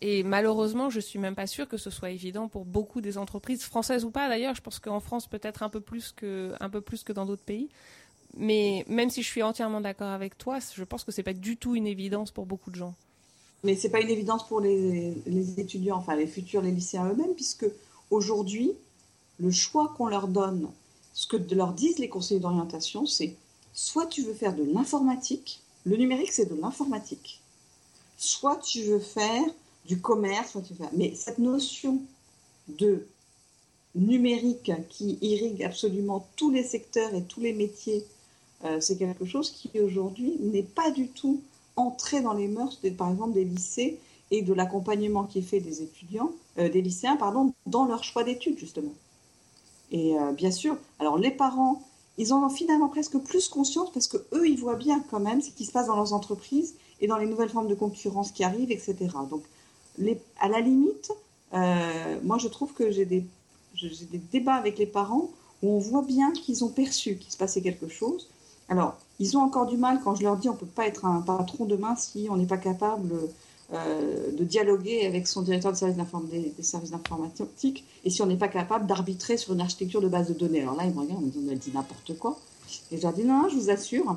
Et 0.00 0.24
malheureusement, 0.24 0.90
je 0.90 1.00
suis 1.00 1.18
même 1.18 1.36
pas 1.36 1.46
sûre 1.46 1.68
que 1.68 1.76
ce 1.76 1.88
soit 1.88 2.10
évident 2.10 2.48
pour 2.48 2.64
beaucoup 2.64 3.00
des 3.00 3.18
entreprises 3.18 3.62
françaises 3.62 4.04
ou 4.04 4.10
pas. 4.10 4.28
D'ailleurs, 4.28 4.54
je 4.54 4.60
pense 4.60 4.80
qu'en 4.80 5.00
France, 5.00 5.28
peut-être 5.28 5.62
un 5.62 5.68
peu 5.68 5.80
plus 5.80 6.12
que 6.12 6.54
un 6.60 6.68
peu 6.68 6.80
plus 6.80 7.04
que 7.04 7.12
dans 7.12 7.24
d'autres 7.24 7.44
pays. 7.44 7.68
Mais 8.36 8.84
même 8.88 9.10
si 9.10 9.22
je 9.22 9.28
suis 9.28 9.42
entièrement 9.42 9.80
d'accord 9.80 10.08
avec 10.08 10.38
toi, 10.38 10.58
je 10.74 10.84
pense 10.84 11.04
que 11.04 11.12
c'est 11.12 11.22
pas 11.22 11.34
du 11.34 11.56
tout 11.56 11.76
une 11.76 11.86
évidence 11.86 12.30
pour 12.30 12.46
beaucoup 12.46 12.70
de 12.70 12.76
gens. 12.76 12.94
Mais 13.64 13.76
ce 13.76 13.86
n'est 13.86 13.90
pas 13.90 14.00
une 14.00 14.10
évidence 14.10 14.46
pour 14.46 14.60
les, 14.60 15.14
étudiants, 15.58 15.96
enfin 15.96 16.16
les 16.16 16.26
futurs, 16.26 16.62
les 16.62 16.72
lycéens 16.72 17.08
eux-mêmes, 17.08 17.34
puisque 17.34 17.66
aujourd'hui, 18.10 18.72
le 19.38 19.50
choix 19.50 19.94
qu'on 19.96 20.06
leur 20.06 20.28
donne, 20.28 20.68
ce 21.14 21.26
que 21.26 21.36
leur 21.54 21.72
disent 21.72 21.98
les 21.98 22.08
conseillers 22.08 22.40
d'orientation, 22.40 23.06
c'est 23.06 23.34
soit 23.72 24.06
tu 24.06 24.22
veux 24.22 24.34
faire 24.34 24.54
de 24.54 24.64
l'informatique, 24.64 25.60
le 25.84 25.96
numérique 25.96 26.32
c'est 26.32 26.46
de 26.46 26.60
l'informatique, 26.60 27.40
soit 28.16 28.56
tu 28.56 28.82
veux 28.82 28.98
faire 28.98 29.44
du 29.86 30.00
commerce, 30.00 30.52
soit 30.52 30.62
tu 30.62 30.72
veux 30.74 30.78
faire... 30.78 30.92
mais 30.94 31.14
cette 31.14 31.38
notion 31.38 32.00
de 32.68 33.06
numérique 33.94 34.72
qui 34.88 35.18
irrigue 35.20 35.62
absolument 35.62 36.26
tous 36.36 36.50
les 36.50 36.64
secteurs 36.64 37.14
et 37.14 37.22
tous 37.22 37.40
les 37.40 37.52
métiers, 37.52 38.04
euh, 38.64 38.80
c'est 38.80 38.96
quelque 38.96 39.24
chose 39.24 39.50
qui 39.50 39.70
aujourd'hui 39.80 40.36
n'est 40.40 40.62
pas 40.62 40.90
du 40.90 41.08
tout 41.08 41.40
entré 41.76 42.20
dans 42.20 42.34
les 42.34 42.48
mœurs, 42.48 42.78
par 42.96 43.10
exemple, 43.10 43.32
des 43.32 43.44
lycées 43.44 43.98
et 44.30 44.42
de 44.42 44.52
l'accompagnement 44.52 45.24
qui 45.24 45.38
est 45.40 45.42
fait 45.42 45.60
des 45.60 45.82
étudiants, 45.82 46.32
euh, 46.58 46.68
des 46.68 46.82
lycéens, 46.82 47.16
pardon, 47.16 47.52
dans 47.66 47.84
leur 47.84 48.04
choix 48.04 48.24
d'études, 48.24 48.58
justement. 48.58 48.92
Et 49.90 50.18
euh, 50.18 50.32
bien 50.32 50.50
sûr, 50.50 50.76
alors 50.98 51.18
les 51.18 51.30
parents, 51.30 51.82
ils 52.18 52.32
en 52.32 52.44
ont 52.44 52.50
finalement 52.50 52.88
presque 52.88 53.18
plus 53.18 53.48
conscience 53.48 53.92
parce 53.92 54.08
que 54.08 54.16
eux, 54.32 54.48
ils 54.48 54.58
voient 54.58 54.76
bien 54.76 55.04
quand 55.10 55.20
même 55.20 55.42
ce 55.42 55.50
qui 55.50 55.66
se 55.66 55.72
passe 55.72 55.86
dans 55.86 55.96
leurs 55.96 56.14
entreprises 56.14 56.74
et 57.00 57.06
dans 57.06 57.18
les 57.18 57.26
nouvelles 57.26 57.50
formes 57.50 57.68
de 57.68 57.74
concurrence 57.74 58.32
qui 58.32 58.44
arrivent, 58.44 58.70
etc. 58.70 58.96
Donc, 59.28 59.42
à 60.40 60.48
la 60.48 60.60
limite, 60.60 61.12
moi, 61.52 62.38
je 62.38 62.48
trouve 62.48 62.72
que 62.72 62.90
j'ai 62.90 63.04
des 63.04 63.24
j'ai 63.74 64.06
des 64.06 64.18
débats 64.18 64.54
avec 64.54 64.78
les 64.78 64.86
parents 64.86 65.30
où 65.62 65.76
on 65.76 65.78
voit 65.78 66.02
bien 66.02 66.32
qu'ils 66.32 66.64
ont 66.64 66.68
perçu 66.68 67.16
qu'il 67.16 67.32
se 67.32 67.36
passait 67.36 67.62
quelque 67.62 67.88
chose. 67.88 68.28
Alors, 68.68 68.96
ils 69.18 69.36
ont 69.36 69.40
encore 69.40 69.66
du 69.66 69.76
mal 69.76 70.00
quand 70.02 70.14
je 70.14 70.22
leur 70.22 70.36
dis 70.36 70.48
on 70.48 70.54
ne 70.54 70.58
peut 70.58 70.66
pas 70.66 70.86
être 70.86 71.04
un 71.04 71.20
patron 71.20 71.64
demain 71.64 71.94
si 71.96 72.28
on 72.30 72.36
n'est 72.36 72.46
pas 72.46 72.56
capable 72.56 73.14
euh, 73.72 74.30
de 74.32 74.44
dialoguer 74.44 75.06
avec 75.06 75.26
son 75.26 75.42
directeur 75.42 75.72
des, 75.72 75.78
services 76.62 76.90
d'informatique 76.90 77.84
et 78.04 78.10
si 78.10 78.20
on 78.20 78.26
n'est 78.26 78.36
pas 78.36 78.48
capable 78.48 78.86
d'arbitrer 78.86 79.36
sur 79.36 79.54
une 79.54 79.60
architecture 79.60 80.00
de 80.00 80.08
base 80.08 80.28
de 80.28 80.34
données. 80.34 80.62
Alors 80.62 80.76
là, 80.76 80.84
ils 80.84 80.94
me 80.94 81.00
regardent, 81.00 81.22
ils 81.34 81.42
me 81.42 81.54
disent 81.54 81.70
dit 81.70 81.72
n'importe 81.72 82.18
quoi. 82.18 82.38
Et 82.90 82.98
je 82.98 83.02
leur 83.02 83.12
dis 83.12 83.24
non, 83.24 83.48
je 83.48 83.56
vous 83.56 83.70
assure, 83.70 84.16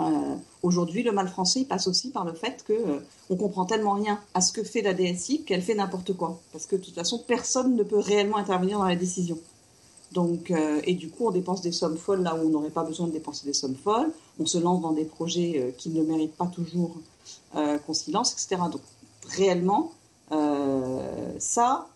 euh, 0.00 0.36
aujourd'hui, 0.62 1.02
le 1.02 1.12
mal 1.12 1.28
français 1.28 1.64
passe 1.64 1.86
aussi 1.86 2.10
par 2.10 2.24
le 2.24 2.32
fait 2.32 2.64
que 2.64 2.72
euh, 2.72 3.00
on 3.28 3.36
comprend 3.36 3.66
tellement 3.66 3.94
rien 3.94 4.20
à 4.34 4.40
ce 4.40 4.52
que 4.52 4.62
fait 4.62 4.82
la 4.82 4.94
DSI 4.94 5.42
qu'elle 5.42 5.62
fait 5.62 5.74
n'importe 5.74 6.16
quoi, 6.16 6.40
parce 6.52 6.66
que 6.66 6.76
de 6.76 6.82
toute 6.82 6.94
façon, 6.94 7.18
personne 7.26 7.76
ne 7.76 7.82
peut 7.82 7.98
réellement 7.98 8.36
intervenir 8.36 8.78
dans 8.78 8.86
la 8.86 8.96
décision. 8.96 9.38
Donc, 10.12 10.50
euh, 10.50 10.80
et 10.84 10.94
du 10.94 11.08
coup, 11.08 11.28
on 11.28 11.30
dépense 11.30 11.60
des 11.62 11.72
sommes 11.72 11.96
folles 11.96 12.22
là 12.22 12.34
où 12.34 12.46
on 12.46 12.50
n'aurait 12.50 12.70
pas 12.70 12.84
besoin 12.84 13.06
de 13.06 13.12
dépenser 13.12 13.46
des 13.46 13.52
sommes 13.52 13.76
folles. 13.76 14.10
On 14.38 14.46
se 14.46 14.58
lance 14.58 14.80
dans 14.80 14.92
des 14.92 15.04
projets 15.04 15.74
qui 15.78 15.90
ne 15.90 16.02
méritent 16.02 16.36
pas 16.36 16.46
toujours 16.46 16.96
qu'on 17.52 17.94
s'y 17.94 18.10
lance, 18.10 18.32
etc. 18.32 18.62
Donc, 18.72 18.80
réellement, 19.28 19.92
ça, 21.38 21.88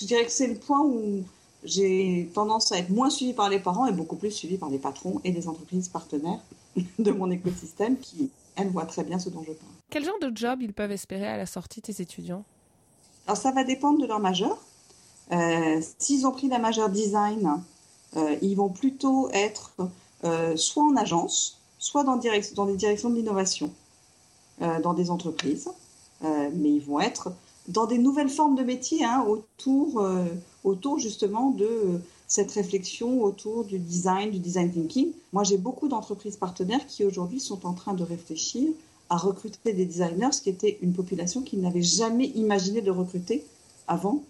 je 0.00 0.06
dirais 0.06 0.24
que 0.24 0.32
c'est 0.32 0.48
le 0.48 0.56
point 0.56 0.82
où 0.82 1.22
j'ai 1.64 2.30
tendance 2.34 2.72
à 2.72 2.78
être 2.78 2.90
moins 2.90 3.10
suivi 3.10 3.32
par 3.32 3.48
les 3.48 3.58
parents 3.58 3.86
et 3.86 3.92
beaucoup 3.92 4.16
plus 4.16 4.30
suivi 4.30 4.56
par 4.56 4.70
les 4.70 4.78
patrons 4.78 5.20
et 5.24 5.32
les 5.32 5.48
entreprises 5.48 5.88
partenaires 5.88 6.40
de 6.98 7.10
mon 7.10 7.30
écosystème 7.30 7.98
qui, 7.98 8.30
elles, 8.56 8.68
voient 8.68 8.86
très 8.86 9.04
bien 9.04 9.18
ce 9.18 9.28
dont 9.28 9.42
je 9.42 9.52
parle. 9.52 9.72
Quel 9.90 10.04
genre 10.04 10.18
de 10.20 10.32
job 10.34 10.62
ils 10.62 10.72
peuvent 10.72 10.92
espérer 10.92 11.26
à 11.26 11.36
la 11.36 11.46
sortie 11.46 11.80
des 11.80 12.00
étudiants? 12.00 12.44
Alors, 13.26 13.36
ça 13.36 13.52
va 13.52 13.64
dépendre 13.64 14.00
de 14.00 14.06
leur 14.06 14.20
majeur. 14.20 14.58
Euh, 15.32 15.80
S'ils 15.98 16.26
ont 16.26 16.32
pris 16.32 16.48
la 16.48 16.58
majeure 16.58 16.90
design, 16.90 17.62
euh, 18.16 18.36
ils 18.42 18.54
vont 18.56 18.68
plutôt 18.68 19.28
être 19.32 19.72
euh, 20.24 20.56
soit 20.56 20.84
en 20.84 20.96
agence, 20.96 21.58
soit 21.78 22.04
dans, 22.04 22.16
des 22.16 22.30
directions 22.76 23.10
de 23.10 23.14
l'innovation, 23.14 23.70
dans 24.82 24.92
des 24.92 25.10
entreprises. 25.10 25.70
Mais 26.22 26.70
ils 26.70 26.84
vont 26.84 27.00
être 27.00 27.32
dans 27.68 27.86
des 27.86 27.96
nouvelles 27.96 28.28
formes 28.28 28.54
de 28.54 28.62
métiers 28.62 29.02
hein, 29.04 29.24
autour, 29.26 30.98
justement 30.98 31.50
de 31.50 31.98
cette 32.28 32.50
réflexion 32.50 33.22
autour 33.22 33.64
du 33.64 33.78
design, 33.78 34.30
du 34.30 34.38
design 34.38 34.70
thinking. 34.70 35.12
Moi, 35.32 35.44
j'ai 35.44 35.56
beaucoup 35.56 35.88
d'entreprises 35.88 36.36
partenaires 36.36 36.86
qui 36.86 37.06
aujourd'hui 37.06 37.40
sont 37.40 37.64
en 37.66 37.72
train 37.72 37.94
de 37.94 38.04
réfléchir 38.04 38.68
à 39.08 39.16
recruter 39.16 39.72
des 39.72 39.86
designers, 39.86 40.32
ce 40.32 40.42
qui 40.42 40.50
était 40.50 40.78
une 40.82 40.92
population 40.92 41.40
qu'ils 41.40 41.62
n'avaient 41.62 41.80
jamais 41.80 42.26
imaginé 42.26 42.82
de 42.82 42.90
recruter 42.90 43.46
avant 43.88 44.22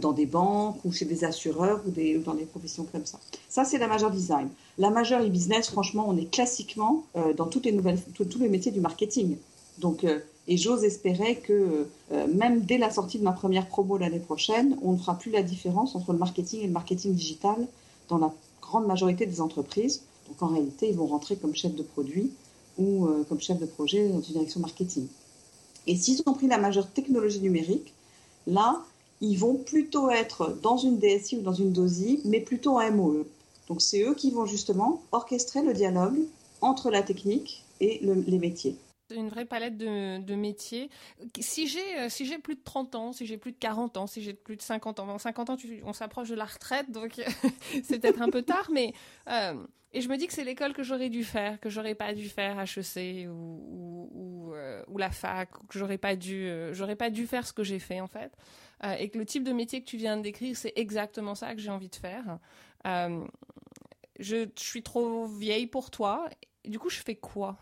dans 0.00 0.12
des 0.12 0.26
banques 0.26 0.84
ou 0.84 0.92
chez 0.92 1.04
des 1.04 1.24
assureurs 1.24 1.80
ou, 1.86 1.90
dans 2.20 2.34
des 2.34 2.44
professions 2.44 2.84
comme 2.90 3.06
ça. 3.06 3.20
Ça, 3.48 3.64
c'est 3.64 3.78
la 3.78 3.86
majeure 3.86 4.10
design. 4.10 4.48
La 4.76 4.90
majeure 4.90 5.22
e-business, 5.22 5.70
franchement, 5.70 6.06
on 6.08 6.16
est 6.16 6.30
classiquement 6.30 7.04
euh, 7.16 7.32
dans 7.32 7.46
toutes 7.46 7.64
les 7.64 7.72
nouvelles, 7.72 8.00
tous 8.14 8.38
les 8.40 8.48
métiers 8.48 8.72
du 8.72 8.80
marketing. 8.80 9.36
Donc, 9.78 10.04
euh, 10.04 10.18
et 10.48 10.56
j'ose 10.56 10.82
espérer 10.84 11.36
que 11.36 11.86
euh, 12.10 12.26
même 12.26 12.62
dès 12.62 12.78
la 12.78 12.90
sortie 12.90 13.18
de 13.18 13.24
ma 13.24 13.32
première 13.32 13.68
promo 13.68 13.98
l'année 13.98 14.18
prochaine, 14.18 14.76
on 14.82 14.92
ne 14.92 14.96
fera 14.96 15.18
plus 15.18 15.30
la 15.30 15.42
différence 15.42 15.94
entre 15.94 16.12
le 16.12 16.18
marketing 16.18 16.60
et 16.62 16.66
le 16.66 16.72
marketing 16.72 17.14
digital 17.14 17.68
dans 18.08 18.16
la 18.16 18.32
grande 18.62 18.86
majorité 18.86 19.26
des 19.26 19.42
entreprises. 19.42 20.02
Donc 20.26 20.42
en 20.42 20.46
réalité, 20.48 20.88
ils 20.88 20.96
vont 20.96 21.06
rentrer 21.06 21.36
comme 21.36 21.54
chef 21.54 21.74
de 21.74 21.82
produit 21.82 22.32
ou 22.78 23.06
euh, 23.06 23.24
comme 23.28 23.40
chef 23.40 23.58
de 23.58 23.66
projet 23.66 24.08
dans 24.08 24.22
une 24.22 24.32
direction 24.32 24.60
marketing. 24.60 25.06
Et 25.86 25.96
s'ils 25.96 26.22
ont 26.24 26.32
pris 26.32 26.48
la 26.48 26.58
majeure 26.58 26.90
technologie 26.90 27.40
numérique, 27.40 27.92
là, 28.46 28.82
ils 29.20 29.36
vont 29.36 29.56
plutôt 29.56 30.10
être 30.10 30.58
dans 30.62 30.76
une 30.76 30.98
DSI 30.98 31.38
ou 31.38 31.42
dans 31.42 31.52
une 31.52 31.72
DOSI, 31.72 32.20
mais 32.24 32.40
plutôt 32.40 32.78
en 32.78 32.92
MOE. 32.92 33.26
Donc 33.68 33.82
c'est 33.82 34.02
eux 34.02 34.14
qui 34.14 34.30
vont 34.30 34.46
justement 34.46 35.02
orchestrer 35.12 35.62
le 35.62 35.74
dialogue 35.74 36.18
entre 36.60 36.90
la 36.90 37.02
technique 37.02 37.64
et 37.80 38.00
les 38.02 38.38
métiers 38.38 38.76
une 39.16 39.28
vraie 39.28 39.44
palette 39.44 39.76
de, 39.76 40.34
métiers. 40.34 40.90
Si 41.40 41.66
j'ai 41.66 41.98
euh, 41.98 42.08
si 42.08 42.26
j'ai 42.26 42.38
plus 42.38 42.56
de 42.56 42.62
30 42.62 42.94
ans, 42.94 43.12
si 43.12 43.26
j'ai 43.26 43.38
plus 43.38 43.52
de 43.52 43.56
40 43.58 43.96
ans, 43.96 44.06
si 44.06 44.22
j'ai 44.22 44.34
plus 44.34 44.56
de 44.56 44.62
50 44.62 45.00
ans, 45.00 45.18
50 45.18 45.50
ans, 45.50 45.56
on 45.84 45.92
s'approche 45.92 46.28
de 46.28 46.34
la 46.34 46.44
retraite, 46.44 46.90
donc 46.90 47.14
c'est 47.82 48.00
peut-être 48.00 48.20
un 48.20 48.30
peu 48.30 48.42
tard, 48.42 48.68
mais 48.72 48.92
euh, 49.28 49.54
et 49.92 50.02
je 50.02 50.08
me 50.08 50.16
dis 50.16 50.26
que 50.26 50.34
c'est 50.34 50.44
l'école 50.44 50.74
que 50.74 50.82
j'aurais 50.82 51.08
dû 51.08 51.24
faire, 51.24 51.58
que 51.60 51.70
j'aurais 51.70 51.94
pas 51.94 52.12
dû 52.12 52.28
faire 52.28 52.60
HEC 52.60 53.26
euh, 53.26 54.82
ou, 54.86 54.98
la 54.98 55.10
fac, 55.10 55.50
que 55.68 55.78
j'aurais 55.78 55.98
pas 55.98 56.16
dû 56.16 56.50
j'aurais 56.72 56.96
pas 56.96 57.10
dû 57.10 57.26
faire 57.26 57.46
ce 57.46 57.52
que 57.52 57.62
j'ai 57.62 57.78
fait 57.78 58.00
en 58.00 58.08
fait, 58.08 58.32
et 58.82 59.08
que 59.08 59.18
le 59.18 59.26
type 59.26 59.44
de 59.44 59.52
métier 59.52 59.80
que 59.80 59.86
tu 59.86 59.96
viens 59.96 60.16
de 60.16 60.22
décrire, 60.22 60.56
c'est 60.56 60.72
exactement 60.76 61.34
ça 61.34 61.54
que 61.54 61.60
j'ai 61.60 61.70
envie 61.70 61.88
de 61.88 61.96
faire. 61.96 62.38
Je, 62.84 63.16
je 64.18 64.46
suis 64.56 64.82
trop 64.82 65.26
vieille 65.26 65.66
pour 65.66 65.90
toi. 65.90 66.28
Du 66.64 66.78
coup, 66.78 66.90
je 66.90 67.00
fais 67.00 67.14
quoi? 67.14 67.56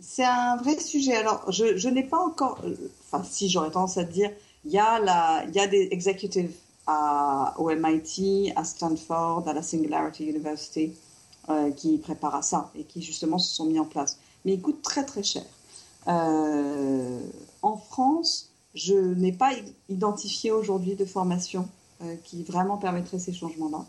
C'est 0.00 0.24
un 0.24 0.56
vrai 0.56 0.78
sujet. 0.78 1.14
Alors, 1.14 1.50
je, 1.50 1.88
n'ai 1.88 2.02
pas 2.02 2.18
encore. 2.18 2.60
Euh, 2.64 2.74
enfin, 3.04 3.24
si 3.24 3.48
j'aurais 3.48 3.70
tendance 3.70 3.96
à 3.96 4.04
te 4.04 4.12
dire, 4.12 4.30
il 4.64 4.72
y, 4.72 4.78
a 4.78 5.44
y 5.46 5.58
a 5.58 5.66
des 5.66 5.88
executives 5.92 6.52
à, 6.86 7.54
au 7.58 7.70
MIT, 7.70 8.52
à 8.56 8.64
Stanford, 8.64 9.48
à 9.48 9.52
la 9.52 9.62
Singularity 9.62 10.26
University 10.26 10.92
euh, 11.48 11.70
qui 11.70 11.98
préparent 11.98 12.34
à 12.36 12.42
ça 12.42 12.70
et 12.74 12.84
qui 12.84 13.02
justement 13.02 13.38
se 13.38 13.54
sont 13.54 13.66
mis 13.66 13.78
en 13.78 13.84
place. 13.84 14.18
Mais 14.44 14.54
ils 14.54 14.60
coûtent 14.60 14.82
très 14.82 15.04
très 15.04 15.22
cher. 15.22 15.44
Euh, 16.08 17.20
en 17.62 17.76
France, 17.76 18.50
je 18.74 18.94
n'ai 18.94 19.32
pas 19.32 19.52
identifié 19.88 20.50
aujourd'hui 20.50 20.94
de 20.96 21.04
formation 21.04 21.68
euh, 22.02 22.16
qui 22.24 22.42
vraiment 22.42 22.76
permettrait 22.76 23.18
ces 23.18 23.32
changements-là. 23.32 23.84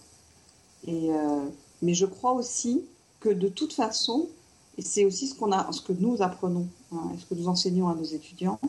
Et, 0.87 1.11
euh, 1.11 1.45
mais 1.81 1.93
je 1.93 2.05
crois 2.05 2.33
aussi 2.33 2.83
que 3.19 3.29
de 3.29 3.47
toute 3.47 3.73
façon, 3.73 4.27
et 4.77 4.81
c'est 4.81 5.05
aussi 5.05 5.27
ce, 5.27 5.35
qu'on 5.35 5.51
a, 5.51 5.71
ce 5.71 5.81
que 5.81 5.93
nous 5.93 6.21
apprenons, 6.21 6.67
hein, 6.91 7.11
ce 7.17 7.25
que 7.25 7.33
nous 7.33 7.47
enseignons 7.47 7.87
à 7.87 7.95
nos 7.95 8.03
étudiants. 8.03 8.59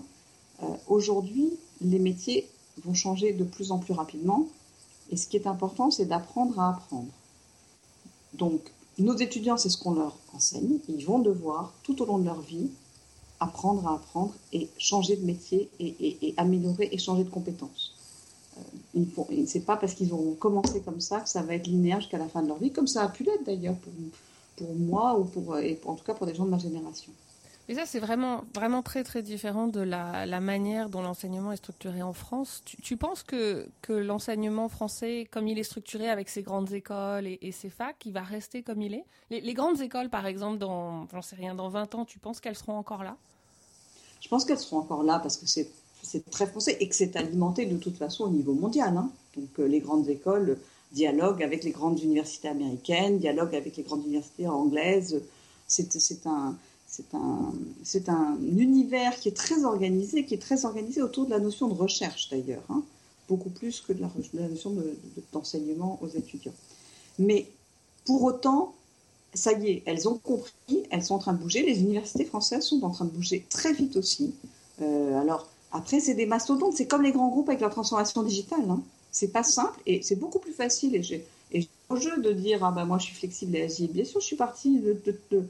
Euh, 0.63 0.67
aujourd'hui, 0.89 1.53
les 1.81 1.99
métiers 1.99 2.49
vont 2.85 2.95
changer 2.95 3.33
de 3.33 3.45
plus 3.45 3.71
en 3.71 3.79
plus 3.79 3.93
rapidement. 3.93 4.47
Et 5.11 5.17
ce 5.17 5.29
qui 5.29 5.37
est 5.37 5.47
important, 5.47 5.91
c'est 5.91 6.07
d'apprendre 6.07 6.59
à 6.59 6.71
apprendre. 6.71 7.13
Donc, 8.35 8.61
nos 8.99 9.17
étudiants, 9.17 9.57
c'est 9.57 9.69
ce 9.69 9.77
qu'on 9.77 9.95
leur 9.95 10.17
enseigne. 10.33 10.79
Ils 10.89 11.05
vont 11.05 11.19
devoir, 11.19 11.75
tout 11.83 12.01
au 12.01 12.07
long 12.07 12.19
de 12.19 12.25
leur 12.25 12.41
vie, 12.41 12.71
apprendre 13.41 13.87
à 13.87 13.95
apprendre 13.95 14.35
et 14.53 14.69
changer 14.79 15.17
de 15.17 15.25
métier 15.25 15.69
et, 15.81 16.35
améliorer 16.37 16.89
et 16.93 16.99
changer 16.99 17.25
de 17.25 17.31
compétences. 17.31 17.95
Euh, 18.59 19.03
c'est 19.47 19.65
pas 19.65 19.77
parce 19.77 19.95
qu'ils 19.95 20.13
auront 20.13 20.35
commencé 20.35 20.81
comme 20.81 21.01
ça 21.01 21.21
que 21.21 21.29
ça 21.29 21.43
va 21.43 21.55
être 21.55 21.67
linéaire 21.67 22.01
jusqu'à 22.01 22.19
la 22.19 22.29
fin 22.29 22.43
de 22.43 22.49
leur 22.49 22.59
vie, 22.59 22.73
comme 22.73 22.87
ça 22.87 23.03
a 23.03 23.09
pu 23.09 23.25
l'être 23.25 23.45
d'ailleurs 23.45 23.77
pour, 23.77 23.93
pour 24.57 24.75
moi 24.75 25.19
ou 25.19 25.25
pour, 25.25 25.59
et 25.59 25.79
en 25.85 25.95
tout 25.95 26.05
cas 26.05 26.15
pour 26.15 26.27
des 26.27 26.35
gens 26.35 26.45
de 26.45 26.51
ma 26.51 26.59
génération. 26.59 27.13
Mais 27.69 27.75
ça, 27.75 27.85
c'est 27.85 27.99
vraiment, 27.99 28.45
vraiment 28.55 28.83
très, 28.83 29.03
très 29.03 29.23
différent 29.23 29.67
de 29.67 29.81
la, 29.81 30.41
manière 30.41 30.89
dont 30.89 31.03
l'enseignement 31.03 31.51
est 31.53 31.57
structuré 31.57 32.01
en 32.01 32.13
France. 32.13 32.63
Tu, 32.65 32.97
penses 32.97 33.25
que, 33.25 33.67
que 33.83 33.93
l'enseignement 33.93 34.69
français, 34.69 35.27
comme 35.31 35.49
il 35.49 35.59
est 35.59 35.65
structuré 35.65 36.09
avec 36.09 36.29
ses 36.29 36.43
grandes 36.43 36.73
écoles 36.73 37.27
et, 37.27 37.53
ses 37.53 37.71
facs, 37.71 38.07
il 38.07 38.13
va 38.13 38.23
rester 38.23 38.63
comme 38.63 38.83
il 38.83 38.95
est? 38.95 39.05
Les, 39.31 39.55
grandes 39.55 39.81
écoles, 39.81 40.11
par 40.11 40.27
exemple, 40.27 40.59
dans, 40.59 41.09
j'en 41.13 41.23
sais 41.23 41.37
rien, 41.37 41.55
dans 41.55 41.69
20 41.69 41.97
ans, 41.97 42.05
tu 42.05 42.21
penses 42.21 42.41
qu'elles 42.41 42.57
seront 42.57 42.77
encore 42.77 43.03
là? 43.03 43.17
Je 44.21 44.29
pense 44.29 44.45
qu'elles 44.45 44.59
seront 44.59 44.79
encore 44.79 45.03
là 45.03 45.19
parce 45.19 45.37
que 45.37 45.47
c'est, 45.47 45.69
très 46.31 46.47
français 46.47 46.77
et 46.79 46.89
que 46.89 46.95
c'est 46.95 47.17
alimenté 47.17 47.67
de 47.67 47.77
toute 47.79 47.97
façon 47.97 48.25
au 48.25 48.31
niveau 48.31 48.55
mondial. 48.55 48.97
Hein. 48.97 49.11
Donc 49.37 49.49
euh, 49.59 49.67
les 49.67 49.81
grandes 49.81 50.09
écoles 50.09 50.57
dialogue 50.93 51.43
avec 51.43 51.65
les 51.65 51.73
grandes 51.73 52.01
universités 52.01 52.49
américaines, 52.49 53.19
dialogue 53.19 53.57
avec 53.57 53.77
les 53.77 53.83
grandes 53.83 54.05
universités 54.05 54.47
anglaises. 54.47 55.21
C'est 55.67 56.27
un, 56.27 56.57
un, 57.15 57.53
un 58.09 58.39
univers 58.57 59.19
qui 59.19 59.29
est 59.29 59.37
très 59.37 59.65
organisé, 59.65 60.25
qui 60.25 60.35
est 60.35 60.43
très 60.43 60.65
organisé 60.65 61.03
autour 61.03 61.27
de 61.27 61.31
la 61.31 61.39
notion 61.39 61.69
de 61.69 61.75
recherche 61.75 62.29
d'ailleurs, 62.31 62.63
hein, 62.69 62.83
beaucoup 63.29 63.51
plus 63.51 63.81
que 63.81 63.93
de 63.93 64.01
la, 64.01 64.49
notion 64.49 64.75
d'enseignement 65.33 65.99
de, 66.01 66.07
aux 66.07 66.11
étudiants. 66.11 66.55
Mais 67.19 67.49
pour 68.05 68.23
autant, 68.23 68.75
ça 69.35 69.53
y 69.53 69.71
est, 69.71 69.83
elles 69.87 70.09
ont 70.09 70.19
compris, 70.19 70.85
elles 70.91 71.05
sont 71.05 71.15
en 71.15 71.19
train 71.19 71.33
de 71.33 71.39
bouger. 71.39 71.63
Les 71.63 71.81
universités 71.81 72.25
françaises 72.25 72.65
sont 72.65 72.83
en 72.85 72.91
train 72.91 73.05
de 73.05 73.11
bouger 73.11 73.45
très 73.51 73.73
vite 73.73 73.97
aussi. 73.97 74.35
Euh, 74.83 75.21
alors, 75.21 75.47
Après, 75.73 76.01
c'est 76.01 76.15
des 76.15 76.27
mastodontes. 76.27 76.75
C'est 76.75 76.87
comme 76.87 77.03
les 77.03 77.13
grands 77.13 77.29
groupes 77.29 77.49
avec 77.49 77.61
la 77.61 77.69
transformation 77.69 78.23
digitale. 78.23 78.65
Hein. 78.71 78.81
C'est 79.11 79.29
pas 79.29 79.43
simple 79.43 79.81
et 79.87 80.03
c'est 80.03 80.17
beaucoup 80.17 80.39
plus 80.39 80.53
facile. 80.53 80.95
Et 80.95 81.03
j'ai 81.03 81.27
au 81.89 81.97
jeu 81.97 82.21
de 82.21 82.33
dire 82.33 82.65
ah 82.65 82.73
ben 82.73 82.85
moi 82.85 82.99
je 82.99 83.07
suis 83.07 83.15
flexible 83.15 83.57
et 83.57 83.63
agile. 83.63 83.91
Bien 83.93 84.05
sûr, 84.05 84.21
je 84.21 84.27
suis 84.27 84.37
partie 84.37 84.79
de, 84.79 85.45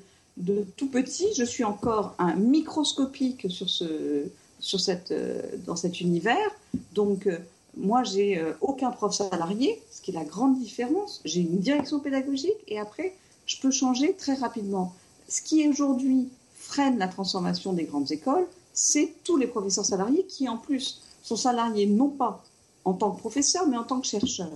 tout 0.76 0.88
petit. 0.88 1.26
Je 1.36 1.44
suis 1.44 1.64
encore 1.64 2.14
un 2.18 2.34
microscopique 2.34 3.46
sur 3.50 3.68
ce 3.68 4.28
sur 4.58 4.80
cette 4.80 5.12
euh, 5.12 5.42
dans 5.66 5.76
cet 5.76 6.00
univers. 6.00 6.50
Donc 6.92 7.26
euh, 7.26 7.38
moi 7.76 8.04
j'ai 8.04 8.38
euh, 8.38 8.52
aucun 8.60 8.90
prof 8.90 9.14
salarié, 9.14 9.82
ce 9.90 10.00
qui 10.00 10.10
est 10.10 10.14
la 10.14 10.24
grande 10.24 10.58
différence. 10.58 11.20
J'ai 11.24 11.40
une 11.40 11.58
direction 11.58 12.00
pédagogique 12.00 12.56
et 12.68 12.78
après 12.78 13.14
je 13.46 13.58
peux 13.60 13.70
changer 13.70 14.14
très 14.14 14.34
rapidement. 14.34 14.94
Ce 15.28 15.42
qui 15.42 15.68
aujourd'hui 15.68 16.28
freine 16.54 16.98
la 16.98 17.08
transformation 17.08 17.72
des 17.72 17.84
grandes 17.84 18.10
écoles, 18.10 18.46
c'est 18.72 19.14
tous 19.24 19.36
les 19.36 19.46
professeurs 19.46 19.84
salariés 19.84 20.24
qui, 20.26 20.48
en 20.48 20.56
plus, 20.56 21.00
sont 21.22 21.36
salariés 21.36 21.86
non 21.86 22.08
pas 22.08 22.44
en 22.84 22.92
tant 22.92 23.10
que 23.10 23.18
professeurs, 23.18 23.66
mais 23.66 23.76
en 23.76 23.84
tant 23.84 24.00
que 24.00 24.06
chercheurs, 24.06 24.50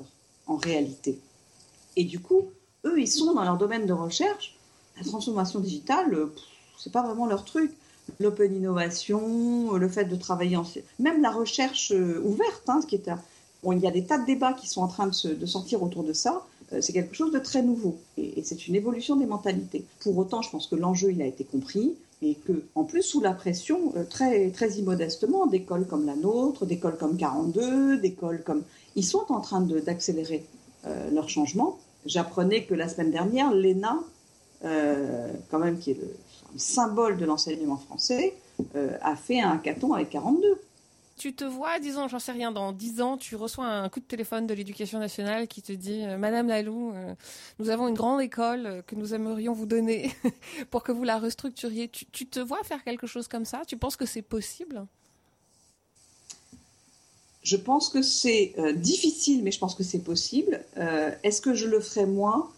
en 0.47 0.57
réalité. 0.57 1.18
Et 1.97 2.05
du 2.05 2.20
coup, 2.20 2.43
eux, 2.85 3.01
ils 3.01 3.11
sont 3.11 3.33
dans 3.35 3.43
leur 3.43 3.59
domaine 3.59 3.87
de 3.87 3.93
recherche. 3.93 4.57
La 5.01 5.07
transformation 5.07 5.61
digitale, 5.61 6.16
c'est 6.78 6.92
pas 6.92 7.03
vraiment 7.03 7.26
leur 7.26 7.44
truc. 7.44 7.72
L'open 8.18 8.55
innovation, 8.55 9.72
le 9.72 9.88
fait 9.88 10.05
de 10.05 10.16
travailler 10.16 10.57
en... 10.57 10.64
Même 10.98 11.22
la 11.22 11.30
recherche 11.30 11.92
euh, 11.92 12.20
ouverte, 12.24 12.68
hein, 12.68 12.80
ce 12.82 12.86
qui 12.86 12.96
est 12.96 13.09
il 13.72 13.78
y 13.78 13.86
a 13.86 13.90
des 13.90 14.05
tas 14.05 14.18
de 14.18 14.26
débats 14.26 14.53
qui 14.55 14.68
sont 14.68 14.82
en 14.82 14.88
train 14.88 15.09
de, 15.09 15.34
de 15.34 15.46
sortir 15.46 15.82
autour 15.82 16.03
de 16.03 16.12
ça. 16.12 16.44
Euh, 16.72 16.80
c'est 16.80 16.92
quelque 16.92 17.14
chose 17.14 17.32
de 17.32 17.38
très 17.38 17.62
nouveau 17.62 17.98
et, 18.16 18.42
c'est 18.44 18.68
une 18.68 18.74
évolution 18.74 19.16
des 19.16 19.26
mentalités. 19.26 19.84
Pour 20.01 20.16
autant, 20.18 20.42
je 20.42 20.51
pense 20.51 20.66
que 20.66 20.76
l'enjeu 20.76 21.11
il 21.11 21.20
a 21.20 21.26
été 21.26 21.44
compris 21.44 21.94
et 22.22 22.34
que, 22.34 22.64
en 22.74 22.84
plus, 22.84 23.03
sous 23.03 23.20
la 23.20 23.32
pression, 23.32 23.92
euh, 23.96 24.05
très 24.05 24.51
très 24.51 24.70
immodestement, 24.72 25.46
d'écoles 25.46 25.86
comme 25.86 26.07
la 26.07 26.16
nôtre, 26.16 26.66
d'écoles 26.66 26.96
comme 26.96 27.16
42, 27.16 27.98
d'écoles 27.98 28.42
comme 28.44 28.62
ils 28.96 29.05
sont 29.05 29.24
en 29.30 29.40
train 29.40 29.61
d'accélérer 29.61 30.44
euh, 30.86 31.11
leur 31.11 31.28
changement. 31.28 31.78
J'apprenais 32.07 32.64
que 32.64 32.74
la 32.74 32.88
semaine 32.88 33.11
dernière, 33.11 33.53
l'ENA, 33.53 34.01
quand 34.62 35.58
même 35.58 35.78
qui 35.78 35.92
est 35.92 36.00
le, 36.00 36.16
symbole 36.56 37.16
de 37.16 37.24
l'enseignement 37.24 37.76
français, 37.76 38.34
a 39.02 39.16
fait 39.16 39.40
un 39.40 39.52
hackathon 39.52 39.94
avec 39.94 40.11
42 40.11 40.61
tu 41.20 41.34
te 41.34 41.44
vois, 41.44 41.78
disons, 41.80 42.08
j'en 42.08 42.18
sais 42.18 42.32
rien, 42.32 42.50
dans 42.50 42.72
dix 42.72 43.02
ans, 43.02 43.18
tu 43.18 43.36
reçois 43.36 43.66
un 43.66 43.90
coup 43.90 44.00
de 44.00 44.06
téléphone 44.06 44.46
de 44.46 44.54
l'éducation 44.54 44.98
nationale 44.98 45.48
qui 45.48 45.61
te 45.61 45.70
dit 45.70 46.02
euh, 46.02 46.16
Madame 46.16 46.48
Lalou, 46.48 46.94
euh, 46.94 47.14
nous 47.58 47.68
avons 47.68 47.88
une 47.88 47.94
grande 47.94 48.22
école 48.22 48.64
euh, 48.64 48.80
que 48.80 48.94
nous 48.94 49.12
aimerions 49.12 49.52
vous 49.52 49.66
donner 49.66 50.11
pour 50.70 50.82
que 50.82 50.92
vous 50.92 51.04
la 51.04 51.18
restructuriez. 51.18 51.90
Tu, 51.90 52.24
te 52.26 52.40
vois 52.40 52.64
faire 52.64 52.82
quelque 52.84 53.06
chose 53.06 53.28
comme 53.28 53.44
ça? 53.44 53.61
Tu 53.66 53.76
penses 53.76 53.96
que 53.96 54.06
c'est 54.06 54.22
possible? 54.22 54.86
Je 57.42 57.58
pense 57.58 57.90
que 57.90 58.00
c'est 58.00 58.54
difficile, 58.76 59.42
mais 59.42 59.50
je 59.50 59.58
pense 59.58 59.74
que 59.74 59.82
c'est 59.82 60.02
possible. 60.02 60.64
Est-ce 61.22 61.40
que 61.42 61.54
je 61.54 61.66
le 61.66 61.80
ferai 61.80 62.06
moi 62.06 62.50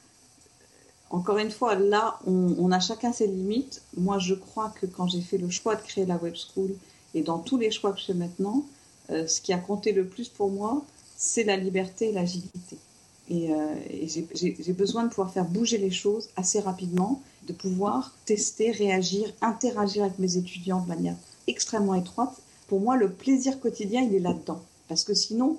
encore 1.12 1.36
une 1.36 1.50
fois, 1.50 1.74
là, 1.74 2.18
on, 2.26 2.72
a 2.72 2.80
chacun 2.80 3.12
ses 3.12 3.26
limites. 3.26 3.82
Moi, 3.98 4.18
je 4.18 4.34
crois 4.34 4.72
que 4.80 4.86
quand 4.86 5.06
j'ai 5.06 5.20
fait 5.20 5.36
le 5.36 5.50
choix 5.50 5.76
de 5.76 5.82
créer 5.82 6.06
la 6.06 6.16
web 6.16 6.34
school, 6.34 6.74
et 7.14 7.20
dans 7.20 7.38
tous 7.38 7.58
les 7.58 7.70
choix 7.70 7.92
que 7.92 8.00
je 8.00 8.06
fais 8.06 8.14
maintenant, 8.14 8.64
euh, 9.10 9.26
ce 9.26 9.42
qui 9.42 9.52
a 9.52 9.58
compté 9.58 9.92
le 9.92 10.06
plus 10.06 10.30
pour 10.30 10.50
moi, 10.50 10.82
c'est 11.14 11.44
la 11.44 11.58
liberté 11.58 12.08
et 12.08 12.12
l'agilité. 12.12 12.78
Et, 13.28 13.52
euh, 13.52 13.74
j'ai 14.34 14.72
besoin 14.72 15.04
de 15.04 15.10
pouvoir 15.10 15.30
faire 15.30 15.44
bouger 15.44 15.76
les 15.76 15.90
choses 15.90 16.30
assez 16.36 16.60
rapidement, 16.60 17.20
de 17.46 17.52
pouvoir 17.52 18.16
tester, 18.24 18.70
réagir, 18.70 19.30
interagir 19.42 20.04
avec 20.04 20.18
mes 20.18 20.38
étudiants 20.38 20.80
de 20.80 20.88
manière 20.88 21.16
extrêmement 21.46 21.94
étroite. 21.94 22.34
Pour 22.68 22.80
moi, 22.80 22.96
le 22.96 23.10
plaisir 23.10 23.60
quotidien, 23.60 24.00
il 24.00 24.14
est 24.14 24.20
là-dedans. 24.20 24.62
Parce 24.88 25.04
que 25.04 25.12
sinon, 25.12 25.58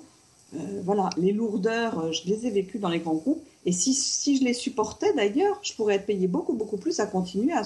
euh, 0.56 0.82
voilà, 0.84 1.10
les 1.16 1.30
lourdeurs, 1.30 2.12
je 2.12 2.26
les 2.26 2.46
ai 2.46 2.50
vécues 2.50 2.80
dans 2.80 2.88
les 2.88 2.98
grands 2.98 3.14
groupes. 3.14 3.44
Et 3.66 3.72
si, 3.72 3.94
si 3.94 4.36
je 4.36 4.44
les 4.44 4.52
supportais 4.52 5.12
d'ailleurs, 5.14 5.58
je 5.62 5.72
pourrais 5.74 5.94
être 5.94 6.06
payé 6.06 6.26
beaucoup, 6.26 6.52
beaucoup 6.52 6.76
plus 6.76 7.00
à 7.00 7.06
continuer 7.06 7.52
à, 7.52 7.62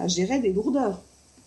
à, 0.00 0.08
gérer 0.08 0.38
des 0.38 0.52
lourdeurs. 0.52 1.02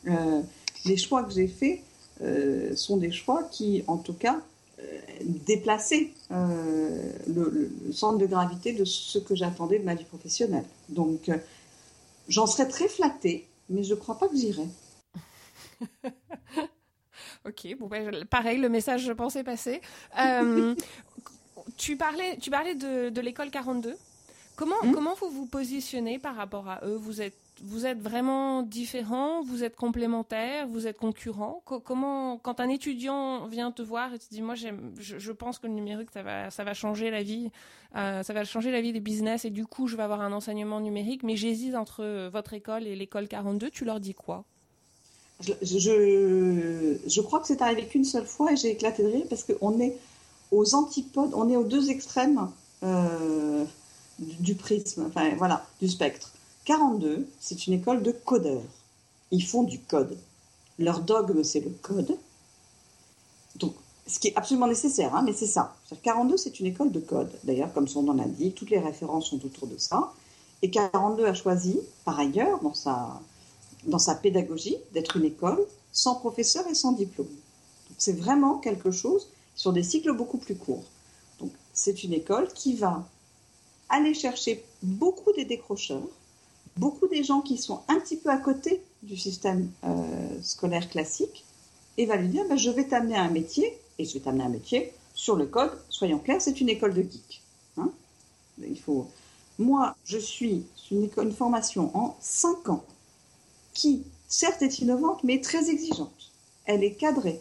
Euh, 0.07 0.41
les 0.85 0.97
choix 0.97 1.23
que 1.23 1.33
j'ai 1.33 1.47
faits 1.47 1.79
euh, 2.21 2.75
sont 2.75 2.97
des 2.97 3.11
choix 3.11 3.43
qui, 3.51 3.83
en 3.87 3.97
tout 3.97 4.13
cas, 4.13 4.39
euh, 4.79 4.83
déplaçaient 5.47 6.11
le, 6.29 7.71
centre 7.91 8.19
de 8.19 8.27
gravité 8.27 8.73
de 8.73 8.85
ce 8.85 9.17
que 9.17 9.35
j'attendais 9.35 9.79
de 9.79 9.83
ma 9.83 9.95
vie 9.95 10.03
professionnelle. 10.03 10.65
Donc, 10.89 11.31
j'en 12.27 12.45
serais 12.45 12.67
très 12.67 12.87
flattée, 12.87 13.47
mais 13.69 13.83
je 13.83 13.95
ne 13.95 13.99
crois 13.99 14.19
pas 14.19 14.27
que 14.27 14.37
j'irai. 14.37 14.67
ok, 17.47 17.75
bon, 17.79 17.87
ben, 17.87 18.25
pareil, 18.25 18.59
le 18.59 18.69
message, 18.69 19.03
je 19.03 19.13
pensais 19.13 19.43
passer. 19.43 19.81
tu 21.77 21.97
parlais, 21.97 22.37
tu 22.37 22.49
parlais 22.49 22.75
de, 22.75 23.09
de 23.09 23.21
l'école 23.21 23.51
42. 23.51 23.95
Comment, 24.55 24.75
hmm? 24.83 24.93
comment 24.93 25.13
vous 25.15 25.29
vous 25.29 25.45
positionnez 25.45 26.19
par 26.19 26.35
rapport 26.35 26.69
à 26.69 26.81
eux? 26.85 26.95
Vous 26.95 27.21
êtes 27.21 27.35
vous 27.63 27.85
êtes 27.85 27.99
vraiment 27.99 28.63
différent, 28.63 29.41
vous 29.43 29.63
êtes 29.63 29.75
complémentaire, 29.75 30.67
vous 30.67 30.87
êtes 30.87 30.97
concurrent. 30.97 31.61
Comment, 31.65 32.37
quand 32.37 32.59
un 32.59 32.69
étudiant 32.69 33.47
vient 33.47 33.71
te 33.71 33.81
voir 33.81 34.13
et 34.13 34.19
te 34.19 34.25
dit, 34.29 34.41
moi, 34.41 34.55
je, 34.55 34.67
je, 34.97 35.31
pense 35.31 35.59
que 35.59 35.67
le 35.67 35.73
numérique, 35.73 36.09
ça 36.13 36.21
va, 36.21 36.51
ça 36.51 36.63
va 36.63 36.73
changer 36.73 37.09
la 37.11 37.23
vie, 37.23 37.49
euh, 37.95 38.23
ça 38.23 38.33
va 38.33 38.43
changer 38.43 38.71
la 38.71 38.81
vie 38.81 38.91
des 38.91 38.99
business 38.99 39.45
et 39.45 39.49
du 39.49 39.65
coup, 39.65 39.87
je 39.87 39.95
vais 39.95 40.03
avoir 40.03 40.21
un 40.21 40.33
enseignement 40.33 40.81
numérique, 40.81 41.23
mais 41.23 41.35
j'hésite 41.35 41.75
entre 41.75 42.29
votre 42.29 42.53
école 42.53 42.87
et 42.87 42.95
l'école 42.95 43.27
42. 43.27 43.69
Tu 43.69 43.85
leur 43.85 43.99
dis 43.99 44.13
quoi? 44.13 44.43
Je, 45.41 45.51
je, 45.61 47.21
crois 47.21 47.41
que 47.41 47.47
c'est 47.47 47.61
arrivé 47.61 47.85
qu'une 47.85 48.05
seule 48.05 48.25
fois 48.25 48.53
et 48.53 48.55
j'ai 48.55 48.71
éclaté 48.71 49.03
de 49.03 49.09
rire 49.09 49.25
parce 49.29 49.43
qu'on 49.43 49.79
est 49.79 49.97
aux 50.55 50.75
antipodes, 50.75 51.31
on 51.33 51.49
est 51.49 51.55
aux 51.55 51.63
deux 51.63 51.89
extrêmes 51.89 52.49
euh, 52.83 53.65
du 54.19 54.55
prisme, 54.55 55.05
enfin 55.07 55.35
voilà, 55.37 55.65
du 55.81 55.89
spectre. 55.89 56.31
42, 56.65 57.27
c'est 57.39 57.67
une 57.67 57.73
école 57.73 58.01
de 58.01 58.11
codeurs. 58.11 58.61
Ils 59.31 59.43
font 59.43 59.63
du 59.63 59.79
code. 59.79 60.17
Leur 60.79 61.01
dogme, 61.01 61.43
c'est 61.43 61.59
le 61.59 61.71
code. 61.81 62.17
Donc, 63.57 63.73
ce 64.07 64.19
qui 64.19 64.29
est 64.29 64.35
absolument 64.35 64.67
nécessaire, 64.67 65.15
hein, 65.15 65.23
mais 65.25 65.33
c'est 65.33 65.47
ça. 65.47 65.75
42, 66.03 66.37
c'est 66.37 66.59
une 66.59 66.67
école 66.67 66.91
de 66.91 66.99
code. 66.99 67.31
D'ailleurs, 67.43 67.73
comme 67.73 67.87
son 67.87 68.03
nom 68.03 68.13
l'indique, 68.13 68.55
toutes 68.55 68.69
les 68.69 68.79
références 68.79 69.29
sont 69.29 69.43
autour 69.45 69.67
de 69.67 69.77
ça. 69.77 70.13
Et 70.61 70.69
42 70.69 71.25
a 71.25 71.33
choisi, 71.33 71.79
par 72.03 72.19
ailleurs, 72.19 72.61
dans 72.61 72.73
sa, 72.73 73.19
dans 73.85 73.99
sa 73.99 74.15
pédagogie, 74.15 74.77
d'être 74.93 75.17
une 75.17 75.25
école 75.25 75.59
sans 75.91 76.15
professeur 76.15 76.67
et 76.67 76.75
sans 76.75 76.91
diplôme. 76.91 77.27
C'est 77.97 78.17
vraiment 78.17 78.57
quelque 78.57 78.91
chose 78.91 79.27
sur 79.55 79.73
des 79.73 79.83
cycles 79.83 80.13
beaucoup 80.13 80.37
plus 80.37 80.55
courts. 80.55 80.83
Donc, 81.39 81.51
c'est 81.73 82.03
une 82.03 82.13
école 82.13 82.51
qui 82.53 82.75
va 82.75 83.07
aller 83.89 84.13
chercher 84.13 84.63
beaucoup 84.83 85.31
des 85.33 85.45
décrocheurs, 85.45 86.07
beaucoup 86.77 87.07
des 87.07 87.23
gens 87.23 87.41
qui 87.41 87.57
sont 87.57 87.81
un 87.87 87.99
petit 87.99 88.17
peu 88.17 88.29
à 88.29 88.37
côté 88.37 88.81
du 89.03 89.17
système 89.17 89.69
euh, 89.83 90.41
scolaire 90.41 90.89
classique 90.89 91.45
et 91.97 92.05
va 92.05 92.17
lui 92.17 92.29
dire 92.29 92.45
bah, 92.49 92.57
je 92.57 92.69
vais 92.69 92.85
t'amener 92.85 93.15
à 93.15 93.23
un 93.23 93.29
métier 93.29 93.77
et 93.97 94.05
je 94.05 94.13
vais 94.13 94.19
t'amener 94.19 94.43
à 94.43 94.47
un 94.47 94.49
métier 94.49 94.91
sur 95.13 95.35
le 95.35 95.45
code. 95.45 95.71
Soyons 95.89 96.19
clairs, 96.19 96.41
c'est 96.41 96.59
une 96.59 96.69
école 96.69 96.93
de 96.93 97.01
geek. 97.01 97.41
Hein. 97.77 97.91
Il 98.59 98.79
faut. 98.79 99.07
Moi, 99.57 99.95
je 100.03 100.17
suis 100.17 100.65
une, 100.91 101.09
une 101.17 101.31
formation 101.31 101.95
en 101.95 102.17
5 102.19 102.69
ans 102.69 102.83
qui, 103.73 104.03
certes, 104.27 104.61
est 104.61 104.79
innovante, 104.79 105.23
mais 105.23 105.39
très 105.39 105.69
exigeante. 105.69 106.31
Elle 106.65 106.83
est 106.83 106.95
cadrée. 106.95 107.39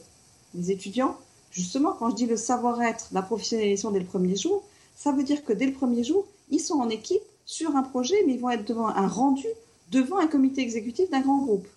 Les 0.55 0.71
étudiants, 0.71 1.17
justement, 1.55 1.93
quand 1.93 2.11
je 2.11 2.17
dis 2.17 2.27
le 2.27 2.37
savoir-être, 2.37 3.09
la 3.13 3.23
professionnalisation 3.23 3.91
dès 3.91 4.01
le 4.01 4.05
premier 4.05 4.37
jour, 4.37 4.63
ça 4.95 5.13
veut 5.13 5.23
dire 5.23 5.45
que 5.45 5.53
dès 5.53 5.67
le 5.67 5.73
premier 5.73 6.05
jour, 6.05 6.27
ils 6.51 6.61
sont 6.61 6.75
en 6.75 6.91
équipe 6.91 7.23
sur 7.47 7.75
un 7.77 7.83
projet, 7.83 8.17
mais 8.27 8.35
ils 8.35 8.41
vont 8.41 8.51
être 8.51 8.67
devant 8.67 8.89
un 8.89 9.09
rendu 9.09 9.47
devant 9.91 10.19
un 10.19 10.27
comité 10.27 10.61
exécutif 10.63 11.09
d'un 11.11 11.21
grand 11.21 11.39
groupe. 11.39 11.69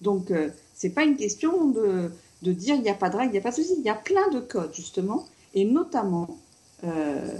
Donc, 0.00 0.30
euh, 0.30 0.50
ce 0.76 0.86
n'est 0.86 0.92
pas 0.92 1.04
une 1.04 1.16
question 1.16 1.68
de, 1.68 2.10
de 2.42 2.52
dire 2.52 2.74
il 2.74 2.82
n'y 2.82 2.90
a 2.90 2.94
pas 2.94 3.10
de 3.10 3.16
règles, 3.16 3.30
il 3.30 3.32
n'y 3.32 3.38
a 3.38 3.42
pas 3.42 3.50
de 3.50 3.56
souci. 3.56 3.74
Il 3.78 3.84
y 3.84 3.90
a 3.90 3.94
plein 3.94 4.28
de 4.30 4.40
codes, 4.40 4.74
justement, 4.74 5.26
et 5.54 5.64
notamment 5.64 6.38
euh, 6.84 7.38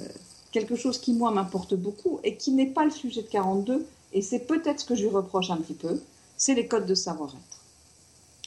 quelque 0.53 0.77
chose 0.77 0.99
qui, 0.99 1.13
moi, 1.13 1.31
m'importe 1.31 1.75
beaucoup 1.75 2.21
et 2.23 2.37
qui 2.37 2.53
n'est 2.53 2.67
pas 2.67 2.85
le 2.85 2.91
sujet 2.91 3.23
de 3.23 3.29
42, 3.29 3.87
et 4.13 4.23
c'est 4.23 4.41
peut-être 4.41 4.81
ce 4.81 4.85
que 4.85 4.95
je 4.95 5.03
lui 5.03 5.11
reproche 5.11 5.51
un 5.51 5.57
petit 5.57 5.75
peu, 5.75 6.01
c'est 6.37 6.55
les 6.55 6.67
codes 6.67 6.87
de 6.87 6.95
savoir-être. 6.95 7.65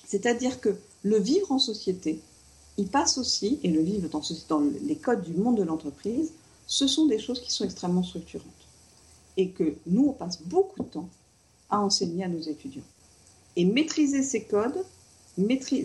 C'est-à-dire 0.06 0.62
que 0.62 0.78
le 1.04 1.18
vivre 1.18 1.52
en 1.52 1.60
société, 1.60 2.22
il 2.78 2.88
passe 2.88 3.18
aussi, 3.18 3.60
et 3.64 3.70
le 3.70 3.84
dans, 4.10 4.22
dans 4.50 4.62
les 4.82 4.96
codes 4.96 5.22
du 5.22 5.34
monde 5.34 5.58
de 5.58 5.64
l'entreprise, 5.64 6.32
ce 6.66 6.88
sont 6.88 7.06
des 7.06 7.20
choses 7.20 7.42
qui 7.42 7.52
sont 7.52 7.66
extrêmement 7.66 8.04
structurantes 8.04 8.48
et 9.38 9.50
que 9.50 9.76
nous, 9.86 10.08
on 10.10 10.14
passe 10.14 10.42
beaucoup 10.44 10.84
de 10.84 10.88
temps 10.88 11.10
à 11.70 11.80
enseigner 11.80 12.24
à 12.24 12.28
nos 12.28 12.42
étudiants. 12.42 12.84
Et 13.56 13.66
maîtriser 13.66 14.24
ces 14.24 14.44
codes, 14.44 14.84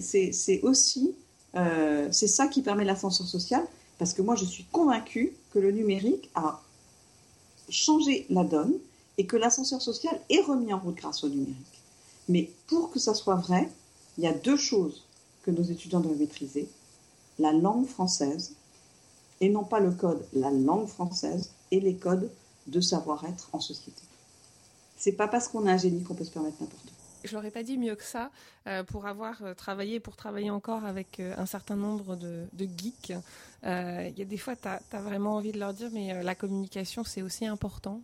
c'est 0.01 0.61
aussi, 0.63 1.15
euh, 1.57 2.09
c'est 2.11 2.27
ça 2.27 2.47
qui 2.47 2.63
permet 2.63 2.85
l'ascenseur 2.85 3.27
social, 3.27 3.67
parce 3.99 4.13
que 4.13 4.23
moi, 4.23 4.35
je 4.35 4.45
suis 4.45 4.65
convaincue 4.65 5.35
que 5.53 5.59
le 5.59 5.73
numérique 5.73 6.31
a 6.35 6.63
changé 7.69 8.27
la 8.31 8.45
donne 8.45 8.75
et 9.17 9.27
que 9.27 9.37
l'ascenseur 9.37 9.83
social 9.83 10.19
est 10.31 10.41
remis 10.41 10.73
en 10.73 10.79
route 10.79 10.95
grâce 10.95 11.25
au 11.25 11.29
numérique. 11.29 11.57
Mais 12.29 12.51
pour 12.67 12.91
que 12.91 12.99
ça 12.99 13.15
soit 13.15 13.35
vrai, 13.35 13.69
il 14.17 14.25
y 14.25 14.27
a 14.27 14.33
deux 14.33 14.57
choses 14.57 15.05
que 15.43 15.51
nos 15.51 15.63
étudiants 15.63 16.01
doivent 16.01 16.19
maîtriser, 16.19 16.69
la 17.39 17.53
langue 17.53 17.87
française, 17.87 18.53
et 19.41 19.49
non 19.49 19.65
pas 19.65 19.81
le 19.81 19.93
code, 19.93 20.25
la 20.33 20.51
langue 20.51 20.89
française 20.89 21.51
et 21.71 21.81
les 21.81 21.95
codes 21.95 22.31
de 22.67 22.81
savoir-être 22.81 23.49
en 23.53 23.61
société. 23.61 24.03
C'est 24.97 25.13
pas 25.13 25.29
parce 25.29 25.49
qu'on 25.49 25.67
a 25.67 25.73
un 25.73 25.77
génie 25.77 26.03
qu'on 26.03 26.15
peut 26.15 26.25
se 26.25 26.31
permettre 26.31 26.57
n'importe 26.61 26.83
quoi. 26.83 26.98
Je 27.25 27.35
l'aurais 27.35 27.51
pas 27.51 27.63
dit 27.63 27.79
mieux 27.79 27.95
que 27.95 28.05
ça 28.05 28.31
euh, 28.67 28.85
pour 28.85 29.07
avoir 29.07 29.43
euh, 29.43 29.55
travaillé, 29.55 30.01
pour 30.01 30.17
travailler 30.17 30.51
encore 30.51 30.85
avec 30.85 31.21
euh, 31.21 31.35
un 31.37 31.47
certain 31.47 31.77
nombre 31.77 32.17
de, 32.17 32.49
geeks. 32.59 33.13
Il 33.65 34.19
y 34.19 34.23
a 34.23 34.25
des 34.25 34.37
fois, 34.37 34.55
tu 34.57 34.69
as, 34.69 35.01
vraiment 35.01 35.37
envie 35.37 35.53
de 35.53 35.59
leur 35.59 35.75
dire, 35.75 35.91
mais 35.93 36.23
la 36.23 36.35
communication, 36.35 37.03
c'est 37.03 37.23
aussi 37.23 37.45
important, 37.45 38.03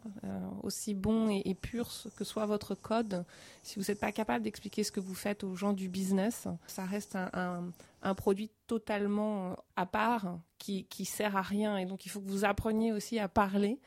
aussi 0.64 0.94
bon 0.94 1.28
et, 1.28 1.54
pur 1.54 1.88
que 2.16 2.24
soit 2.24 2.44
votre 2.46 2.74
code. 2.74 3.24
Si 3.62 3.78
vous 3.78 3.84
n'êtes 3.86 4.00
pas 4.00 4.10
capable 4.10 4.44
d'expliquer 4.44 4.82
ce 4.82 4.90
que 4.90 4.98
vous 4.98 5.14
faites 5.14 5.44
aux 5.44 5.54
gens 5.54 5.72
du 5.72 5.88
business, 5.88 6.48
ça 6.66 6.84
reste 6.84 7.16
un, 7.16 8.14
produit 8.16 8.50
totalement 8.66 9.56
à 9.76 9.86
part 9.86 10.38
qui, 10.58 10.86
qui 10.86 11.04
sert 11.04 11.36
à 11.36 11.42
rien. 11.42 11.78
Et 11.78 11.86
donc, 11.86 12.04
il 12.04 12.08
faut 12.08 12.20
que 12.20 12.28
vous 12.28 12.44
appreniez 12.44 12.92
aussi 12.92 13.20
à 13.20 13.28
parler. 13.28 13.78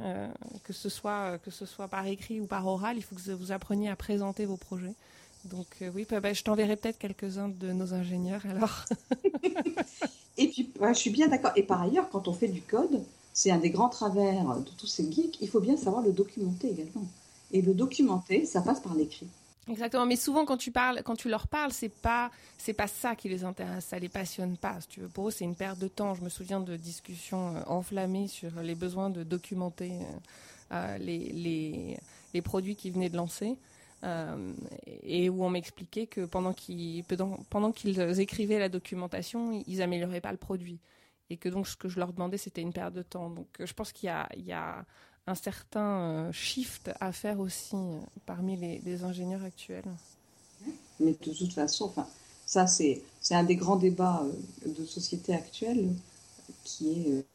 Euh, 0.00 0.28
que, 0.64 0.72
ce 0.72 0.88
soit, 0.88 1.38
que 1.38 1.50
ce 1.50 1.64
soit 1.66 1.88
par 1.88 2.06
écrit 2.06 2.40
ou 2.40 2.46
par 2.46 2.66
oral, 2.66 2.96
il 2.96 3.02
faut 3.02 3.14
que 3.14 3.32
vous 3.32 3.52
appreniez 3.52 3.88
à 3.88 3.96
présenter 3.96 4.44
vos 4.44 4.56
projets. 4.56 4.94
Donc 5.44 5.66
euh, 5.80 5.90
oui, 5.94 6.06
bah, 6.08 6.20
bah, 6.20 6.32
je 6.32 6.42
t'enverrai 6.42 6.76
peut-être 6.76 6.98
quelques-uns 6.98 7.48
de 7.48 7.72
nos 7.72 7.94
ingénieurs 7.94 8.42
alors. 8.46 8.84
et 10.38 10.48
puis, 10.48 10.70
je 10.80 10.92
suis 10.94 11.10
bien 11.10 11.28
d'accord. 11.28 11.52
Et 11.56 11.62
par 11.62 11.82
ailleurs, 11.82 12.08
quand 12.10 12.28
on 12.28 12.32
fait 12.32 12.48
du 12.48 12.62
code, 12.62 13.02
c'est 13.32 13.50
un 13.50 13.58
des 13.58 13.70
grands 13.70 13.88
travers 13.88 14.56
de 14.56 14.70
tous 14.76 14.86
ces 14.86 15.10
geeks, 15.10 15.38
il 15.40 15.48
faut 15.48 15.60
bien 15.60 15.76
savoir 15.76 16.02
le 16.02 16.12
documenter 16.12 16.70
également. 16.70 17.06
Et 17.52 17.62
le 17.62 17.74
documenter, 17.74 18.44
ça 18.44 18.60
passe 18.60 18.80
par 18.80 18.94
l'écrit. 18.94 19.28
Exactement, 19.68 20.06
mais 20.06 20.14
souvent 20.14 20.44
quand 20.44 20.56
tu 20.56 20.70
parles, 20.70 21.02
quand 21.04 21.16
tu 21.16 21.28
leur 21.28 21.48
parles, 21.48 21.72
c'est 21.72 21.88
pas 21.88 22.30
c'est 22.56 22.72
pas 22.72 22.86
ça 22.86 23.16
qui 23.16 23.28
les 23.28 23.42
intéresse, 23.42 23.86
ça 23.86 23.98
les 23.98 24.08
passionne 24.08 24.56
pas. 24.56 24.78
Pour 25.12 25.28
eux, 25.28 25.30
c'est 25.32 25.44
une 25.44 25.56
perte 25.56 25.80
de 25.80 25.88
temps. 25.88 26.14
Je 26.14 26.22
me 26.22 26.28
souviens 26.28 26.60
de 26.60 26.76
discussions 26.76 27.56
euh, 27.56 27.62
enflammées 27.66 28.28
sur 28.28 28.60
les 28.62 28.76
besoins 28.76 29.10
de 29.10 29.24
documenter 29.24 29.90
euh, 29.92 30.04
euh, 30.72 30.98
les, 30.98 31.18
les, 31.32 31.98
les 32.32 32.42
produits 32.42 32.76
qu'ils 32.76 32.92
venaient 32.92 33.08
de 33.10 33.16
lancer. 33.16 33.58
et 35.02 35.28
où 35.30 35.44
on 35.44 35.50
m'expliquait 35.50 36.06
que 36.06 36.26
pendant 36.26 36.52
qu'ils 36.52 37.04
pendant 37.50 37.72
qu'ils 37.72 37.98
écrivaient 38.20 38.58
la 38.60 38.68
documentation, 38.68 39.62
ils 39.66 39.82
amélioraient 39.82 40.20
pas 40.20 40.30
le 40.32 40.38
produit 40.38 40.78
et 41.30 41.36
que 41.38 41.48
donc 41.48 41.66
ce 41.66 41.76
que 41.76 41.88
je 41.88 41.98
leur 41.98 42.12
demandais 42.12 42.38
c'était 42.38 42.62
une 42.62 42.72
perte 42.72 42.94
de 42.94 43.02
temps. 43.02 43.30
Donc 43.30 43.48
je 43.58 43.72
pense 43.72 43.92
qu'il 43.92 44.06
y 44.06 44.10
a, 44.10 44.28
il 44.36 44.44
y 44.44 44.52
a 44.52 44.84
un 45.26 45.34
certain 45.34 46.00
euh, 46.00 46.32
shift 46.32 46.90
à 47.00 47.12
faire 47.12 47.40
aussi 47.40 47.74
euh, 47.74 47.98
parmi 48.26 48.56
les, 48.56 49.04
ingénieurs 49.04 49.42
actuels. 49.42 49.90
Mais 51.00 51.12
de 51.12 51.32
toute 51.32 51.52
façon, 51.52 51.86
enfin, 51.86 52.06
ça 52.46 52.66
c'est 52.66 53.02
un 53.30 53.44
des 53.44 53.56
grands 53.56 53.76
débats 53.76 54.22
euh, 54.24 54.72
de 54.72 54.84
société 54.84 55.34
actuelle 55.34 55.92
qui 56.64 56.90
est 56.90 57.26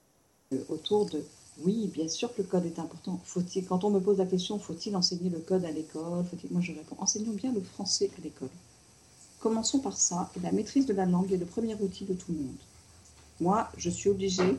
autour 0.70 1.06
de 1.10 1.24
oui, 1.60 1.92
bien 1.94 2.08
sûr 2.08 2.34
que 2.34 2.42
le 2.42 2.48
code 2.48 2.66
est 2.66 2.80
important. 2.80 3.20
Quand 3.68 3.84
on 3.84 3.90
me 3.90 4.00
pose 4.00 4.18
la 4.18 4.26
question, 4.26 4.58
faut-il 4.58 4.96
enseigner 4.96 5.30
le 5.30 5.40
code 5.40 5.66
à 5.66 5.72
l'école 5.72 6.26
Moi, 6.50 6.62
je 6.62 6.72
réponds 6.72 6.96
enseignons 6.98 7.34
bien 7.34 7.52
le 7.52 7.62
français 7.62 8.10
à 8.18 8.22
l'école. 8.22 8.50
Commençons 9.40 9.80
par 9.80 9.98
ça. 9.98 10.32
La 10.42 10.52
maîtrise 10.52 10.86
de 10.86 10.94
la 10.94 11.06
langue 11.06 11.32
est 11.32 11.38
le 11.38 11.46
premier 11.46 11.76
outil 11.76 12.06
de 12.06 12.14
tout 12.14 12.32
le 12.32 12.40
monde. 12.40 12.56
Moi, 13.42 13.70
je 13.78 13.90
suis 13.90 14.10
obligée 14.10 14.58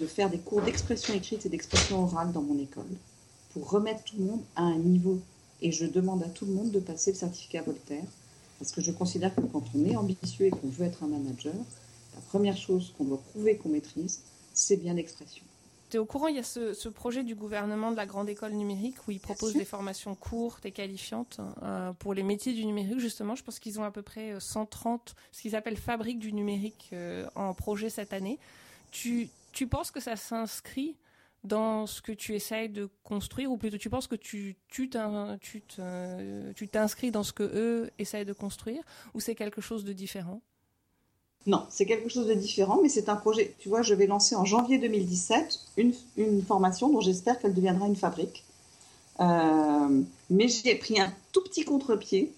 de 0.00 0.06
faire 0.06 0.30
des 0.30 0.38
cours 0.38 0.62
d'expression 0.62 1.14
écrite 1.14 1.44
et 1.46 1.48
d'expression 1.48 2.02
orale 2.02 2.32
dans 2.32 2.42
mon 2.42 2.58
école 2.58 2.88
pour 3.52 3.70
remettre 3.70 4.02
tout 4.04 4.16
le 4.18 4.24
monde 4.24 4.42
à 4.56 4.62
un 4.62 4.78
niveau. 4.78 5.20
Et 5.60 5.72
je 5.72 5.84
demande 5.84 6.22
à 6.22 6.28
tout 6.28 6.46
le 6.46 6.52
monde 6.52 6.70
de 6.70 6.80
passer 6.80 7.12
le 7.12 7.18
certificat 7.18 7.62
Voltaire 7.62 8.04
parce 8.58 8.72
que 8.72 8.80
je 8.80 8.92
considère 8.92 9.34
que 9.34 9.42
quand 9.42 9.64
on 9.74 9.84
est 9.84 9.96
ambitieux 9.96 10.46
et 10.46 10.50
qu'on 10.50 10.68
veut 10.68 10.86
être 10.86 11.02
un 11.02 11.08
manager, 11.08 11.54
la 12.14 12.20
première 12.28 12.56
chose 12.56 12.92
qu'on 12.96 13.04
doit 13.04 13.20
prouver 13.30 13.56
qu'on 13.56 13.70
maîtrise, 13.70 14.20
c'est 14.54 14.76
bien 14.76 14.94
l'expression. 14.94 15.42
Tu 15.90 15.96
es 15.96 15.98
au 15.98 16.04
courant, 16.04 16.28
il 16.28 16.36
y 16.36 16.38
a 16.38 16.42
ce, 16.44 16.88
projet 16.88 17.24
du 17.24 17.34
gouvernement 17.34 17.90
de 17.90 17.96
la 17.96 18.06
Grande 18.06 18.28
École 18.28 18.52
Numérique 18.52 18.96
où 19.08 19.10
ils 19.10 19.18
proposent 19.18 19.54
des 19.54 19.64
formations 19.64 20.14
courtes 20.14 20.64
et 20.64 20.70
qualifiantes 20.70 21.40
euh, 21.62 21.92
pour 21.94 22.14
les 22.14 22.22
métiers 22.22 22.52
du 22.52 22.64
numérique. 22.64 23.00
Justement, 23.00 23.34
je 23.34 23.42
pense 23.42 23.58
qu'ils 23.58 23.80
ont 23.80 23.84
à 23.84 23.90
peu 23.90 24.02
près 24.02 24.34
130, 24.38 25.14
ce 25.32 25.42
qu'ils 25.42 25.56
appellent 25.56 25.76
fabrique 25.76 26.20
du 26.20 26.32
numérique 26.32 26.90
euh, 26.92 27.26
en 27.34 27.54
projet 27.54 27.90
cette 27.90 28.12
année. 28.12 28.38
Tu, 28.92 29.30
tu 29.52 29.66
penses 29.66 29.90
que 29.90 30.00
ça 30.00 30.16
s'inscrit 30.16 30.96
dans 31.44 31.86
ce 31.86 32.02
que 32.02 32.12
tu 32.12 32.34
essayes 32.34 32.68
de 32.68 32.90
construire 33.02 33.50
ou 33.50 33.56
plutôt 33.56 33.78
tu 33.78 33.88
penses 33.88 34.06
que 34.06 34.16
tu 34.16 34.56
tu 34.68 34.90
t'inscris 36.68 37.10
dans 37.10 37.22
ce 37.22 37.32
que 37.32 37.42
eux 37.42 37.90
essayent 37.98 38.26
de 38.26 38.32
construire 38.32 38.82
ou 39.14 39.20
c'est 39.20 39.34
quelque 39.34 39.60
chose 39.60 39.84
de 39.84 39.92
différent? 39.92 40.42
Non, 41.46 41.64
c'est 41.70 41.86
quelque 41.86 42.10
chose 42.10 42.26
de 42.26 42.34
différent, 42.34 42.80
mais 42.82 42.90
c'est 42.90 43.08
un 43.08 43.16
projet. 43.16 43.54
Tu 43.58 43.70
vois, 43.70 43.80
je 43.80 43.94
vais 43.94 44.06
lancer 44.06 44.36
en 44.36 44.44
janvier 44.44 44.78
2017 44.78 45.58
une, 45.78 46.42
formation 46.42 46.90
dont 46.90 47.00
j'espère 47.00 47.38
qu'elle 47.38 47.54
deviendra 47.54 47.86
une 47.86 47.96
fabrique. 47.96 48.44
Euh, 49.20 50.02
mais 50.28 50.48
j'ai 50.48 50.74
pris 50.74 51.00
un 51.00 51.12
tout 51.32 51.42
petit 51.42 51.64
contre-pied 51.64 52.32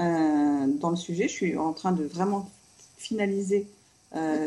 euh, 0.00 0.66
dans 0.66 0.90
le 0.90 0.96
sujet. 0.96 1.28
Je 1.28 1.32
suis 1.32 1.58
en 1.58 1.74
train 1.74 1.92
de 1.92 2.04
vraiment 2.04 2.48
finaliser 2.96 3.66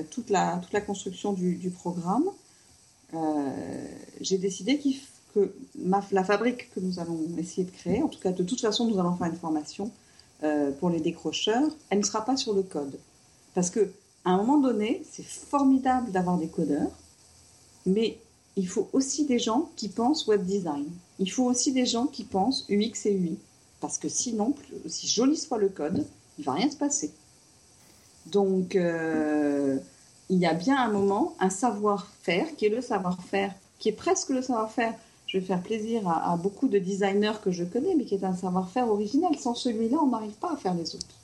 toute, 0.10 0.30
la, 0.30 0.58
toute 0.58 0.74
la 0.74 0.82
construction 0.82 1.34
du, 1.34 1.70
programme, 1.70 2.26
euh, 3.14 3.86
j'ai 4.22 4.38
décidé 4.38 4.80
que 5.34 5.54
la 6.12 6.24
fabrique 6.24 6.74
que 6.74 6.80
nous 6.80 7.00
allons 7.00 7.20
essayer 7.38 7.64
de 7.64 7.72
créer, 7.72 8.02
en 8.04 8.08
tout 8.08 8.20
cas 8.20 8.32
de 8.32 8.44
toute 8.44 8.62
façon 8.62 8.88
nous 8.88 9.00
allons 9.00 9.16
faire 9.16 9.28
une 9.28 9.36
formation 9.36 9.92
euh, 10.44 10.72
pour 10.72 10.90
les 10.90 11.00
décrocheurs, 11.00 11.70
elle 11.90 12.00
ne 12.00 12.04
sera 12.04 12.26
pas 12.26 12.38
sur 12.38 12.54
le 12.54 12.64
code. 12.64 12.98
Parce 13.54 13.70
que 13.70 13.92
à 14.24 14.32
un 14.32 14.38
moment 14.38 14.60
donné, 14.60 15.04
c'est 15.10 15.26
formidable 15.26 16.12
d'avoir 16.12 16.38
des 16.38 16.48
codeurs, 16.48 16.92
mais 17.86 18.20
il 18.56 18.68
faut 18.68 18.90
aussi 18.94 19.26
des 19.26 19.40
gens 19.40 19.70
qui 19.76 19.90
pensent 19.90 20.28
web 20.28 20.46
design. 20.46 20.86
Il 21.20 21.32
faut 21.32 21.46
aussi 21.46 21.72
des 21.72 21.86
gens 21.86 22.06
qui 22.06 22.24
pensent 22.24 22.66
UX 22.70 23.06
et 23.06 23.14
UI. 23.14 23.38
Parce 23.80 23.98
que 23.98 24.10
sinon, 24.10 24.54
si 24.86 25.08
joli 25.08 25.38
soit 25.38 25.58
le 25.58 25.70
code, 25.70 26.06
il 26.38 26.46
va 26.46 26.54
rien 26.54 26.70
se 26.70 26.76
passer. 26.76 27.12
Donc, 28.28 28.76
euh, 28.76 29.78
il 30.30 30.38
y 30.38 30.46
a 30.46 30.54
bien 30.54 30.78
un 30.78 30.90
moment, 30.90 31.36
un 31.40 31.50
savoir-faire 31.50 32.56
qui 32.56 32.66
est 32.66 32.70
le 32.70 32.82
savoir-faire, 32.82 33.54
qui 33.80 33.90
est 33.90 33.94
presque 33.94 34.30
le 34.30 34.42
savoir-faire. 34.42 34.94
Je 35.28 35.38
vais 35.38 35.46
faire 35.46 35.62
plaisir 35.62 36.08
à, 36.08 36.36
beaucoup 36.36 36.68
de 36.68 36.78
designers 36.78 37.40
que 37.44 37.52
je 37.52 37.64
connais, 37.64 37.96
mais 37.96 38.06
qui 38.06 38.16
est 38.16 38.24
un 38.24 38.36
savoir-faire 38.36 38.90
original. 38.90 39.38
Sans 39.38 39.56
celui-là, 39.56 39.98
on 40.02 40.08
n'arrive 40.08 40.34
pas 40.34 40.54
à 40.54 40.58
faire 40.58 40.74
les 40.74 40.96
autres. 40.96 41.16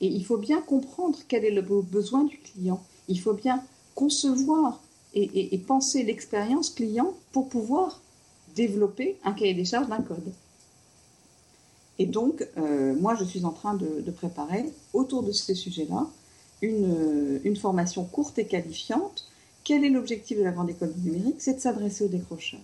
Et 0.00 0.06
il 0.06 0.24
faut 0.24 0.36
bien 0.36 0.60
comprendre 0.60 1.18
quel 1.26 1.44
est 1.44 1.50
le 1.50 1.62
besoin 1.62 2.24
du 2.24 2.38
client. 2.38 2.82
Il 3.08 3.20
faut 3.20 3.32
bien 3.32 3.62
concevoir 3.94 4.80
et, 5.14 5.58
penser 5.66 6.02
l'expérience 6.02 6.70
client 6.70 7.12
pour 7.32 7.48
pouvoir 7.48 8.00
développer 8.54 9.18
un 9.24 9.32
cahier 9.32 9.54
des 9.54 9.64
charges 9.64 9.88
d'un 9.88 10.02
code. 10.02 10.32
Et 11.98 12.06
donc, 12.06 12.46
euh, 12.56 12.94
moi, 12.94 13.14
je 13.14 13.24
suis 13.24 13.44
en 13.44 13.50
train 13.50 13.74
de 13.74 14.10
préparer 14.10 14.70
autour 14.92 15.22
de 15.22 15.32
ces 15.32 15.54
sujets-là 15.54 16.06
une, 16.62 17.40
une, 17.44 17.56
formation 17.56 18.04
courte 18.04 18.38
et 18.38 18.46
qualifiante. 18.46 19.26
Quel 19.64 19.84
est 19.84 19.90
l'objectif 19.90 20.38
de 20.38 20.42
la 20.42 20.52
Grande 20.52 20.70
École 20.70 20.92
du 20.94 21.10
numérique? 21.10 21.36
C'est 21.38 21.54
de 21.54 21.60
s'adresser 21.60 22.04
aux 22.04 22.08
décrocheurs. 22.08 22.60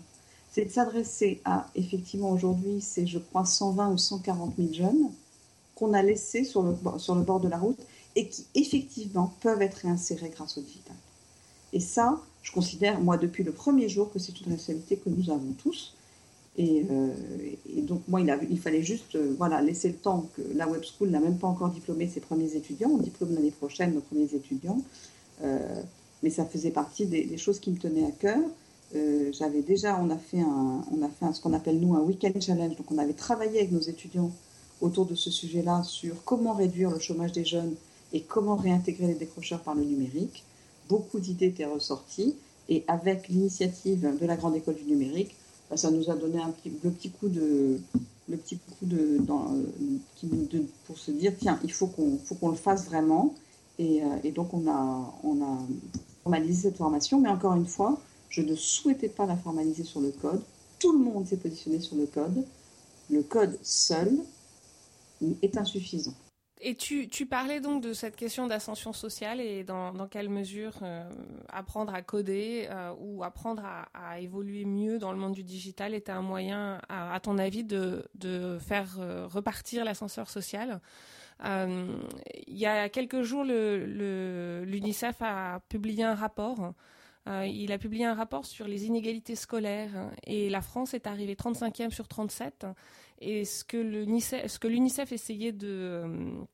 C'est 0.51 0.65
de 0.65 0.71
s'adresser 0.71 1.41
à, 1.45 1.69
effectivement, 1.75 2.31
aujourd'hui, 2.31 2.81
c'est, 2.81 3.07
je 3.07 3.19
crois, 3.19 3.45
120 3.45 3.93
ou 3.93 3.99
140 3.99 4.55
000 4.57 4.73
jeunes 4.73 5.11
qu'on 5.75 5.93
a 5.93 6.03
laissés 6.03 6.45
sur 6.45 6.63
le, 6.63 6.75
sur 6.99 7.15
le 7.15 7.23
bord 7.23 7.41
de 7.41 7.49
la 7.49 7.59
route 7.59 7.79
et 8.15 8.29
qui, 8.29 8.47
effectivement, 8.55 9.35
peuvent 9.41 9.61
être 9.61 9.75
réinsérés 9.75 10.31
grâce 10.31 10.57
au 10.57 10.63
digital. 10.63 10.97
Et 11.73 11.81
ça, 11.81 12.19
je 12.43 12.53
considère, 12.53 13.01
moi, 13.01 13.19
depuis 13.19 13.45
le 13.45 13.53
premier 13.53 13.89
jour, 13.89 14.11
que 14.13 14.19
c'est 14.19 14.41
une 14.41 14.53
responsabilité 14.53 14.97
que 14.97 15.11
nous 15.11 15.31
avons 15.31 15.53
tous. 15.59 15.96
Euh, 16.59 17.09
et, 17.77 17.83
donc, 17.83 18.03
moi, 18.09 18.21
il, 18.21 18.59
fallait 18.59 18.83
juste 18.83 19.15
euh, 19.15 19.35
voilà, 19.37 19.61
laisser 19.61 19.89
le 19.89 19.97
temps 19.97 20.27
que 20.37 20.43
la 20.55 20.67
Web 20.69 20.83
School 20.85 21.11
n'a 21.11 21.21
même 21.21 21.39
pas 21.39 21.49
encore 21.49 21.69
diplômé 21.69 22.09
ses 22.09 22.21
premiers 22.21 22.55
étudiants. 22.57 22.91
On 22.91 22.99
diplôme 22.99 23.35
l'année 23.35 23.51
prochaine 23.51 23.95
nos 23.95 24.01
premiers 24.01 24.35
étudiants. 24.35 24.81
Euh, 25.43 25.83
mais 26.23 26.31
ça 26.31 26.47
faisait 26.47 26.71
partie 26.71 27.07
des, 27.07 27.37
choses 27.37 27.61
qui 27.61 27.71
me 27.71 27.77
tenaient 27.77 28.07
à 28.07 28.11
cœur. 28.11 28.39
J'avais 29.33 29.61
déjà, 29.61 30.01
on 30.01 30.09
a 30.09 30.17
fait, 30.17 30.41
un, 30.41 30.81
on 30.91 31.03
a 31.03 31.09
fait 31.09 31.35
ce 31.35 31.41
qu'on 31.41 31.53
appelle 31.53 31.79
nous 31.79 31.95
un 31.95 32.01
week-end 32.01 32.33
challenge. 32.41 32.77
Donc, 32.77 32.91
on 32.91 32.99
avait 32.99 33.13
travaillé 33.13 33.59
avec 33.59 33.73
nos 33.73 33.81
étudiants 33.81 34.31
autour 34.81 35.05
de 35.05 35.15
ce 35.15 35.31
sujet-là 35.31 35.83
sur 35.83 36.25
comment 36.25 36.55
réduire 36.55 36.91
le 36.91 36.99
chômage 36.99 37.33
des 37.33 37.45
jeunes 37.45 37.75
et 38.15 38.23
comment 38.23 38.57
réintégrer 38.57 39.09
les 39.09 39.15
décrocheurs 39.15 39.61
par 39.61 39.75
le 39.75 39.85
numérique. 39.85 40.45
Beaucoup 40.89 41.19
d'idées 41.19 41.47
étaient 41.47 41.67
ressorties. 41.67 42.37
Et 42.69 42.85
avec 42.89 43.29
l'initiative 43.29 44.17
de 44.19 44.27
la 44.27 44.37
Grande 44.37 44.57
École 44.57 44.75
du 44.75 44.85
numérique, 44.85 45.37
bah, 45.71 45.77
ça 45.77 45.91
nous 45.91 46.11
a 46.11 46.15
donné 46.15 46.39
le 46.65 46.91
petit 46.91 47.11
coup 47.11 47.29
de, 47.29 47.81
le 48.29 48.37
petit 48.37 48.59
coup 48.59 48.87
dans, 49.21 49.55
de 50.23 50.65
pour 50.87 50.99
se 50.99 51.11
dire 51.11 51.33
tiens, 51.39 51.59
il 51.65 51.73
faut 51.73 51.87
qu'on 51.87 52.19
faut 52.19 52.35
qu'on 52.35 52.51
le 52.51 52.57
fasse 52.57 52.87
vraiment. 52.87 53.35
Et, 53.79 54.03
euh, 54.03 54.07
et, 54.25 54.33
donc 54.33 54.55
on 54.55 54.67
a, 54.69 55.15
on 55.23 55.43
a 55.43 55.59
formalisé 56.23 56.69
cette 56.69 56.79
formation, 56.79 57.21
mais 57.21 57.29
encore 57.29 57.55
une 57.55 57.67
fois, 57.67 58.01
je 58.31 58.41
ne 58.41 58.55
souhaitais 58.55 59.09
pas 59.09 59.27
la 59.27 59.37
formaliser 59.37 59.85
sur 59.85 60.01
le 60.01 60.11
code. 60.11 60.41
Tout 60.79 60.93
le 60.93 60.99
monde 60.99 61.27
s'est 61.27 61.37
positionné 61.37 61.81
sur 61.81 61.97
le 61.97 62.07
code. 62.07 62.45
Le 63.11 63.23
code 63.23 63.59
seul 63.63 64.19
est 65.43 65.57
insuffisant. 65.57 66.15
Et 66.63 66.75
tu, 66.75 67.27
parlais 67.27 67.61
donc 67.61 67.83
de 67.83 67.93
cette 67.93 68.17
question 68.17 68.47
d'ascension 68.47 68.95
sociale 68.95 69.41
et 69.41 69.63
dans, 69.63 69.93
quelle 70.09 70.31
mesure 70.31 70.73
euh, 70.83 71.09
apprendre 71.51 71.95
à 71.95 72.01
coder 72.01 72.67
euh, 72.71 72.95
ou 72.99 73.23
apprendre 73.23 73.63
à, 73.93 74.21
évoluer 74.21 74.65
mieux 74.65 74.99
dans 74.99 75.13
le 75.13 75.19
monde 75.19 75.35
du 75.35 75.43
digital 75.43 75.93
était 75.93 76.13
un 76.13 76.23
moyen, 76.23 76.81
à, 76.89 77.21
ton 77.21 77.37
avis, 77.37 77.63
de, 77.63 78.09
faire 78.59 78.97
euh, 78.99 79.27
repartir 79.27 79.85
l'ascenseur 79.85 80.31
social. 80.31 80.81
il 81.45 81.99
y 82.49 82.65
a 82.65 82.89
quelques 82.89 83.21
jours, 83.21 83.45
l'UNICEF 83.45 85.17
a 85.21 85.61
publié 85.69 86.05
un 86.05 86.15
rapport. 86.15 86.73
il 87.27 87.71
a 87.71 87.77
publié 87.77 88.07
un 88.07 88.15
rapport 88.15 88.47
sur 88.47 88.67
les 88.67 88.87
inégalités 88.87 89.37
scolaires 89.37 90.11
et 90.25 90.49
la 90.49 90.63
France 90.63 90.95
est 90.95 91.07
arrivée 91.07 91.35
35e 91.35 91.91
sur 91.91 92.09
37 92.09 92.65
et 93.21 93.45
ce 93.45 93.65
que 93.65 93.77
l'UNICEF 94.67 95.13
essayait 95.13 95.53
de 95.53 95.69
euh, 95.69 96.45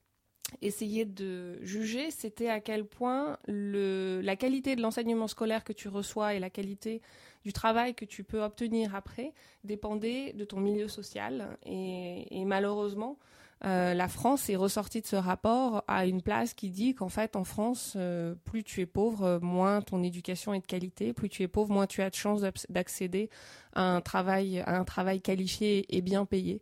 essayer 0.60 1.04
de 1.04 1.62
juger, 1.62 2.10
c'était 2.10 2.48
à 2.48 2.60
quel 2.60 2.84
point 2.84 3.38
la 3.46 4.36
qualité 4.36 4.76
de 4.76 4.82
l'enseignement 4.82 5.28
scolaire 5.28 5.64
que 5.64 5.72
tu 5.72 5.88
reçois 5.88 6.34
et 6.34 6.38
la 6.38 6.50
qualité 6.50 7.00
du 7.44 7.52
travail 7.52 7.94
que 7.94 8.04
tu 8.04 8.22
peux 8.22 8.42
obtenir 8.42 8.94
après 8.94 9.32
dépendait 9.64 10.32
de 10.34 10.44
ton 10.44 10.60
milieu 10.60 10.88
social. 10.88 11.56
Et 11.64 12.44
malheureusement, 12.44 13.18
euh, 13.64 13.94
la 13.94 14.08
France 14.08 14.50
est 14.50 14.56
ressortie 14.56 15.00
de 15.00 15.06
ce 15.06 15.14
rapport 15.16 15.84
à 15.86 16.06
une 16.06 16.20
place 16.20 16.52
qui 16.52 16.70
dit 16.70 16.94
qu'en 16.94 17.08
fait, 17.08 17.36
en 17.36 17.44
France, 17.44 17.94
euh, 17.96 18.34
plus 18.44 18.64
tu 18.64 18.80
es 18.80 18.86
pauvre, 18.86 19.38
moins 19.40 19.82
ton 19.82 20.02
éducation 20.02 20.52
est 20.52 20.60
de 20.60 20.66
qualité, 20.66 21.12
plus 21.12 21.28
tu 21.28 21.42
es 21.42 21.48
pauvre, 21.48 21.72
moins 21.72 21.86
tu 21.86 22.02
as 22.02 22.10
de 22.10 22.14
chances 22.14 22.42
d'accéder 22.68 23.30
à 23.74 23.82
un 23.82 24.00
travail, 24.00 24.60
à 24.60 24.78
un 24.78 24.84
travail 24.84 25.20
qualifié 25.20 25.86
et 25.96 26.02
bien 26.02 26.24
payé. 26.24 26.60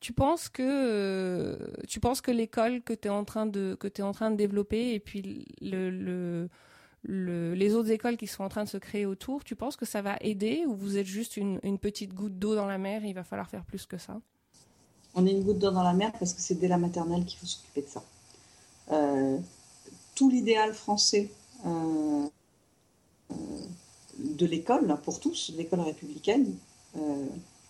Tu 0.00 0.12
penses 0.12 0.48
que 0.48 0.62
euh, 0.62 1.56
tu 1.88 2.00
penses 2.00 2.20
que 2.20 2.32
l'école 2.32 2.82
que 2.82 2.92
tu 2.92 3.08
es 3.08 3.10
en 3.10 3.24
train 3.24 3.46
de 3.46 3.76
que 3.78 4.02
en 4.02 4.12
train 4.12 4.30
de 4.30 4.36
développer 4.36 4.94
et 4.94 5.00
puis 5.00 5.46
le, 5.60 5.90
le 5.90 6.48
les 7.04 7.74
autres 7.74 7.90
écoles 7.90 8.16
qui 8.16 8.26
sont 8.26 8.44
en 8.44 8.48
train 8.48 8.64
de 8.64 8.68
se 8.68 8.76
créer 8.78 9.06
autour, 9.06 9.44
tu 9.44 9.56
penses 9.56 9.76
que 9.76 9.84
ça 9.86 10.02
va 10.02 10.16
aider 10.20 10.64
ou 10.66 10.74
vous 10.74 10.98
êtes 10.98 11.06
juste 11.06 11.36
une, 11.36 11.58
une 11.62 11.78
petite 11.78 12.14
goutte 12.14 12.38
d'eau 12.38 12.54
dans 12.54 12.66
la 12.66 12.78
mer 12.78 13.04
et 13.04 13.08
il 13.08 13.14
va 13.14 13.24
falloir 13.24 13.48
faire 13.48 13.64
plus 13.64 13.86
que 13.86 13.98
ça? 13.98 14.20
On 15.14 15.26
est 15.26 15.32
une 15.32 15.42
goutte 15.42 15.58
d'eau 15.58 15.70
dans 15.70 15.82
la 15.82 15.92
mer 15.92 16.12
parce 16.18 16.32
que 16.32 16.40
c'est 16.40 16.54
dès 16.54 16.68
la 16.68 16.78
maternelle 16.78 17.24
qu'il 17.24 17.38
faut 17.38 17.46
s'occuper 17.46 17.82
de 17.82 17.88
ça. 17.88 18.02
Euh, 18.90 19.38
tout 20.14 20.30
l'idéal 20.30 20.74
français 20.74 21.30
euh, 21.66 22.26
euh, 23.30 23.34
de 24.18 24.46
l'école, 24.46 24.98
pour 25.04 25.20
tous, 25.20 25.52
l'école 25.56 25.80
républicaine, 25.80 26.54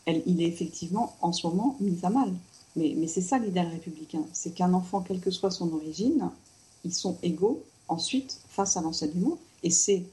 il 0.07 0.43
est 0.43 0.49
effectivement 0.49 1.14
en 1.20 1.32
ce 1.32 1.47
moment 1.47 1.76
mis 1.80 1.99
à 2.03 2.11
mal. 2.11 2.32
Mais, 2.74 2.95
mais 2.97 3.07
c'est 3.07 3.20
ça 3.20 3.38
l'idéal 3.38 3.68
républicain, 3.68 4.24
c'est 4.32 4.53
qu'un 4.53 4.72
enfant, 4.74 5.01
quelle 5.01 5.20
que 5.20 5.30
soit 5.30 5.51
son 5.51 5.72
origine, 5.72 6.30
ils 6.84 6.95
sont 6.95 7.16
égaux 7.22 7.62
ensuite 7.86 8.40
face 8.49 8.76
à 8.76 8.80
l'enseignement, 8.80 9.38
et 9.62 9.70
c'est 9.70 10.05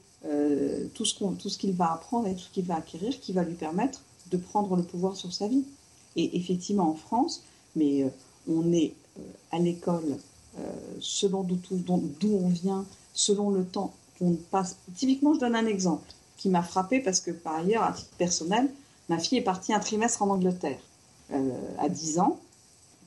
tout 0.94 1.04
ce 1.04 1.58
qu'il 1.58 1.72
va 1.72 1.92
apprendre 1.92 2.28
et 2.28 2.34
tout 2.34 2.42
ce 2.42 2.50
qu'il 2.50 2.66
va 2.66 2.76
acquérir 2.76 3.18
qui 3.18 3.32
va 3.32 3.42
lui 3.42 3.54
permettre 3.54 4.02
de 4.30 4.36
prendre 4.36 4.76
le 4.76 4.84
pouvoir 4.84 5.16
sur 5.16 5.32
sa 5.32 5.48
vie. 5.48 5.64
Et 6.16 6.36
effectivement, 6.36 6.90
en 6.90 6.94
France, 6.94 7.42
mais 7.76 8.02
euh, 8.02 8.08
on 8.48 8.72
est 8.72 8.94
euh, 9.18 9.22
à 9.52 9.58
l'école 9.58 10.18
euh, 10.58 10.62
selon 11.00 11.42
d'où 11.44 12.34
on 12.34 12.48
vient, 12.48 12.84
selon 13.14 13.50
le 13.50 13.64
temps 13.64 13.92
qu'on 14.18 14.36
passe. 14.50 14.76
Typiquement, 14.96 15.34
je 15.34 15.40
donne 15.40 15.56
un 15.56 15.66
exemple 15.66 16.12
qui 16.36 16.48
m'a 16.48 16.62
frappé 16.62 17.00
parce 17.00 17.20
que 17.20 17.30
par 17.30 17.56
ailleurs, 17.56 17.82
à 17.82 17.92
titre 17.92 18.10
personnel, 18.18 18.70
ma 19.08 19.18
fille 19.18 19.38
est 19.38 19.42
partie 19.42 19.72
un 19.72 19.80
trimestre 19.80 20.22
en 20.22 20.30
Angleterre 20.30 20.80
à 21.78 21.88
10 21.88 22.18
ans 22.18 22.40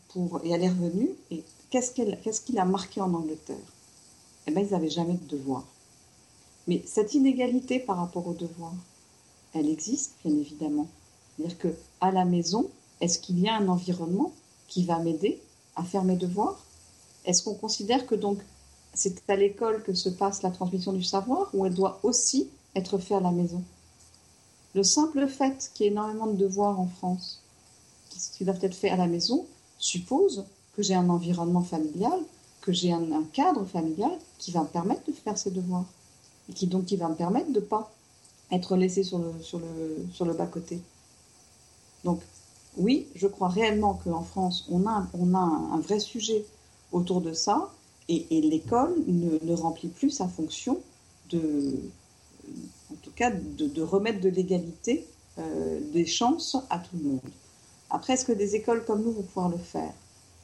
pour, 0.10 0.39
et 0.45 0.51
elle 0.51 0.64
est 0.64 0.70
revenue. 0.70 1.10
Et 1.32 1.43
qu'est-ce 1.70 1.91
qu'il 1.91 2.18
qu 2.24 2.58
a 2.58 2.66
marqué 2.66 3.01
en 3.01 3.14
Angleterre? 3.14 3.58
Eh 4.47 4.51
bien, 4.51 4.62
ils 4.62 4.72
n'avaient 4.72 4.89
jamais 4.89 5.14
de 5.14 5.38
devoirs. 5.38 5.66
Mais 6.68 6.82
cette 6.86 7.14
inégalité 7.14 7.80
par 7.80 7.97
rapport 7.97 8.28
aux 8.28 8.34
devoirs, 8.34 8.76
elle 9.54 9.68
existe, 9.68 10.14
bien 10.24 10.36
évidemment. 10.38 10.88
C'est-à-dire 11.36 11.58
qu'à 11.58 12.12
la 12.12 12.26
maison, 12.26 12.70
est-ce 13.04 13.20
qu'il 13.20 13.38
y 13.41 13.49
a 13.49 13.56
un 13.56 13.68
environnement 13.68 14.32
qui 14.70 14.86
va 14.86 14.97
m'aider 14.97 15.41
à 15.76 15.84
faire 15.84 16.06
mes 16.06 16.16
devoirs? 16.16 16.58
Est-ce 17.26 17.43
qu'on 17.43 17.54
considère 17.54 18.08
que 18.08 18.16
donc 18.16 18.39
c'est 18.93 19.30
à 19.30 19.36
l'école 19.36 19.84
que 19.84 19.93
se 19.93 20.08
passe 20.08 20.41
la 20.41 20.51
transmission 20.51 20.93
du 20.93 21.04
savoir 21.04 21.49
ou 21.54 21.66
elle 21.66 21.74
doit 21.74 21.99
aussi 22.04 22.47
être 22.76 22.97
faite 22.99 23.18
à 23.18 23.20
la 23.20 23.32
maison? 23.32 23.62
Le 24.74 24.84
simple 24.84 25.28
fait 25.28 25.70
qu'il 25.74 25.86
y 25.86 25.89
ait 25.89 25.91
énormément 25.91 26.28
de 26.28 26.38
devoirs 26.38 26.80
en 26.80 26.88
France 26.88 27.41
qui 28.38 28.45
doivent 28.45 28.64
être 28.64 28.74
faits 28.74 28.93
à 28.93 28.95
la 28.95 29.08
maison 29.08 29.45
suppose 29.80 30.45
que 30.78 30.82
j'ai 30.82 30.95
un 30.95 31.10
environnement 31.10 31.62
familial, 31.62 32.20
que 32.62 32.72
j'ai 32.72 32.93
un, 32.93 33.24
cadre 33.34 33.66
familial 33.66 34.18
qui 34.39 34.51
va 34.51 34.62
me 34.62 34.68
permettre 34.68 35.06
de 35.08 35.12
faire 35.12 35.38
ces 35.38 35.51
devoirs 35.51 35.86
et 36.49 36.54
qui 36.54 36.68
donc 36.68 36.86
qui 36.86 36.95
va 36.95 37.10
me 37.10 37.16
permettre 37.16 37.49
de 37.51 37.60
ne 37.60 37.66
pas 37.66 37.91
être 38.49 38.78
laissé 38.78 39.04
sur 39.04 39.18
le, 39.18 39.34
sur 39.41 39.60
le, 39.60 40.08
sur 40.14 40.24
le 40.24 40.34
bas-côté. 40.34 40.80
Donc 42.06 42.22
oui, 42.78 43.08
je 43.16 43.28
crois 43.28 43.50
réellement 43.50 44.00
qu'en 44.04 44.24
France, 44.24 44.68
on 44.72 44.86
a, 44.88 45.08
un, 45.16 45.80
vrai 45.80 46.00
sujet 46.00 46.46
autour 46.92 47.22
de 47.22 47.34
ça, 47.34 47.72
et, 48.10 48.42
l'école 48.42 48.96
ne, 49.08 49.54
remplit 49.54 49.88
plus 49.88 50.10
sa 50.10 50.28
fonction 50.28 50.80
de, 51.30 51.80
en 52.92 52.96
tout 53.02 53.12
cas, 53.16 53.32
de, 53.32 53.82
remettre 53.82 54.20
de 54.22 54.30
l'égalité 54.30 55.06
euh, 55.40 55.80
des 55.94 56.06
chances 56.06 56.58
à 56.70 56.80
tout 56.80 56.98
le 56.98 57.10
monde. 57.10 57.22
Après, 57.90 58.14
est-ce 58.14 58.26
que 58.26 58.32
des 58.32 58.56
écoles 58.56 58.84
comme 58.86 59.04
nous 59.04 59.12
vont 59.12 59.22
pouvoir 59.22 59.50
le 59.50 59.58
faire? 59.58 59.94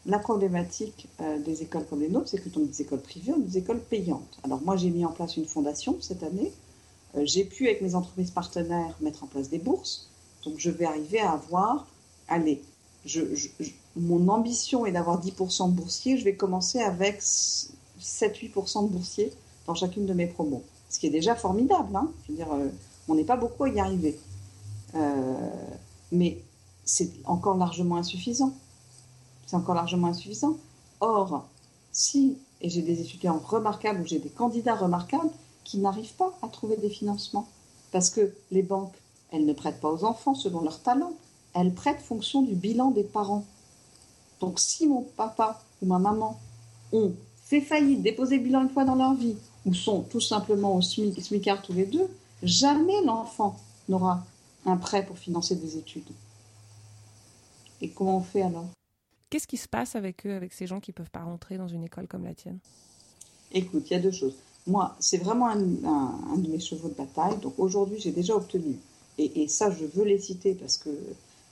La 0.05 0.19
problématique 0.19 1.07
euh, 1.19 1.39
des 1.39 1.61
écoles 1.61 1.85
comme 1.89 1.99
les 1.99 2.09
nôtres, 2.09 2.29
c'est 2.29 2.41
que 2.41 2.49
sont 2.49 2.61
des 2.61 2.81
écoles 2.81 3.01
privées 3.01 3.33
ou 3.33 3.41
des 3.41 3.57
écoles 3.57 3.81
payantes. 3.81 4.39
Alors 4.43 4.61
moi, 4.61 4.77
j'ai 4.77 4.89
mis 4.89 5.03
en 5.03 5.11
place 5.11 5.35
une 5.35 5.45
fondation 5.45 5.97
cette 5.99 6.23
année. 6.23 6.53
Euh, 7.15 7.25
j'ai 7.25 7.43
pu, 7.43 7.67
avec 7.67 7.81
mes 7.81 7.95
entreprises 7.95 8.31
partenaires, 8.31 8.95
mettre 9.01 9.23
en 9.23 9.27
place 9.27 9.49
des 9.49 9.57
bourses. 9.57 10.09
Donc 10.45 10.55
je 10.57 10.69
vais 10.69 10.85
arriver 10.85 11.19
à 11.19 11.31
avoir 11.33 11.85
allez, 12.29 12.61
mon 13.95 14.27
ambition 14.29 14.85
est 14.85 14.91
d'avoir 14.91 15.23
10% 15.23 15.71
de 15.71 15.75
boursiers, 15.75 16.17
je 16.17 16.23
vais 16.23 16.35
commencer 16.35 16.79
avec 16.79 17.21
7-8% 17.21 18.87
de 18.87 18.93
boursiers 18.93 19.33
dans 19.67 19.75
chacune 19.75 20.05
de 20.05 20.13
mes 20.13 20.27
promos. 20.27 20.63
Ce 20.89 20.99
qui 20.99 21.07
est 21.07 21.11
déjà 21.11 21.35
formidable, 21.35 21.95
hein. 21.95 22.11
je 22.23 22.31
veux 22.31 22.37
dire, 22.37 22.51
euh, 22.51 22.69
on 23.07 23.15
n'est 23.15 23.23
pas 23.23 23.37
beaucoup 23.37 23.65
à 23.65 23.69
y 23.69 23.79
arriver. 23.79 24.19
Euh, 24.95 25.49
mais 26.11 26.41
c'est 26.83 27.11
encore 27.25 27.57
largement 27.57 27.97
insuffisant. 27.97 28.53
C'est 29.45 29.55
encore 29.55 29.75
largement 29.75 30.07
insuffisant. 30.07 30.57
Or, 30.99 31.47
si, 31.91 32.37
et 32.61 32.69
j'ai 32.69 32.81
des 32.81 33.01
étudiants 33.01 33.39
remarquables 33.39 34.01
ou 34.01 34.05
j'ai 34.05 34.19
des 34.19 34.29
candidats 34.29 34.75
remarquables 34.75 35.29
qui 35.63 35.77
n'arrivent 35.77 36.15
pas 36.15 36.33
à 36.41 36.47
trouver 36.47 36.77
des 36.77 36.89
financements, 36.89 37.47
parce 37.91 38.09
que 38.09 38.33
les 38.51 38.63
banques, 38.63 38.95
elles 39.31 39.45
ne 39.45 39.53
prêtent 39.53 39.79
pas 39.79 39.91
aux 39.91 40.03
enfants 40.03 40.33
selon 40.33 40.61
leur 40.61 40.81
talent, 40.81 41.13
elle 41.59 41.73
prête 41.73 41.99
fonction 41.99 42.41
du 42.41 42.55
bilan 42.55 42.91
des 42.91 43.03
parents. 43.03 43.45
Donc 44.39 44.59
si 44.59 44.87
mon 44.87 45.01
papa 45.01 45.61
ou 45.81 45.87
ma 45.87 45.99
maman 45.99 46.39
ont 46.91 47.13
fait 47.43 47.61
faillite, 47.61 48.01
déposé 48.01 48.39
bilan 48.39 48.63
une 48.63 48.69
fois 48.69 48.85
dans 48.85 48.95
leur 48.95 49.13
vie, 49.13 49.35
ou 49.65 49.73
sont 49.73 50.01
tout 50.01 50.21
simplement 50.21 50.75
au 50.75 50.81
SMIC, 50.81 51.21
SMICAR 51.21 51.61
tous 51.61 51.73
les 51.73 51.85
deux, 51.85 52.07
jamais 52.43 53.01
l'enfant 53.03 53.57
n'aura 53.89 54.25
un 54.65 54.77
prêt 54.77 55.05
pour 55.05 55.17
financer 55.17 55.55
des 55.55 55.77
études. 55.77 56.09
Et 57.81 57.89
comment 57.89 58.17
on 58.17 58.23
fait 58.23 58.41
alors? 58.41 58.67
Qu'est-ce 59.29 59.47
qui 59.47 59.57
se 59.57 59.67
passe 59.67 59.95
avec 59.95 60.25
eux, 60.25 60.33
avec 60.33 60.53
ces 60.53 60.67
gens 60.67 60.79
qui 60.79 60.91
ne 60.91 60.95
peuvent 60.95 61.11
pas 61.11 61.23
rentrer 61.23 61.57
dans 61.57 61.67
une 61.67 61.83
école 61.83 62.07
comme 62.07 62.23
la 62.23 62.33
tienne? 62.33 62.59
Écoute, 63.51 63.85
il 63.89 63.93
y 63.93 63.95
a 63.95 63.99
deux 63.99 64.11
choses. 64.11 64.35
Moi, 64.67 64.95
c'est 64.99 65.17
vraiment 65.17 65.47
un, 65.47 65.57
de 65.57 66.47
mes 66.49 66.59
chevaux 66.59 66.89
de 66.89 66.93
bataille. 66.93 67.37
Donc 67.39 67.53
aujourd'hui, 67.57 67.99
j'ai 67.99 68.11
déjà 68.11 68.35
obtenu, 68.35 68.77
et, 69.17 69.43
et, 69.43 69.47
ça, 69.47 69.71
je 69.71 69.85
veux 69.85 70.05
les 70.05 70.19
citer 70.19 70.53
parce 70.53 70.77
que 70.77 70.89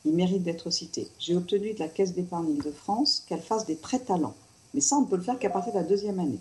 il 0.08 0.14
mérite 0.14 0.44
d'être 0.44 0.70
cité. 0.70 1.08
J'ai 1.20 1.36
obtenu 1.36 1.74
de 1.74 1.80
la 1.80 1.90
Caisse 1.90 2.14
d'épargne 2.14 2.58
de 2.58 2.72
france 2.72 3.26
qu'elle 3.28 3.42
fasse 3.42 3.66
des 3.66 3.76
prêts 3.76 4.00
talents. 4.00 4.36
Mais 4.74 4.80
ça, 4.80 4.96
on 4.96 5.02
ne 5.02 5.06
peut 5.06 5.18
le 5.18 5.24
faire 5.24 5.38
qu'à 5.38 5.50
partir 5.50 5.74
de 5.74 5.80
la 5.80 5.84
deuxième 5.84 6.20
année. 6.20 6.40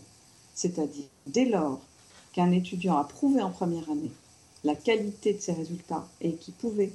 C'est-à-dire, 0.55 1.05
dès 1.27 1.47
lors 1.47 1.81
qu'un 2.33 2.53
étudiant 2.53 2.97
a 2.97 3.05
prouvé 3.05 3.43
en 3.43 3.51
première 3.51 3.91
année 3.91 4.13
la 4.63 4.75
qualité 4.75 5.33
de 5.33 5.41
ses 5.41 5.53
résultats 5.53 6.07
et 6.21 6.35
qu'il 6.35 6.55
pouvait, 6.55 6.93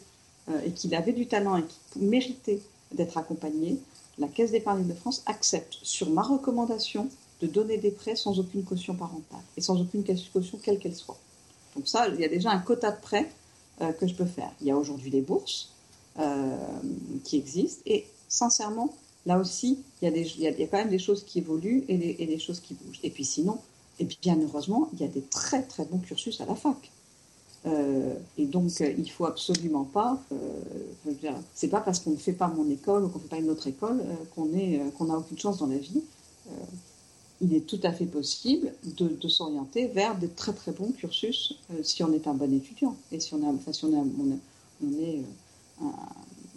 euh, 0.49 0.61
et 0.61 0.95
avait 0.95 1.13
du 1.13 1.27
talent 1.27 1.57
et 1.57 1.63
qu'il 1.91 2.03
méritait 2.03 2.61
d'être 2.93 3.17
accompagné, 3.17 3.77
la 4.17 4.27
Caisse 4.27 4.51
d'épargne 4.51 4.87
de 4.87 4.93
France 4.93 5.23
accepte, 5.25 5.77
sur 5.83 6.09
ma 6.09 6.21
recommandation, 6.21 7.09
de 7.41 7.47
donner 7.47 7.77
des 7.77 7.91
prêts 7.91 8.15
sans 8.15 8.39
aucune 8.39 8.63
caution 8.63 8.95
parentale 8.95 9.41
et 9.57 9.61
sans 9.61 9.81
aucune 9.81 10.03
caution 10.03 10.59
quelle 10.61 10.79
qu'elle 10.79 10.95
soit. 10.95 11.17
Donc 11.75 11.87
ça, 11.87 12.07
il 12.07 12.19
y 12.19 12.25
a 12.25 12.29
déjà 12.29 12.51
un 12.51 12.59
quota 12.59 12.91
de 12.91 13.01
prêts 13.01 13.29
euh, 13.81 13.91
que 13.93 14.07
je 14.07 14.13
peux 14.13 14.25
faire. 14.25 14.51
Il 14.61 14.67
y 14.67 14.71
a 14.71 14.77
aujourd'hui 14.77 15.09
des 15.09 15.21
bourses, 15.21 15.71
euh, 16.19 16.57
qui 17.23 17.37
existent. 17.37 17.81
Et 17.85 18.05
sincèrement, 18.27 18.93
là 19.25 19.39
aussi, 19.39 19.79
il 20.01 20.09
y, 20.09 20.13
a 20.13 20.49
y 20.51 20.63
a, 20.63 20.67
quand 20.67 20.77
même 20.77 20.89
des 20.89 20.99
choses 20.99 21.23
qui 21.23 21.39
évoluent 21.39 21.85
et 21.87 21.97
des, 21.97 22.39
choses 22.39 22.59
qui 22.59 22.73
bougent. 22.73 22.99
Et 23.03 23.09
puis 23.09 23.23
sinon, 23.23 23.59
et 23.97 24.05
bien 24.21 24.37
heureusement, 24.41 24.89
il 24.93 24.99
y 24.99 25.05
a 25.05 25.07
des 25.07 25.21
très 25.21 25.63
très 25.63 25.85
bons 25.85 25.99
cursus 25.99 26.41
à 26.41 26.45
la 26.45 26.55
fac. 26.55 26.91
Euh, 27.65 28.15
et 28.37 28.45
donc, 28.45 28.81
euh, 28.81 28.93
il 28.97 29.09
faut 29.09 29.25
absolument 29.25 29.85
pas. 29.85 30.21
c'est 31.53 31.69
pas 31.69 31.79
parce 31.79 31.99
qu'on 31.99 32.11
ne 32.11 32.17
fait 32.17 32.33
pas 32.33 32.49
mon 32.49 32.69
école 32.69 33.05
ou 33.05 33.07
qu'on 33.07 33.19
ne 33.19 33.23
fait 33.23 33.29
pas 33.29 33.39
une 33.39 33.49
autre 33.49 33.67
école 33.67 34.03
qu'on 34.35 34.51
est 34.53 34.81
n'a 34.99 35.17
aucune 35.17 35.39
chance 35.39 35.59
dans 35.59 35.67
la 35.67 35.77
vie. 35.77 36.01
il 37.39 37.53
est 37.53 37.65
tout 37.65 37.79
à 37.83 37.93
fait 37.93 38.05
possible 38.05 38.73
de, 38.83 39.27
s'orienter 39.29 39.87
vers 39.87 40.17
des 40.17 40.27
très 40.27 40.51
très 40.51 40.73
bons 40.73 40.91
cursus 40.91 41.57
si 41.83 42.03
on 42.03 42.11
est 42.11 42.27
un 42.27 42.33
bon 42.33 42.53
étudiant 42.53 42.97
et 43.13 43.21
si 43.21 43.33
on, 43.33 43.47
enfin, 43.47 43.71
si 43.71 43.85
on, 43.85 43.93
est 43.93 45.21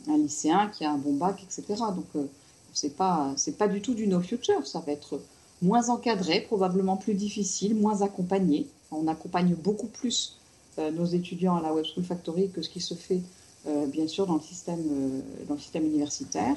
un, 0.08 0.16
lycéen 0.18 0.68
qui 0.68 0.84
a 0.84 0.92
un 0.92 0.98
bon 0.98 1.14
bac, 1.14 1.42
etc. 1.42 1.82
Donc 1.94 2.26
c'est 2.72 2.96
pas 2.96 3.32
c'est 3.36 3.56
pas 3.56 3.68
du 3.68 3.80
tout 3.80 3.94
du 3.94 4.06
no 4.06 4.20
future, 4.20 4.66
ça 4.66 4.80
va 4.80 4.92
être 4.92 5.20
moins 5.62 5.88
encadré, 5.88 6.40
probablement 6.42 6.96
plus 6.96 7.14
difficile, 7.14 7.74
moins 7.74 8.02
accompagné. 8.02 8.66
On 8.90 9.08
accompagne 9.08 9.54
beaucoup 9.54 9.86
plus 9.86 10.38
euh, 10.78 10.90
nos 10.90 11.06
étudiants 11.06 11.56
à 11.56 11.62
la 11.62 11.72
Web 11.72 11.84
School 11.84 12.04
Factory 12.04 12.50
que 12.50 12.62
ce 12.62 12.68
qui 12.68 12.80
se 12.80 12.94
fait 12.94 13.22
euh, 13.66 13.86
bien 13.86 14.06
sûr 14.06 14.26
dans 14.26 14.34
le 14.34 14.40
système, 14.40 14.84
euh, 14.90 15.20
dans 15.48 15.54
le 15.54 15.60
système 15.60 15.84
universitaire. 15.84 16.56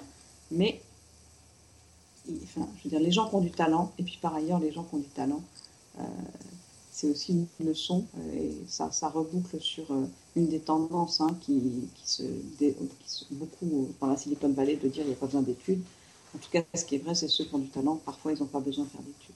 Mais 0.51 0.81
je 2.27 2.33
veux 2.83 2.89
dire, 2.89 2.99
les 2.99 3.11
gens 3.11 3.29
qui 3.29 3.35
ont 3.35 3.41
du 3.41 3.51
talent, 3.51 3.91
et 3.97 4.03
puis 4.03 4.19
par 4.21 4.35
ailleurs, 4.35 4.59
les 4.59 4.71
gens 4.71 4.83
qui 4.83 4.95
ont 4.95 4.99
du 4.99 5.07
talent, 5.07 5.41
c'est 6.97 7.11
aussi 7.11 7.31
une 7.59 7.67
leçon, 7.67 8.05
et 8.33 8.57
ça, 8.67 8.89
reboucle 9.09 9.61
sur 9.61 9.85
une 10.35 10.47
des 10.47 10.59
tendances 10.59 11.21
hein, 11.21 11.37
qui, 11.41 11.61
se, 12.03 12.23
beaucoup 13.29 13.89
dans 14.01 14.07
la 14.07 14.17
Silicon 14.17 14.49
Valley 14.49 14.77
de 14.77 14.87
dire 14.87 15.03
qu'il 15.03 15.11
n'y 15.11 15.13
a 15.13 15.15
pas 15.15 15.27
besoin 15.27 15.43
d'études. 15.43 15.83
En 16.35 16.39
tout 16.39 16.49
cas, 16.49 16.63
ce 16.73 16.85
qui 16.85 16.95
est 16.95 16.97
vrai, 16.97 17.13
c'est 17.13 17.27
ceux 17.27 17.45
qui 17.45 17.53
ont 17.53 17.59
du 17.59 17.69
talent, 17.69 17.97
parfois 17.97 18.33
ils 18.33 18.39
n'ont 18.39 18.47
pas 18.47 18.61
besoin 18.61 18.85
de 18.85 18.89
faire 18.89 19.03
d'études. 19.03 19.35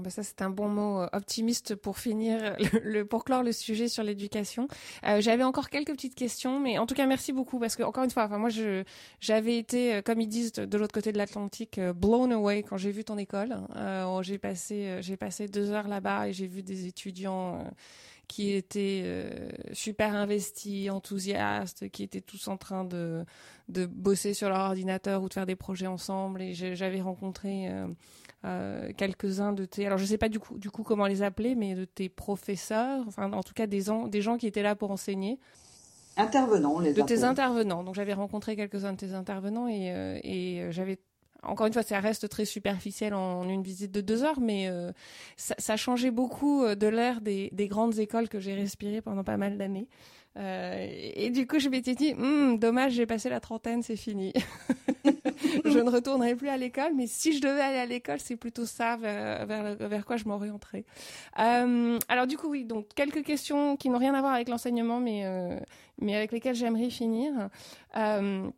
Ben 0.00 0.10
ça, 0.10 0.22
c'est 0.22 0.42
un 0.42 0.50
bon 0.50 0.68
mot 0.68 1.02
euh, 1.02 1.08
optimiste 1.12 1.74
pour 1.74 1.98
finir, 1.98 2.56
le, 2.84 3.04
pour 3.04 3.24
clore 3.24 3.42
le 3.42 3.52
sujet 3.52 3.88
sur 3.88 4.02
l'éducation. 4.02 4.68
Euh, 5.06 5.20
j'avais 5.20 5.42
encore 5.44 5.70
quelques 5.70 5.92
petites 5.92 6.14
questions, 6.14 6.60
mais 6.60 6.78
en 6.78 6.86
tout 6.86 6.94
cas, 6.94 7.06
merci 7.06 7.32
beaucoup 7.32 7.58
parce 7.58 7.76
que, 7.76 7.82
encore 7.82 8.04
une 8.04 8.10
fois, 8.10 8.24
enfin, 8.24 8.38
moi, 8.38 8.50
je, 8.50 8.84
j'avais 9.20 9.58
été, 9.58 9.94
euh, 9.94 10.02
comme 10.02 10.20
ils 10.20 10.28
disent 10.28 10.52
de, 10.52 10.78
l'autre 10.78 10.94
côté 10.94 11.12
de 11.12 11.18
l'Atlantique, 11.18 11.80
blown 11.96 12.32
away 12.32 12.62
quand 12.62 12.76
j'ai 12.76 12.90
vu 12.90 13.04
ton 13.04 13.18
école. 13.18 13.56
j'ai 14.22 14.38
passé, 14.38 14.98
j'ai 15.00 15.16
passé 15.16 15.48
deux 15.48 15.70
heures 15.70 15.88
là-bas 15.88 16.28
et 16.28 16.32
j'ai 16.32 16.46
vu 16.46 16.62
des 16.62 16.86
étudiants 16.86 17.64
qui 18.30 18.52
étaient 18.52 19.04
super 19.72 20.14
investis, 20.14 20.88
enthousiastes, 20.88 21.90
qui 21.90 22.04
étaient 22.04 22.20
tous 22.20 22.46
en 22.46 22.56
train 22.56 22.84
de, 22.84 23.24
de 23.68 23.86
bosser 23.86 24.34
sur 24.34 24.48
leur 24.48 24.60
ordinateur 24.60 25.22
ou 25.22 25.28
de 25.28 25.34
faire 25.34 25.46
des 25.46 25.56
projets 25.56 25.88
ensemble. 25.88 26.40
Et 26.40 26.54
j'avais 26.54 27.00
rencontré 27.00 27.68
euh, 28.46 28.90
quelques-uns 28.96 29.52
de 29.52 29.66
tes, 29.66 29.84
alors 29.84 29.98
je 29.98 30.06
sais 30.06 30.16
pas 30.16 30.30
du 30.30 30.38
coup, 30.38 30.56
du 30.56 30.70
coup 30.70 30.82
comment 30.82 31.06
les 31.06 31.22
appeler, 31.22 31.54
mais 31.54 31.74
de 31.74 31.84
tes 31.84 32.08
professeurs, 32.08 33.04
enfin 33.06 33.30
en 33.32 33.42
tout 33.42 33.52
cas 33.52 33.66
des, 33.66 33.84
des 34.08 34.22
gens 34.22 34.38
qui 34.38 34.46
étaient 34.46 34.62
là 34.62 34.74
pour 34.74 34.90
enseigner. 34.90 35.38
Intervenants, 36.16 36.80
les 36.80 36.94
De 36.94 37.02
tes 37.02 37.24
intervenants. 37.24 37.84
Donc 37.84 37.94
j'avais 37.94 38.14
rencontré 38.14 38.56
quelques-uns 38.56 38.92
de 38.92 38.96
tes 38.96 39.12
intervenants 39.12 39.68
et, 39.68 39.92
euh, 39.92 40.18
et 40.22 40.62
euh, 40.62 40.70
j'avais 40.70 40.98
encore 41.42 41.66
une 41.66 41.72
fois, 41.72 41.82
ça 41.82 42.00
reste 42.00 42.28
très 42.28 42.44
superficiel 42.44 43.14
en 43.14 43.48
une 43.48 43.62
visite 43.62 43.92
de 43.92 44.00
deux 44.00 44.22
heures, 44.24 44.40
mais 44.40 44.68
ça, 45.36 45.54
ça, 45.58 45.76
changeait 45.76 46.10
beaucoup 46.10 46.66
de 46.66 46.86
l'air 46.86 47.20
des, 47.20 47.50
des, 47.52 47.68
grandes 47.68 47.98
écoles 47.98 48.28
que 48.28 48.40
j'ai 48.40 48.54
respirées 48.54 49.00
pendant 49.00 49.24
pas 49.24 49.36
mal 49.36 49.56
d'années. 49.56 49.88
Euh, 50.36 50.86
et 51.14 51.30
du 51.30 51.46
coup, 51.46 51.58
je 51.58 51.68
m'étais 51.68 51.94
dit, 51.94 52.12
hm, 52.12 52.58
dommage, 52.58 52.92
j'ai 52.92 53.06
passé 53.06 53.28
la 53.28 53.40
trentaine, 53.40 53.82
c'est 53.82 53.96
fini. 53.96 54.32
je 55.64 55.78
ne 55.78 55.90
retournerai 55.90 56.36
plus 56.36 56.48
à 56.48 56.56
l'école, 56.56 56.92
mais 56.94 57.06
si 57.06 57.32
je 57.32 57.40
devais 57.40 57.60
aller 57.60 57.78
à 57.78 57.86
l'école, 57.86 58.20
c'est 58.20 58.36
plutôt 58.36 58.64
ça 58.64 58.96
vers, 58.96 59.46
vers, 59.46 59.76
vers 59.76 60.04
quoi 60.04 60.16
je 60.16 60.24
m'orienterais. 60.26 60.84
Euh, 61.38 61.98
alors 62.08 62.26
du 62.26 62.36
coup, 62.36 62.48
oui, 62.48 62.64
donc 62.64 62.86
quelques 62.94 63.24
questions 63.24 63.76
qui 63.76 63.90
n'ont 63.90 63.98
rien 63.98 64.14
à 64.14 64.20
voir 64.20 64.34
avec 64.34 64.48
l'enseignement, 64.48 65.00
mais, 65.00 65.22
euh, 65.24 65.58
mais 66.00 66.14
avec 66.14 66.30
lesquelles 66.32 66.54
j'aimerais 66.54 66.90
finir. 66.90 67.32
Euh, 67.96 68.48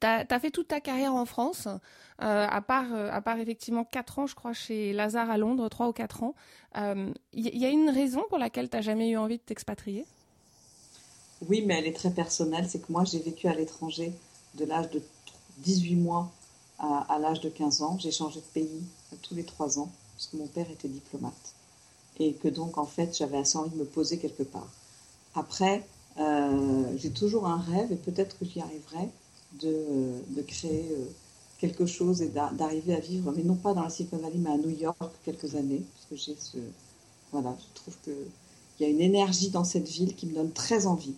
tu 0.00 0.06
as, 0.06 0.40
fait 0.40 0.50
toute 0.50 0.68
ta 0.68 0.80
carrière 0.80 1.14
en 1.14 1.24
France, 1.24 1.66
euh, 1.66 2.46
à, 2.48 2.60
part, 2.60 2.92
à 2.92 3.20
part 3.20 3.38
effectivement 3.38 3.84
4 3.84 4.18
ans, 4.20 4.26
je 4.26 4.34
crois, 4.34 4.52
chez 4.52 4.92
Lazare 4.92 5.30
à 5.30 5.38
Londres, 5.38 5.68
3 5.68 5.88
ou 5.88 5.92
4 5.92 6.22
ans. 6.22 6.34
Il 6.74 7.12
y, 7.34 7.66
a 7.66 7.68
une 7.68 7.90
raison 7.90 8.22
pour 8.28 8.38
laquelle 8.38 8.68
tu 8.68 8.76
n'as 8.76 8.82
jamais 8.82 9.10
eu 9.10 9.16
envie 9.16 9.38
de 9.38 9.42
t'expatrier? 9.42 10.06
Oui, 11.48 11.62
mais 11.66 11.78
elle 11.78 11.86
est 11.86 11.92
très 11.92 12.10
personnelle. 12.10 12.66
C'est 12.68 12.80
que 12.80 12.92
moi, 12.92 13.04
j'ai 13.04 13.18
vécu 13.18 13.48
à 13.48 13.54
l'étranger 13.54 14.12
de 14.54 14.64
l'âge 14.64 14.90
de 14.90 15.02
18 15.58 15.96
mois 15.96 16.30
à, 16.78 17.18
l'âge 17.20 17.40
de 17.40 17.48
15 17.48 17.82
ans. 17.82 17.98
J'ai 17.98 18.10
changé 18.10 18.40
de 18.40 18.46
pays 18.46 18.82
tous 19.22 19.34
les 19.34 19.44
3 19.44 19.78
ans 19.78 19.90
parce 20.14 20.26
que 20.26 20.36
mon 20.36 20.46
père 20.46 20.70
était 20.70 20.88
diplomate. 20.88 21.54
Et 22.18 22.34
que 22.34 22.48
donc, 22.48 22.78
en 22.78 22.84
fait, 22.84 23.16
j'avais 23.16 23.38
assez 23.38 23.56
envie 23.56 23.70
de 23.70 23.76
me 23.76 23.84
poser 23.84 24.18
quelque 24.18 24.42
part. 24.42 24.68
Après, 25.34 25.84
euh, 26.18 26.84
j'ai 26.96 27.10
toujours 27.10 27.46
un 27.46 27.58
rêve, 27.58 27.90
et 27.90 27.96
peut-être 27.96 28.38
que 28.38 28.44
j'y 28.44 28.60
arriverai, 28.60 29.08
de, 29.60 30.42
créer 30.46 30.88
euh, 30.92 31.04
quelque 31.58 31.86
chose 31.86 32.22
et 32.22 32.28
d'arriver 32.28 32.94
à 32.94 33.00
vivre, 33.00 33.32
mais 33.36 33.42
non 33.42 33.54
pas 33.54 33.74
dans 33.74 33.82
la 33.82 33.90
Silicon 33.90 34.16
Valley, 34.18 34.38
mais 34.38 34.50
à 34.50 34.56
New 34.56 34.70
York 34.70 34.96
quelques 35.24 35.54
années, 35.54 35.82
parce 35.94 36.06
que 36.06 36.16
j'ai 36.16 36.36
ce... 36.38 36.58
Voilà, 37.30 37.56
je 37.58 37.80
trouve 37.80 37.94
qu'il 38.04 38.14
y 38.80 38.84
a 38.84 38.88
une 38.88 39.00
énergie 39.00 39.50
dans 39.50 39.64
cette 39.64 39.88
ville 39.88 40.14
qui 40.14 40.26
me 40.26 40.34
donne 40.34 40.52
très 40.52 40.86
envie. 40.86 41.14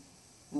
Euh, 0.56 0.58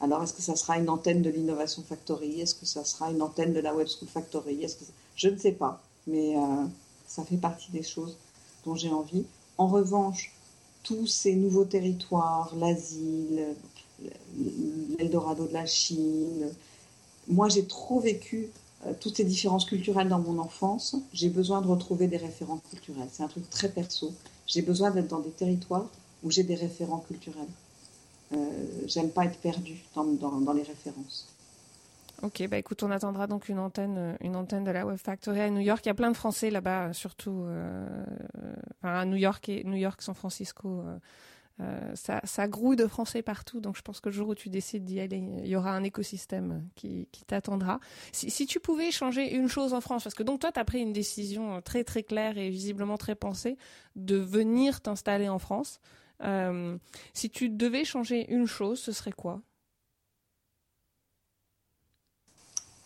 alors, 0.00 0.22
est-ce 0.22 0.34
que 0.34 0.42
ça 0.42 0.56
sera 0.56 0.78
une 0.78 0.90
antenne 0.90 1.22
de 1.22 1.30
l'Innovation 1.30 1.82
Factory? 1.82 2.40
Est-ce 2.40 2.54
que 2.54 2.66
ça 2.66 2.84
sera 2.84 3.10
une 3.10 3.22
antenne 3.22 3.52
de 3.52 3.60
la 3.60 3.74
Web 3.74 3.88
School 3.88 4.08
Factory? 4.08 4.64
Je 5.16 5.28
ne 5.28 5.38
sais 5.38 5.52
pas, 5.52 5.82
mais 6.06 6.36
euh, 6.36 6.66
ça 7.06 7.24
fait 7.24 7.36
partie 7.36 7.70
des 7.72 7.82
choses 7.82 8.16
dont 8.64 8.74
j'ai 8.74 8.90
envie. 8.90 9.24
En 9.56 9.66
revanche, 9.66 10.32
tous 10.82 11.06
ces 11.06 11.34
nouveaux 11.34 11.64
territoires, 11.64 12.54
l'asile, 12.56 13.56
l'Eldorado 14.98 15.46
de 15.46 15.52
la 15.52 15.66
Chine, 15.66 16.48
moi 17.28 17.48
j'ai 17.48 17.66
trop 17.66 18.00
vécu 18.00 18.48
euh, 18.86 18.92
toutes 19.00 19.16
ces 19.16 19.24
différences 19.24 19.64
culturelles 19.64 20.08
dans 20.08 20.20
mon 20.20 20.38
enfance. 20.38 20.96
J'ai 21.12 21.28
besoin 21.28 21.60
de 21.60 21.66
retrouver 21.66 22.06
des 22.06 22.16
référents 22.16 22.60
culturels. 22.70 23.08
C'est 23.12 23.22
un 23.22 23.28
truc 23.28 23.48
très 23.50 23.68
perso. 23.68 24.12
J'ai 24.46 24.62
besoin 24.62 24.90
d'être 24.90 25.08
dans 25.08 25.20
des 25.20 25.30
territoires 25.30 25.86
où 26.22 26.30
j'ai 26.30 26.42
des 26.42 26.54
référents 26.54 27.04
culturels. 27.06 27.48
Euh, 28.32 28.36
j'aime 28.86 29.10
pas 29.10 29.24
être 29.24 29.38
perdue 29.38 29.82
dans, 29.94 30.52
les 30.52 30.62
références. 30.62 31.28
Ok, 32.22 32.46
bah 32.48 32.58
écoute, 32.58 32.82
on 32.82 32.90
attendra 32.90 33.26
donc 33.26 33.48
une 33.48 33.58
antenne, 33.58 33.96
euh, 33.96 34.16
une 34.20 34.36
antenne 34.36 34.64
de 34.64 34.70
la 34.70 34.84
Web 34.84 34.98
Factory 34.98 35.40
à 35.40 35.50
New 35.50 35.60
York. 35.60 35.84
Il 35.84 35.88
y 35.88 35.90
a 35.90 35.94
plein 35.94 36.10
de 36.10 36.16
Français 36.16 36.50
là-bas, 36.50 36.92
surtout 36.92 37.44
euh, 37.46 38.04
à 38.82 39.04
New 39.06 39.16
York 39.16 39.48
et 39.48 39.64
New 39.64 39.76
York, 39.76 40.02
San 40.02 40.14
Francisco. 40.14 40.82
Ça, 41.94 42.20
ça, 42.24 42.46
grouille 42.46 42.76
de 42.76 42.86
Français 42.86 43.22
partout, 43.22 43.60
donc 43.60 43.76
je 43.76 43.82
pense 43.82 44.00
que 44.00 44.08
le 44.08 44.14
jour 44.14 44.28
où 44.28 44.34
tu 44.34 44.48
décides 44.48 44.84
d'y 44.84 45.00
aller, 45.00 45.16
il 45.16 45.48
y 45.48 45.56
aura 45.56 45.72
un 45.72 45.82
écosystème 45.82 46.68
qui, 46.76 47.08
t'attendra. 47.26 47.80
Si, 48.12 48.30
si, 48.30 48.46
tu 48.46 48.60
pouvais 48.60 48.90
changer 48.90 49.34
une 49.34 49.48
chose 49.48 49.74
en 49.74 49.80
France, 49.80 50.04
parce 50.04 50.14
que 50.14 50.22
donc 50.22 50.40
toi, 50.40 50.52
tu 50.52 50.60
as 50.60 50.64
pris 50.64 50.80
une 50.80 50.92
décision 50.92 51.60
très 51.62 51.82
très 51.82 52.02
claire 52.04 52.38
et 52.38 52.48
visiblement 52.50 52.96
très 52.96 53.14
pensée 53.14 53.56
de 53.96 54.16
venir 54.16 54.80
t'installer 54.80 55.28
en 55.28 55.38
France. 55.38 55.80
Euh, 56.22 56.76
si 57.14 57.30
tu 57.30 57.48
devais 57.48 57.84
changer 57.84 58.30
une 58.32 58.46
chose, 58.46 58.80
ce 58.80 58.92
serait 58.92 59.12
quoi? 59.12 59.40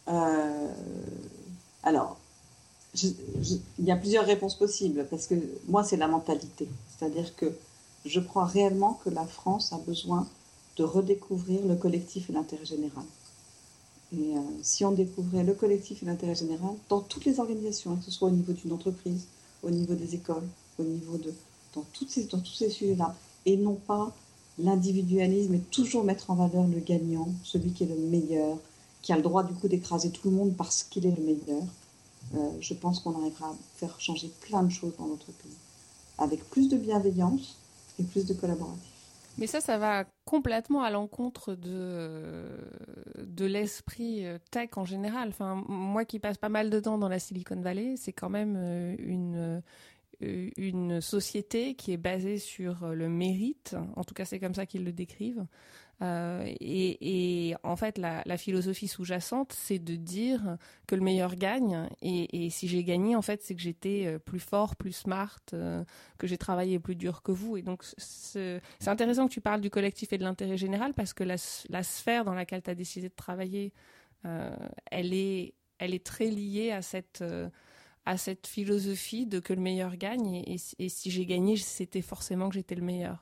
Euh, 0.09 0.75
Alors, 1.83 2.19
il 3.03 3.63
y 3.79 3.91
a 3.91 3.97
plusieurs 3.97 4.27
réponses 4.27 4.57
possibles 4.57 5.07
parce 5.11 5.27
que 5.27 5.35
moi, 5.69 5.85
c'est 5.85 5.97
la 5.97 6.09
mentalité. 6.09 6.69
C'est-à-dire 6.89 7.35
que 7.37 7.53
je 8.05 8.21
crois 8.21 8.45
réellement 8.45 9.01
que 9.05 9.11
la 9.11 9.27
France 9.27 9.73
a 9.73 9.79
besoin 9.79 10.27
de 10.77 10.85
redécouvrir 10.85 11.65
le 11.67 11.77
collectif 11.77 12.31
et 12.31 12.33
l'intérêt 12.33 12.65
général. 12.65 13.05
Et 14.13 14.37
euh, 14.37 14.41
si 14.63 14.85
on 14.85 14.93
découvrait 14.93 15.45
le 15.45 15.55
collectif 15.55 16.03
et 16.03 16.07
l'intérêt 16.07 16.35
général 16.35 16.75
dans 16.89 17.01
toutes 17.01 17.25
les 17.25 17.41
organisations, 17.41 17.97
que 17.97 18.05
ce 18.05 18.11
soit 18.11 18.29
au 18.29 18.33
niveau 18.33 18.53
d'une 18.53 18.73
entreprise, 18.73 19.27
au 19.63 19.71
niveau 19.71 19.95
des 19.95 20.15
écoles, 20.15 20.47
au 20.79 20.83
niveau 20.83 21.17
de 21.17 21.33
dans, 21.75 21.85
toutes 21.93 22.11
ces, 22.11 22.25
dans 22.25 22.41
tous 22.41 22.53
ces 22.53 22.69
sujets-là, 22.69 23.15
et 23.47 23.57
non 23.57 23.75
pas 23.75 24.13
l'individualisme 24.59 25.55
et 25.55 25.61
toujours 25.61 26.05
mettre 26.05 26.31
en 26.31 26.35
valeur 26.35 26.67
le 26.67 26.79
gagnant, 26.81 27.29
celui 27.43 27.73
qui 27.73 27.85
est 27.85 27.87
le 27.87 27.97
meilleur, 27.97 28.59
qui 29.01 29.13
a 29.13 29.17
le 29.17 29.23
droit 29.23 29.43
du 29.43 29.55
coup 29.55 29.69
d'écraser 29.69 30.11
tout 30.11 30.29
le 30.29 30.37
monde 30.37 30.55
parce 30.57 30.83
qu'il 30.83 31.07
est 31.07 31.17
le 31.17 31.23
meilleur. 31.23 31.63
Euh, 32.35 32.51
je 32.61 32.75
pense 32.75 33.01
qu'on 33.01 33.19
arrivera 33.19 33.49
à 33.49 33.57
faire 33.77 33.99
changer 33.99 34.31
plein 34.43 34.63
de 34.63 34.71
choses 34.71 34.93
dans 34.99 35.07
notre 35.07 35.27
pays, 35.27 35.57
avec 36.19 36.49
plus 36.51 36.69
de 36.69 36.77
bienveillance 36.77 37.57
et 37.99 38.05
plus 38.05 38.27
de 38.27 38.35
collaboration. 38.35 38.79
Mais 39.39 39.47
ça, 39.47 39.61
ça 39.61 39.79
va 39.79 40.05
complètement 40.25 40.83
à 40.83 40.91
l'encontre 40.91 41.55
de, 41.55 42.49
de 43.19 43.47
l'esprit 43.47 44.27
euh, 44.27 44.39
tech 44.51 44.71
en 44.77 44.85
général. 44.85 45.31
Enfin, 45.31 45.65
moi 45.69 46.05
qui 46.05 46.19
passe 46.19 46.37
pas 46.37 46.51
mal 46.51 46.69
de 46.69 46.81
temps 46.81 46.99
dans 46.99 47.09
la 47.09 47.19
Silicon 47.19 47.61
Valley, 47.61 47.95
c'est 47.97 48.13
quand 48.13 48.29
même 48.29 48.57
euh, 48.59 48.95
une, 48.99 49.37
euh, 49.37 49.61
une 50.57 51.01
société 51.01 51.75
qui 51.75 51.93
est 51.93 51.97
basée 51.97 52.39
sur 52.39 52.85
euh, 52.85 52.95
le 52.95 53.09
mérite, 53.09 53.77
en 53.97 54.05
tout 54.05 54.15
cas 54.15 54.25
c'est 54.25 54.39
comme 54.39 54.55
ça 54.55 54.67
qu'ils 54.67 54.85
le 54.85 54.93
décrivent. 54.93 55.47
Euh, 56.01 56.45
et, 56.61 57.55
en 57.63 57.77
fait, 57.77 57.97
la, 57.97 58.37
philosophie 58.37 58.89
sous-jacente, 58.89 59.53
c'est 59.53 59.79
de 59.79 59.95
dire 59.95 60.57
que 60.89 60.97
le 60.97 61.01
meilleur 61.01 61.37
gagne. 61.37 61.89
Et, 62.01 62.51
si 62.51 62.67
j'ai 62.67 62.83
gagné, 62.83 63.15
en 63.15 63.23
fait, 63.23 63.41
c'est 63.45 63.55
que 63.55 63.61
j'étais 63.61 64.19
plus 64.19 64.41
fort, 64.41 64.75
plus 64.75 64.91
smart, 64.91 65.39
que 65.53 66.27
j'ai 66.27 66.39
travaillé 66.39 66.81
plus 66.81 66.97
dur 66.97 67.23
que 67.23 67.31
vous. 67.31 67.57
Et 67.57 67.63
donc, 67.63 67.85
c'est 67.99 68.61
intéressant 68.85 69.29
que 69.29 69.33
tu 69.33 69.41
parles 69.41 69.61
du 69.61 69.71
collectif 69.71 70.13
et 70.13 70.19
de 70.19 70.25
l'intérêt 70.25 70.57
général 70.57 70.93
parce 70.93 71.13
que 71.13 71.23
la, 71.23 71.37
sphère 71.85 72.25
dans 72.25 72.35
laquelle 72.35 72.63
tu 72.63 72.71
as 72.71 72.75
décidé 72.75 73.09
de 73.09 73.15
travailler, 73.15 73.73
elle, 74.25 75.15
est, 75.15 75.55
elle 75.79 75.95
est 75.95 76.05
très 76.05 76.27
liée 76.27 76.73
à 76.73 76.83
cette 76.83 77.23
à 78.05 78.17
cette 78.17 78.47
philosophie 78.47 79.27
de 79.27 79.39
que 79.39 79.53
le 79.53 79.61
meilleur 79.61 79.97
gagne 79.97 80.43
et, 80.47 80.89
si 80.89 81.11
j'ai 81.11 81.27
gagné, 81.27 81.57
c'était 81.57 82.03
forcément 82.03 82.49
que 82.49 82.55
j'étais 82.55 82.75
le 82.75 82.83
meilleur. 82.83 83.19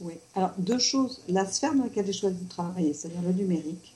Oui. 0.00 0.14
Alors, 0.34 0.52
deux 0.58 0.78
choses. 0.78 1.22
La 1.28 1.46
sphère 1.46 1.74
dans 1.74 1.84
laquelle 1.84 2.06
j'ai 2.06 2.12
choisi 2.12 2.44
de 2.44 2.48
travailler, 2.48 2.92
c'est-à-dire 2.92 3.22
le 3.22 3.32
numérique, 3.32 3.94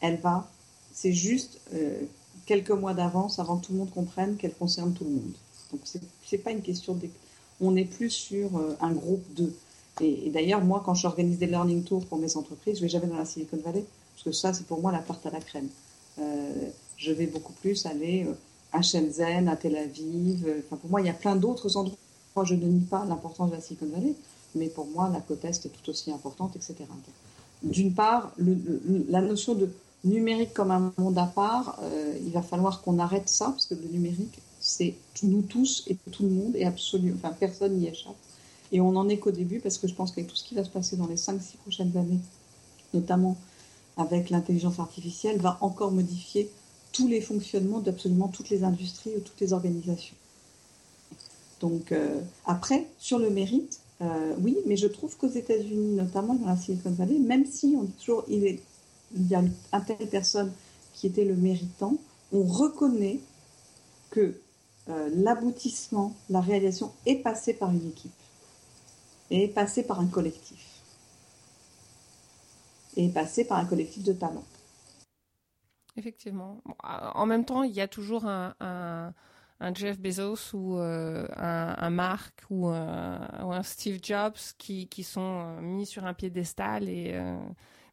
elle 0.00 0.18
va, 0.18 0.50
c'est 0.92 1.12
juste 1.12 1.60
euh, 1.72 2.02
quelques 2.46 2.70
mois 2.70 2.94
d'avance 2.94 3.38
avant 3.38 3.56
que 3.56 3.66
tout 3.66 3.72
le 3.72 3.78
monde 3.78 3.90
comprenne 3.90 4.36
qu'elle 4.36 4.54
concerne 4.54 4.92
tout 4.92 5.04
le 5.04 5.10
monde. 5.10 5.32
Donc, 5.72 5.80
c'est 6.24 6.38
pas 6.38 6.50
une 6.50 6.62
question 6.62 6.94
de. 6.94 7.08
On 7.60 7.74
est 7.76 7.84
plus 7.84 8.10
sur 8.10 8.56
euh, 8.56 8.76
un 8.80 8.92
groupe 8.92 9.24
de. 9.34 9.52
Et, 10.00 10.30
d'ailleurs, 10.30 10.62
moi, 10.62 10.82
quand 10.84 10.94
j'organise 10.94 11.38
des 11.38 11.46
learning 11.46 11.84
tours 11.84 12.04
pour 12.06 12.18
mes 12.18 12.36
entreprises, 12.36 12.76
je 12.76 12.82
vais 12.82 12.88
jamais 12.88 13.06
dans 13.06 13.16
la 13.16 13.24
Silicon 13.24 13.56
Valley, 13.64 13.84
parce 14.14 14.24
que 14.24 14.32
ça, 14.32 14.52
c'est 14.52 14.66
pour 14.66 14.80
moi 14.80 14.92
la 14.92 14.98
tarte 14.98 15.24
à 15.26 15.30
la 15.30 15.40
crème. 15.40 15.68
Euh, 16.18 16.70
je 16.96 17.12
vais 17.12 17.26
beaucoup 17.26 17.52
plus 17.54 17.86
aller 17.86 18.26
à 18.72 18.82
Shenzhen, 18.82 19.48
à 19.48 19.56
Tel 19.56 19.76
Aviv. 19.76 20.46
Enfin, 20.66 20.76
pour 20.76 20.90
moi, 20.90 21.00
il 21.00 21.06
y 21.06 21.10
a 21.10 21.14
plein 21.14 21.36
d'autres 21.36 21.76
endroits. 21.76 21.96
Moi, 22.36 22.44
je 22.44 22.54
ne 22.54 22.66
nie 22.66 22.80
pas 22.80 23.04
l'importance 23.04 23.50
de 23.50 23.56
la 23.56 23.60
Silicon 23.60 23.86
Valley, 23.86 24.14
mais 24.54 24.68
pour 24.68 24.86
moi, 24.86 25.08
la 25.12 25.20
côte 25.20 25.44
Est 25.44 25.66
est 25.66 25.68
tout 25.68 25.90
aussi 25.90 26.10
importante, 26.10 26.56
etc. 26.56 26.76
D'une 27.62 27.94
part, 27.94 28.32
la 29.08 29.20
notion 29.20 29.54
de 29.54 29.70
numérique 30.04 30.52
comme 30.52 30.70
un 30.70 30.92
monde 30.98 31.16
à 31.18 31.26
part, 31.26 31.78
euh, 31.82 32.18
il 32.24 32.32
va 32.32 32.42
falloir 32.42 32.82
qu'on 32.82 32.98
arrête 32.98 33.28
ça, 33.28 33.46
parce 33.46 33.66
que 33.66 33.74
le 33.74 33.88
numérique, 33.88 34.38
c'est 34.60 34.94
nous 35.22 35.42
tous 35.42 35.84
et 35.86 35.96
tout 36.10 36.24
le 36.24 36.30
monde, 36.30 36.56
et 36.56 36.64
absolument, 36.64 37.16
enfin, 37.16 37.34
personne 37.38 37.78
n'y 37.78 37.86
échappe. 37.86 38.16
Et 38.72 38.80
on 38.80 38.92
n'en 38.92 39.08
est 39.08 39.18
qu'au 39.18 39.30
début, 39.30 39.60
parce 39.60 39.78
que 39.78 39.86
je 39.86 39.94
pense 39.94 40.10
qu'avec 40.10 40.28
tout 40.28 40.36
ce 40.36 40.44
qui 40.44 40.54
va 40.54 40.64
se 40.64 40.70
passer 40.70 40.96
dans 40.96 41.06
les 41.06 41.16
5-6 41.16 41.56
prochaines 41.62 41.96
années, 41.96 42.20
notamment 42.92 43.36
avec 43.96 44.30
l'intelligence 44.30 44.78
artificielle, 44.80 45.38
va 45.38 45.56
encore 45.60 45.92
modifier 45.92 46.50
tous 46.94 47.08
les 47.08 47.20
fonctionnements 47.20 47.80
d'absolument 47.80 48.28
toutes 48.28 48.48
les 48.48 48.64
industries 48.64 49.10
ou 49.16 49.20
toutes 49.20 49.40
les 49.40 49.52
organisations. 49.52 50.14
Donc, 51.60 51.92
euh, 51.92 52.20
après, 52.46 52.86
sur 52.98 53.18
le 53.18 53.30
mérite, 53.30 53.80
euh, 54.00 54.34
oui, 54.38 54.56
mais 54.66 54.76
je 54.76 54.86
trouve 54.86 55.16
qu'aux 55.16 55.28
États-Unis, 55.28 55.96
notamment 55.96 56.34
dans 56.34 56.46
la 56.46 56.56
Silicon 56.56 56.90
Valley, 56.90 57.18
même 57.18 57.44
si 57.44 57.74
on 57.78 57.82
dit 57.82 57.92
toujours 57.92 58.24
il, 58.28 58.58
y 59.28 59.34
a 59.34 59.42
un 59.72 59.80
telle 59.80 60.08
personne 60.08 60.52
qui 60.94 61.06
était 61.06 61.24
le 61.24 61.34
méritant, 61.34 61.96
on 62.32 62.42
reconnaît 62.42 63.20
que 64.10 64.34
euh, 64.88 65.10
l'aboutissement, 65.14 66.14
la 66.30 66.40
réalisation 66.40 66.92
est 67.06 67.16
passé 67.16 67.54
par 67.54 67.70
une 67.70 67.88
équipe, 67.88 68.12
est 69.30 69.48
passé 69.48 69.82
par 69.82 70.00
un 70.00 70.06
collectif, 70.06 70.80
est 72.96 73.08
passé 73.08 73.44
par 73.44 73.58
un 73.58 73.64
collectif 73.64 74.02
de 74.02 74.12
talents. 74.12 74.44
Effectivement. 75.96 76.60
en 76.82 77.26
même 77.26 77.44
temps, 77.44 77.62
il 77.62 77.72
y 77.72 77.80
a 77.80 77.88
toujours 77.88 78.26
un 79.60 79.74
Jeff 79.74 79.98
Bezos 79.98 80.54
ou 80.54 80.78
euh, 80.78 81.26
un, 81.36 81.90
Mark 81.90 82.42
ou, 82.50 82.68
un 82.68 83.62
Steve 83.62 84.00
Jobs 84.02 84.36
qui, 84.58 84.88
sont 85.02 85.20
euh, 85.40 85.60
mis 85.60 85.86
sur 85.86 86.04
un 86.04 86.14
piédestal 86.14 86.88
et 86.88 87.12
euh, 87.14 87.36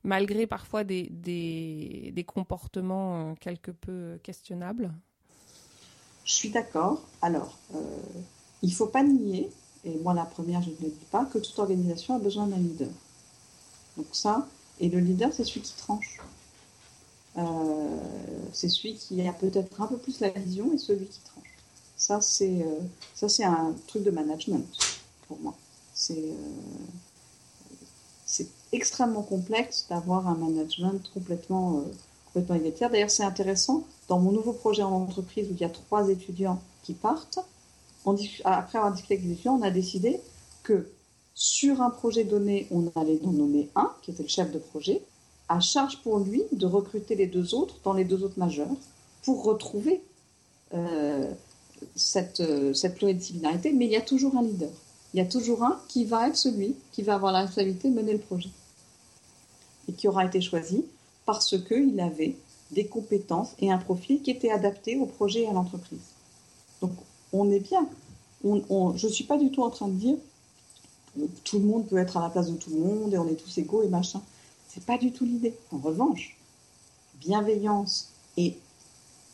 malgré 0.04 0.48
parfois 0.48 0.84
des, 0.84 1.08
des, 1.12 2.12
des 2.14 2.24
comportements 2.24 3.36
quelque 3.36 3.72
peu 3.72 4.20
questionnables. 4.24 4.92
Je 6.26 6.34
suis 6.34 6.50
d'accord. 6.50 7.02
Alors, 7.22 7.58
il 8.62 8.70
ne 8.70 8.76
faut 8.76 8.88
pas 8.88 9.04
nier, 9.04 9.50
et 9.86 9.98
moi 10.00 10.14
la 10.14 10.26
première 10.26 10.62
je 10.62 10.70
ne 10.70 10.76
le 10.82 10.90
dis 10.90 11.08
pas, 11.12 11.26
que 11.26 11.38
toute 11.38 11.58
organisation 11.60 12.16
a 12.16 12.20
besoin 12.20 12.48
d'un 12.48 12.58
leader. 12.58 12.90
Donc 13.98 14.08
ça, 14.12 14.48
et 14.80 14.90
le 14.90 15.00
leader 15.00 15.32
c'est 15.34 15.44
celui 15.44 15.62
qui 15.62 15.76
tranche. 15.78 16.20
C'est 18.54 18.70
celui 18.70 18.96
qui 18.96 19.26
a 19.28 19.34
peut-être 19.34 19.82
un 19.82 19.88
peu 19.88 19.98
plus 19.98 20.20
la 20.20 20.30
vision 20.30 20.74
et 20.74 20.78
celui 20.78 21.06
qui 21.06 21.20
tranche. 21.22 21.42
Ça, 22.02 22.20
c'est 22.20 22.64
euh, 22.64 23.46
un 23.46 23.76
truc 23.86 24.04
de 24.04 24.10
management 24.10 24.66
pour 25.28 25.40
moi. 25.40 25.54
C'est 25.94 26.18
euh, 26.18 26.34
c'est 28.26 28.48
extrêmement 28.72 29.22
complexe 29.22 29.86
d'avoir 29.88 30.28
un 30.28 30.36
management 30.36 31.00
complètement 31.14 31.78
euh, 31.78 31.92
complètement 32.26 32.56
égalitaire. 32.56 32.90
D'ailleurs, 32.90 33.12
c'est 33.12 33.24
intéressant. 33.24 33.86
Dans 34.08 34.20
mon 34.20 34.32
nouveau 34.32 34.54
projet 34.54 34.82
en 34.82 34.94
entreprise 34.94 35.48
où 35.50 35.54
il 35.54 35.62
y 35.62 35.64
a 35.64 35.70
trois 35.70 36.10
étudiants 36.10 36.60
qui 36.82 36.94
partent, 36.94 37.40
après 38.46 38.78
avoir 38.80 38.92
discuté 38.92 39.14
avec 39.14 39.26
les 39.28 39.34
étudiants, 39.34 39.60
on 39.60 39.62
a 39.62 39.70
décidé 39.70 40.20
que 40.64 40.90
sur 41.36 41.82
un 41.82 41.92
projet 41.92 42.24
donné, 42.24 42.68
on 42.72 42.92
allait 43.00 43.20
en 43.24 43.32
nommer 43.32 43.70
un, 43.76 43.92
qui 44.02 44.10
était 44.10 44.24
le 44.24 44.30
chef 44.30 44.52
de 44.52 44.58
projet, 44.58 45.04
à 45.52 45.60
charge 45.60 45.98
pour 46.02 46.20
lui 46.20 46.44
de 46.52 46.66
recruter 46.66 47.16
les 47.16 47.28
deux 47.28 47.54
autres 47.54 47.76
dans 47.84 47.94
les 47.94 48.06
deux 48.06 48.24
autres 48.24 48.40
majeurs 48.40 48.70
pour 49.24 49.44
retrouver 49.44 50.02
cette, 51.96 52.40
euh, 52.40 52.74
cette 52.74 52.96
pluridisciplinarité, 52.96 53.74
mais 53.74 53.86
il 53.86 53.92
y 53.92 53.98
a 53.98 54.02
toujours 54.02 54.36
un 54.38 54.44
leader. 54.44 54.70
Il 55.14 55.18
y 55.18 55.22
a 55.22 55.26
toujours 55.26 55.64
un 55.64 55.80
qui 55.90 56.06
va 56.06 56.30
être 56.30 56.38
celui 56.38 56.76
qui 56.92 57.02
va 57.02 57.16
avoir 57.16 57.34
la 57.34 57.42
responsabilité 57.42 57.90
de 57.90 57.96
mener 57.96 58.14
le 58.14 58.20
projet. 58.20 58.50
Et 59.90 59.94
qui 59.94 60.08
aura 60.08 60.26
été 60.26 60.40
choisi 60.40 60.86
parce 61.26 61.58
qu'il 61.58 62.00
avait 62.00 62.38
des 62.72 62.86
compétences 62.86 63.54
et 63.60 63.72
un 63.72 63.78
profil 63.78 64.22
qui 64.22 64.32
étaient 64.32 64.52
adaptés 64.52 64.98
au 64.98 65.06
projet 65.06 65.42
et 65.42 65.48
à 65.48 65.54
l'entreprise. 65.54 66.00
Donc, 66.82 66.92
on 67.34 67.52
est 67.52 67.60
bien. 67.60 67.88
Je 68.44 69.08
ne 69.08 69.12
suis 69.12 69.26
pas 69.26 69.38
du 69.38 69.52
tout 69.52 69.64
en 69.64 69.70
train 69.70 69.90
de 69.90 69.94
dire 69.94 70.18
tout 71.44 71.60
le 71.60 71.66
monde 71.66 71.88
peut 71.88 71.98
être 71.98 72.16
à 72.16 72.22
la 72.22 72.30
place 72.30 72.50
de 72.50 72.56
tout 72.56 72.70
le 72.70 72.80
monde 72.80 73.14
et 73.14 73.18
on 73.18 73.28
est 73.28 73.36
tous 73.36 73.58
égaux 73.58 73.84
et 73.84 73.90
machin. 73.90 74.22
C'est 74.74 74.86
pas 74.86 74.98
du 74.98 75.12
tout 75.12 75.26
l'idée. 75.26 75.54
En 75.74 75.80
revanche, 75.80 76.38
bienveillance 77.20 78.12
et 78.38 78.58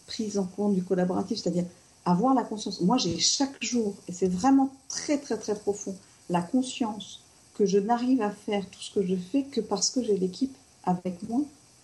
prise 0.08 0.40
en 0.40 0.46
compte 0.46 0.74
du 0.74 0.84
collaboratif, 0.84 1.38
c'est-à-dire 1.38 1.66
avoir 2.06 2.34
la 2.34 2.44
conscience. 2.44 2.82
Moi, 2.82 2.98
j'ai 2.98 3.20
chaque 3.20 3.62
jour, 3.64 3.94
et 4.08 4.14
c'est 4.14 4.30
vraiment 4.30 4.72
très, 4.90 5.20
très, 5.20 5.38
très 5.38 5.54
profond, 5.54 5.96
la 6.30 6.42
conscience 6.42 7.22
que 7.54 7.68
je 7.68 7.78
n'arrive 7.78 8.22
à 8.24 8.32
faire 8.32 8.68
tout 8.68 8.80
ce 8.80 8.92
que 8.92 9.06
je 9.06 9.16
fais 9.16 9.44
que 9.44 9.62
parce 9.62 9.92
que 9.92 10.04
j'ai 10.04 10.18
l'équipe 10.18 10.56
avec 10.86 11.22
moi 11.30 11.42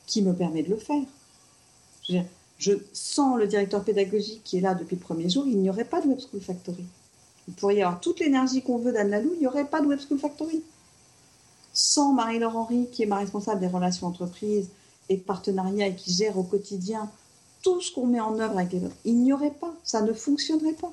qui 0.08 0.24
me 0.24 0.34
permet 0.34 0.64
de 0.64 0.72
le 0.72 0.78
faire. 0.78 1.04
Je, 2.58 2.72
sans 2.92 3.36
le 3.36 3.46
directeur 3.46 3.84
pédagogique 3.84 4.42
qui 4.44 4.58
est 4.58 4.62
là 4.62 4.74
depuis 4.74 4.96
le 4.96 5.02
premier 5.02 5.30
jour, 5.30 5.46
il 5.46 5.58
n'y 5.58 5.70
aurait 5.70 5.86
pas 5.86 6.02
de 6.02 6.08
Web 6.08 6.20
School 6.20 6.42
Factory. 6.42 6.86
Il 7.48 7.54
pourrait 7.54 7.76
y 7.76 7.84
avoir 7.84 8.02
toute 8.02 8.20
l'énergie 8.20 8.64
qu'on 8.64 8.80
veut 8.80 8.94
d'Anne 8.94 9.12
Lalou, 9.12 9.34
il 9.36 9.42
n'y 9.42 9.48
aurait 9.48 9.68
pas 9.68 9.82
de 9.82 9.88
Web 9.88 10.00
School 10.00 10.18
Factory. 10.18 10.64
Sans 11.74 12.14
Marie-Laure 12.14 12.56
Henry, 12.56 12.88
qui 12.92 13.04
est 13.04 13.08
ma 13.08 13.18
responsable 13.18 13.60
des 13.60 13.68
relations 13.68 14.08
entreprises 14.08 14.70
et 15.10 15.18
de 15.18 15.22
partenariat 15.22 15.88
et 15.88 15.96
qui 15.96 16.14
gère 16.14 16.38
au 16.38 16.44
quotidien 16.44 17.10
tout 17.64 17.82
ce 17.82 17.92
qu'on 17.92 18.06
met 18.06 18.20
en 18.20 18.40
œuvre 18.40 18.58
avec 18.58 18.72
les 18.74 18.86
autres. 18.86 18.96
Il 19.06 19.24
n'y 19.24 19.34
aurait 19.34 19.52
pas, 19.52 19.74
ça 19.84 20.02
ne 20.02 20.14
fonctionnerait 20.14 20.74
pas. 20.74 20.92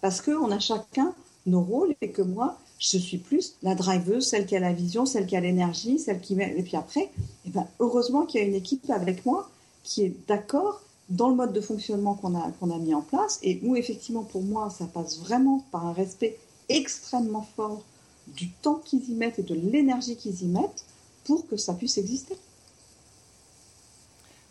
Parce 0.00 0.20
qu'on 0.20 0.50
a 0.50 0.58
chacun 0.58 1.14
nos 1.46 1.62
rôles 1.62 1.94
et 2.00 2.10
que 2.10 2.22
moi, 2.22 2.58
je 2.78 2.98
suis 2.98 3.18
plus 3.18 3.54
la 3.62 3.74
driveuse, 3.74 4.26
celle 4.26 4.46
qui 4.46 4.56
a 4.56 4.60
la 4.60 4.72
vision, 4.72 5.06
celle 5.06 5.26
qui 5.26 5.36
a 5.36 5.40
l'énergie, 5.40 5.98
celle 5.98 6.20
qui 6.20 6.34
met. 6.34 6.52
Et 6.56 6.62
puis 6.62 6.76
après, 6.76 7.10
eh 7.46 7.50
ben, 7.50 7.66
heureusement 7.78 8.26
qu'il 8.26 8.40
y 8.40 8.44
a 8.44 8.46
une 8.46 8.54
équipe 8.54 8.90
avec 8.90 9.24
moi 9.24 9.48
qui 9.84 10.02
est 10.02 10.14
d'accord 10.28 10.82
dans 11.08 11.28
le 11.28 11.34
mode 11.34 11.52
de 11.52 11.60
fonctionnement 11.60 12.14
qu'on 12.14 12.34
a, 12.34 12.50
qu'on 12.58 12.70
a 12.70 12.78
mis 12.78 12.94
en 12.94 13.02
place 13.02 13.38
et 13.42 13.60
où 13.64 13.76
effectivement 13.76 14.22
pour 14.22 14.42
moi 14.42 14.70
ça 14.70 14.86
passe 14.86 15.18
vraiment 15.18 15.64
par 15.70 15.86
un 15.86 15.92
respect 15.92 16.38
extrêmement 16.68 17.46
fort 17.56 17.82
du 18.28 18.50
temps 18.50 18.80
qu'ils 18.84 19.10
y 19.10 19.14
mettent 19.14 19.38
et 19.38 19.42
de 19.42 19.54
l'énergie 19.54 20.16
qu'ils 20.16 20.42
y 20.42 20.46
mettent 20.46 20.84
pour 21.24 21.48
que 21.48 21.56
ça 21.56 21.74
puisse 21.74 21.98
exister. 21.98 22.36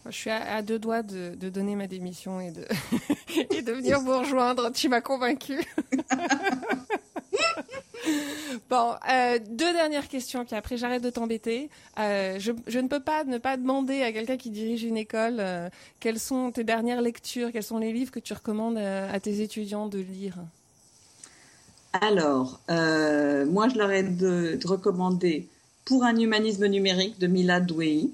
Je 0.05 0.11
suis 0.11 0.29
à, 0.31 0.61
deux 0.61 0.79
doigts 0.79 1.03
de, 1.03 1.35
donner 1.49 1.75
ma 1.75 1.87
démission 1.87 2.39
et 2.41 2.51
de, 2.51 3.71
venir 3.71 4.01
vous 4.01 4.17
rejoindre. 4.17 4.71
Tu 4.71 4.89
m'as 4.89 5.01
convaincu. 5.01 5.59
bon, 8.69 8.95
euh, 9.11 9.37
deux 9.49 9.73
dernières 9.73 10.07
questions, 10.07 10.43
puis 10.43 10.55
après 10.55 10.77
j'arrête 10.77 11.03
de 11.03 11.11
t'embêter. 11.11 11.69
Euh, 11.99 12.39
je, 12.39 12.79
ne 12.79 12.87
peux 12.87 12.99
pas 12.99 13.23
ne 13.25 13.37
pas 13.37 13.57
demander 13.57 14.01
à 14.01 14.11
quelqu'un 14.11 14.37
qui 14.37 14.49
dirige 14.49 14.83
une 14.83 14.97
école 14.97 15.37
euh, 15.39 15.69
quelles 15.99 16.19
sont 16.19 16.51
tes 16.51 16.63
dernières 16.63 17.01
lectures, 17.01 17.51
quels 17.51 17.63
sont 17.63 17.77
les 17.77 17.93
livres 17.93 18.11
que 18.11 18.19
tu 18.19 18.33
recommandes 18.33 18.79
à, 18.79 19.19
tes 19.19 19.41
étudiants 19.41 19.87
de 19.87 19.99
lire? 19.99 20.37
Alors, 21.93 22.59
moi 22.67 23.67
je 23.69 23.77
leur 23.77 23.91
ai 23.91 24.03
de, 24.03 24.57
de, 24.61 24.67
recommander 24.67 25.47
Pour 25.85 26.03
un 26.03 26.15
humanisme 26.15 26.67
numérique 26.67 27.19
de 27.19 27.27
Mila 27.27 27.59
Douei 27.59 28.11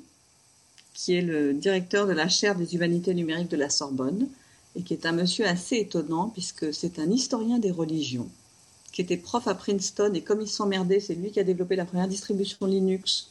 qui 0.98 1.14
est 1.16 1.22
le 1.22 1.54
directeur 1.54 2.08
de 2.08 2.12
la 2.12 2.28
chaire 2.28 2.56
des 2.56 2.74
humanités 2.74 3.14
numériques 3.14 3.52
de 3.52 3.56
la 3.56 3.70
Sorbonne, 3.70 4.28
et 4.76 4.82
qui 4.82 4.96
est 4.96 5.06
un 5.06 5.12
monsieur 5.12 5.46
assez 5.46 5.76
étonnant, 5.76 6.30
puisque 6.30 6.74
c'est 6.74 6.98
un 6.98 7.12
historien 7.12 7.60
des 7.60 7.70
religions, 7.70 8.28
qui 8.92 9.02
était 9.02 9.16
prof 9.16 9.48
à 9.48 9.54
Princeton, 9.54 10.12
et 10.16 10.22
comme 10.22 10.42
il 10.42 10.48
s'emmerdait, 10.48 11.00
c'est 11.00 11.14
lui 11.14 11.30
qui 11.30 11.40
a 11.40 11.44
développé 11.44 11.76
la 11.76 11.86
première 11.86 12.08
distribution 12.08 12.66
Linux 12.66 13.30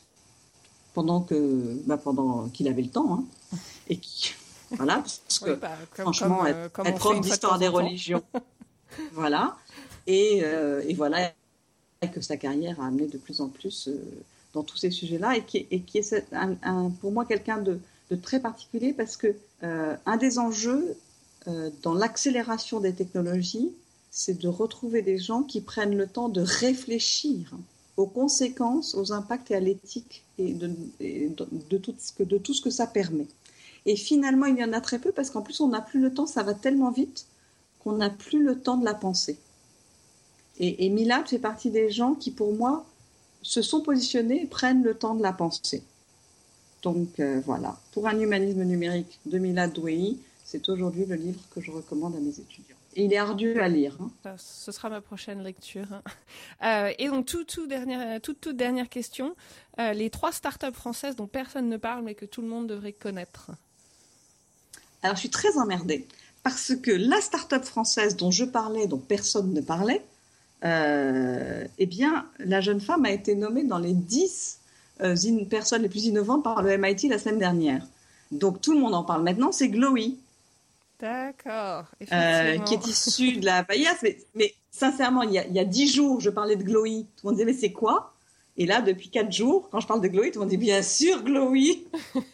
pendant 0.94 1.22
que, 1.22 1.76
bah, 1.86 1.96
pendant 1.96 2.48
qu'il 2.50 2.68
avait 2.68 2.82
le 2.82 2.88
temps, 2.88 3.24
hein, 3.52 3.58
et 3.88 3.96
qui, 3.96 4.32
voilà, 4.70 5.02
parce 5.02 5.40
que 5.40 5.54
bah, 5.54 5.72
franchement, 5.90 6.46
être, 6.46 6.70
euh, 6.78 6.92
prof 6.92 7.20
d'histoire 7.20 7.58
des 7.58 7.68
religions, 7.68 8.22
voilà, 9.12 9.56
et, 10.06 10.40
euh, 10.42 10.82
et, 10.86 10.94
voilà, 10.94 11.32
que 12.12 12.20
sa 12.20 12.36
carrière 12.36 12.80
a 12.80 12.86
amené 12.86 13.06
de 13.06 13.18
plus 13.18 13.40
en 13.40 13.48
plus 13.48 13.88
euh, 13.88 13.98
dans 14.52 14.62
tous 14.62 14.76
ces 14.76 14.90
sujets-là 14.90 15.36
et 15.36 15.44
qui, 15.44 15.66
et 15.70 15.82
est 15.94 16.24
pour 17.00 17.12
moi 17.12 17.24
quelqu'un 17.24 17.58
de, 17.58 17.80
très 18.22 18.40
particulier 18.40 18.92
parce 18.92 19.16
que 19.16 19.34
euh, 19.64 19.96
un 20.06 20.16
des 20.16 20.38
enjeux 20.38 20.96
dans 21.82 21.94
l'accélération 21.94 22.80
des 22.80 22.92
technologies, 22.92 23.70
c'est 24.10 24.36
de 24.36 24.48
retrouver 24.48 25.00
des 25.00 25.16
gens 25.16 25.44
qui 25.44 25.60
prennent 25.60 25.96
le 25.96 26.08
temps 26.08 26.28
de 26.28 26.40
réfléchir 26.40 27.52
aux 27.96 28.06
conséquences, 28.06 28.96
aux 28.96 29.12
impacts 29.12 29.52
et 29.52 29.54
à 29.54 29.60
l'éthique 29.60 30.24
et, 30.38 30.54
de 30.54 31.78
tout 31.78 32.54
ce 32.54 32.60
que 32.60 32.70
ça 32.70 32.88
permet. 32.88 33.28
Et 33.86 33.94
finalement, 33.94 34.46
il 34.46 34.58
y 34.58 34.64
en 34.64 34.72
a 34.72 34.80
très 34.80 34.98
peu 34.98 35.12
parce 35.12 35.30
qu'en 35.30 35.42
plus, 35.42 35.60
on 35.60 35.68
n'a 35.68 35.80
plus 35.80 36.00
le 36.00 36.12
temps, 36.12 36.26
ça 36.26 36.42
va 36.42 36.54
tellement 36.54 36.90
vite 36.90 37.26
qu'on 37.78 37.92
n'a 37.92 38.10
plus 38.10 38.42
le 38.42 38.58
temps 38.58 38.76
de 38.76 38.84
la 38.84 38.94
penser. 38.94 39.38
Et, 40.58 40.86
et 40.86 40.88
Milad 40.88 41.26
fait 41.28 41.38
partie 41.38 41.70
des 41.70 41.90
gens 41.90 42.14
qui, 42.14 42.30
pour 42.30 42.54
moi, 42.54 42.86
se 43.42 43.62
sont 43.62 43.80
positionnés 43.80 44.42
et 44.42 44.46
prennent 44.46 44.82
le 44.82 44.94
temps 44.94 45.14
de 45.14 45.22
la 45.22 45.32
penser. 45.32 45.82
Donc 46.82 47.20
euh, 47.20 47.40
voilà, 47.44 47.76
pour 47.92 48.06
un 48.06 48.18
humanisme 48.18 48.62
numérique 48.62 49.18
de 49.26 49.38
Milad 49.38 49.72
Douei, 49.72 50.16
c'est 50.44 50.68
aujourd'hui 50.68 51.04
le 51.06 51.16
livre 51.16 51.40
que 51.50 51.60
je 51.60 51.70
recommande 51.70 52.14
à 52.16 52.20
mes 52.20 52.30
étudiants. 52.30 52.76
Et 52.94 53.04
il 53.04 53.12
est 53.12 53.18
ardu 53.18 53.60
à 53.60 53.68
lire. 53.68 53.98
Hein. 54.00 54.36
Ce 54.38 54.72
sera 54.72 54.88
ma 54.88 55.00
prochaine 55.00 55.42
lecture. 55.42 55.86
Hein. 55.92 56.02
Euh, 56.64 56.92
et 56.98 57.08
donc, 57.08 57.26
tout, 57.26 57.44
tout 57.44 57.66
dernière, 57.66 58.20
toute, 58.22 58.40
toute 58.40 58.56
dernière 58.56 58.88
question. 58.88 59.36
Euh, 59.78 59.92
les 59.92 60.08
trois 60.08 60.32
startups 60.32 60.72
françaises 60.72 61.14
dont 61.14 61.26
personne 61.26 61.68
ne 61.68 61.76
parle 61.76 62.04
mais 62.04 62.14
que 62.14 62.24
tout 62.24 62.40
le 62.40 62.48
monde 62.48 62.68
devrait 62.68 62.94
connaître. 62.94 63.50
Alors, 65.02 65.16
je 65.16 65.20
suis 65.20 65.30
très 65.30 65.58
emmerdée 65.58 66.06
parce 66.42 66.74
que 66.74 66.90
la 66.90 67.20
start-up 67.20 67.64
française 67.64 68.16
dont 68.16 68.30
je 68.30 68.44
parlais, 68.44 68.86
dont 68.86 68.98
personne 68.98 69.52
ne 69.52 69.60
parlait, 69.60 70.02
euh, 70.64 71.64
eh 71.78 71.86
bien, 71.86 72.26
la 72.38 72.60
jeune 72.60 72.80
femme 72.80 73.04
a 73.04 73.10
été 73.10 73.34
nommée 73.34 73.64
dans 73.64 73.78
les 73.78 73.92
10 73.92 74.60
euh, 75.02 75.14
personnes 75.50 75.82
les 75.82 75.88
plus 75.88 76.06
innovantes 76.06 76.42
par 76.42 76.62
le 76.62 76.76
MIT 76.78 77.08
la 77.08 77.18
semaine 77.18 77.38
dernière. 77.38 77.86
Donc, 78.30 78.60
tout 78.60 78.72
le 78.72 78.80
monde 78.80 78.94
en 78.94 79.04
parle 79.04 79.22
maintenant, 79.22 79.52
c'est 79.52 79.68
Glowy. 79.68 80.18
D'accord. 80.98 81.84
Euh, 82.12 82.58
qui 82.60 82.74
est 82.74 82.86
issue 82.86 83.36
de 83.36 83.44
la 83.44 83.64
paillasse. 83.64 84.04
Mais, 84.34 84.54
sincèrement, 84.70 85.22
il 85.22 85.32
y, 85.32 85.38
a, 85.38 85.46
il 85.46 85.54
y, 85.54 85.60
a, 85.60 85.64
10 85.64 85.94
jours, 85.94 86.20
je 86.20 86.30
parlais 86.30 86.56
de 86.56 86.62
Glowy. 86.62 87.06
Tout 87.16 87.26
le 87.26 87.30
monde 87.30 87.36
disait, 87.36 87.44
mais 87.44 87.58
c'est 87.58 87.72
quoi? 87.72 88.14
Et 88.56 88.64
là, 88.64 88.80
depuis 88.80 89.10
4 89.10 89.30
jours, 89.30 89.68
quand 89.70 89.80
je 89.80 89.86
parle 89.86 90.00
de 90.00 90.08
Glowy, 90.08 90.30
tout 90.30 90.38
le 90.38 90.46
monde 90.46 90.50
dit, 90.50 90.56
bien 90.56 90.82
sûr, 90.82 91.22
Glowy 91.22 91.84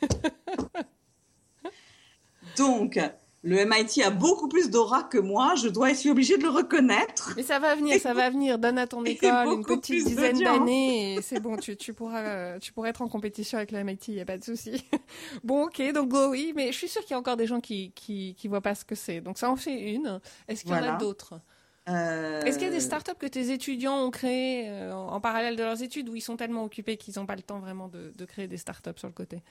Donc, 2.56 3.00
le 3.44 3.64
MIT 3.64 4.02
a 4.04 4.10
beaucoup 4.10 4.48
plus 4.48 4.70
d'aura 4.70 5.02
que 5.02 5.18
moi, 5.18 5.54
je 5.56 5.68
dois 5.68 5.90
être 5.90 6.06
obligée 6.06 6.38
de 6.38 6.44
le 6.44 6.48
reconnaître. 6.48 7.32
Mais 7.36 7.42
ça 7.42 7.58
va 7.58 7.74
venir, 7.74 8.00
ça 8.00 8.14
va 8.14 8.30
venir. 8.30 8.58
Donne 8.58 8.78
à 8.78 8.86
ton 8.86 9.04
école 9.04 9.48
une 9.48 9.64
petite 9.64 10.06
dizaine 10.06 10.38
d'années 10.38 11.16
et 11.16 11.22
c'est 11.22 11.40
bon, 11.40 11.56
tu, 11.56 11.76
tu, 11.76 11.92
pourras, 11.92 12.58
tu 12.60 12.72
pourras 12.72 12.88
être 12.88 13.02
en 13.02 13.08
compétition 13.08 13.58
avec 13.58 13.72
le 13.72 13.82
MIT, 13.82 14.08
il 14.08 14.14
n'y 14.14 14.20
a 14.20 14.24
pas 14.24 14.38
de 14.38 14.44
souci. 14.44 14.84
bon, 15.44 15.64
ok, 15.64 15.92
donc 15.92 16.12
oui, 16.30 16.52
mais 16.54 16.70
je 16.70 16.78
suis 16.78 16.88
sûre 16.88 17.02
qu'il 17.02 17.12
y 17.12 17.14
a 17.14 17.18
encore 17.18 17.36
des 17.36 17.46
gens 17.46 17.60
qui, 17.60 17.90
qui, 17.92 18.34
qui 18.36 18.46
voient 18.46 18.60
pas 18.60 18.74
ce 18.76 18.84
que 18.84 18.94
c'est. 18.94 19.20
Donc 19.20 19.38
ça 19.38 19.50
en 19.50 19.56
fait 19.56 19.92
une. 19.92 20.20
Est-ce 20.46 20.62
qu'il 20.62 20.72
y 20.72 20.74
en 20.74 20.94
a 20.94 20.96
d'autres? 20.96 21.40
Euh, 21.88 22.42
Est-ce 22.42 22.58
qu'il 22.58 22.68
y 22.68 22.70
a 22.70 22.72
des 22.72 22.80
startups 22.80 23.16
que 23.18 23.26
tes 23.26 23.50
étudiants 23.50 23.98
ont 23.98 24.10
créées 24.10 24.68
euh, 24.68 24.94
en 24.94 25.20
parallèle 25.20 25.56
de 25.56 25.64
leurs 25.64 25.82
études 25.82 26.08
où 26.08 26.14
ils 26.14 26.20
sont 26.20 26.36
tellement 26.36 26.62
occupés 26.62 26.96
qu'ils 26.96 27.14
n'ont 27.16 27.26
pas 27.26 27.34
le 27.34 27.42
temps 27.42 27.58
vraiment 27.58 27.88
de, 27.88 28.12
de 28.16 28.24
créer 28.24 28.46
des 28.46 28.56
startups 28.56 28.96
sur 28.96 29.08
le 29.08 29.14
côté? 29.14 29.42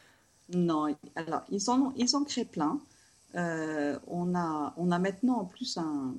Non, 0.53 0.95
alors 1.15 1.41
ils 1.49 1.69
en, 1.69 1.91
ils 1.97 2.15
ont 2.15 2.23
créé 2.23 2.45
plein. 2.45 2.79
Euh, 3.35 3.97
on, 4.07 4.35
a, 4.35 4.73
on 4.77 4.91
a 4.91 4.99
maintenant 4.99 5.39
en 5.39 5.45
plus 5.45 5.77
un, 5.77 6.15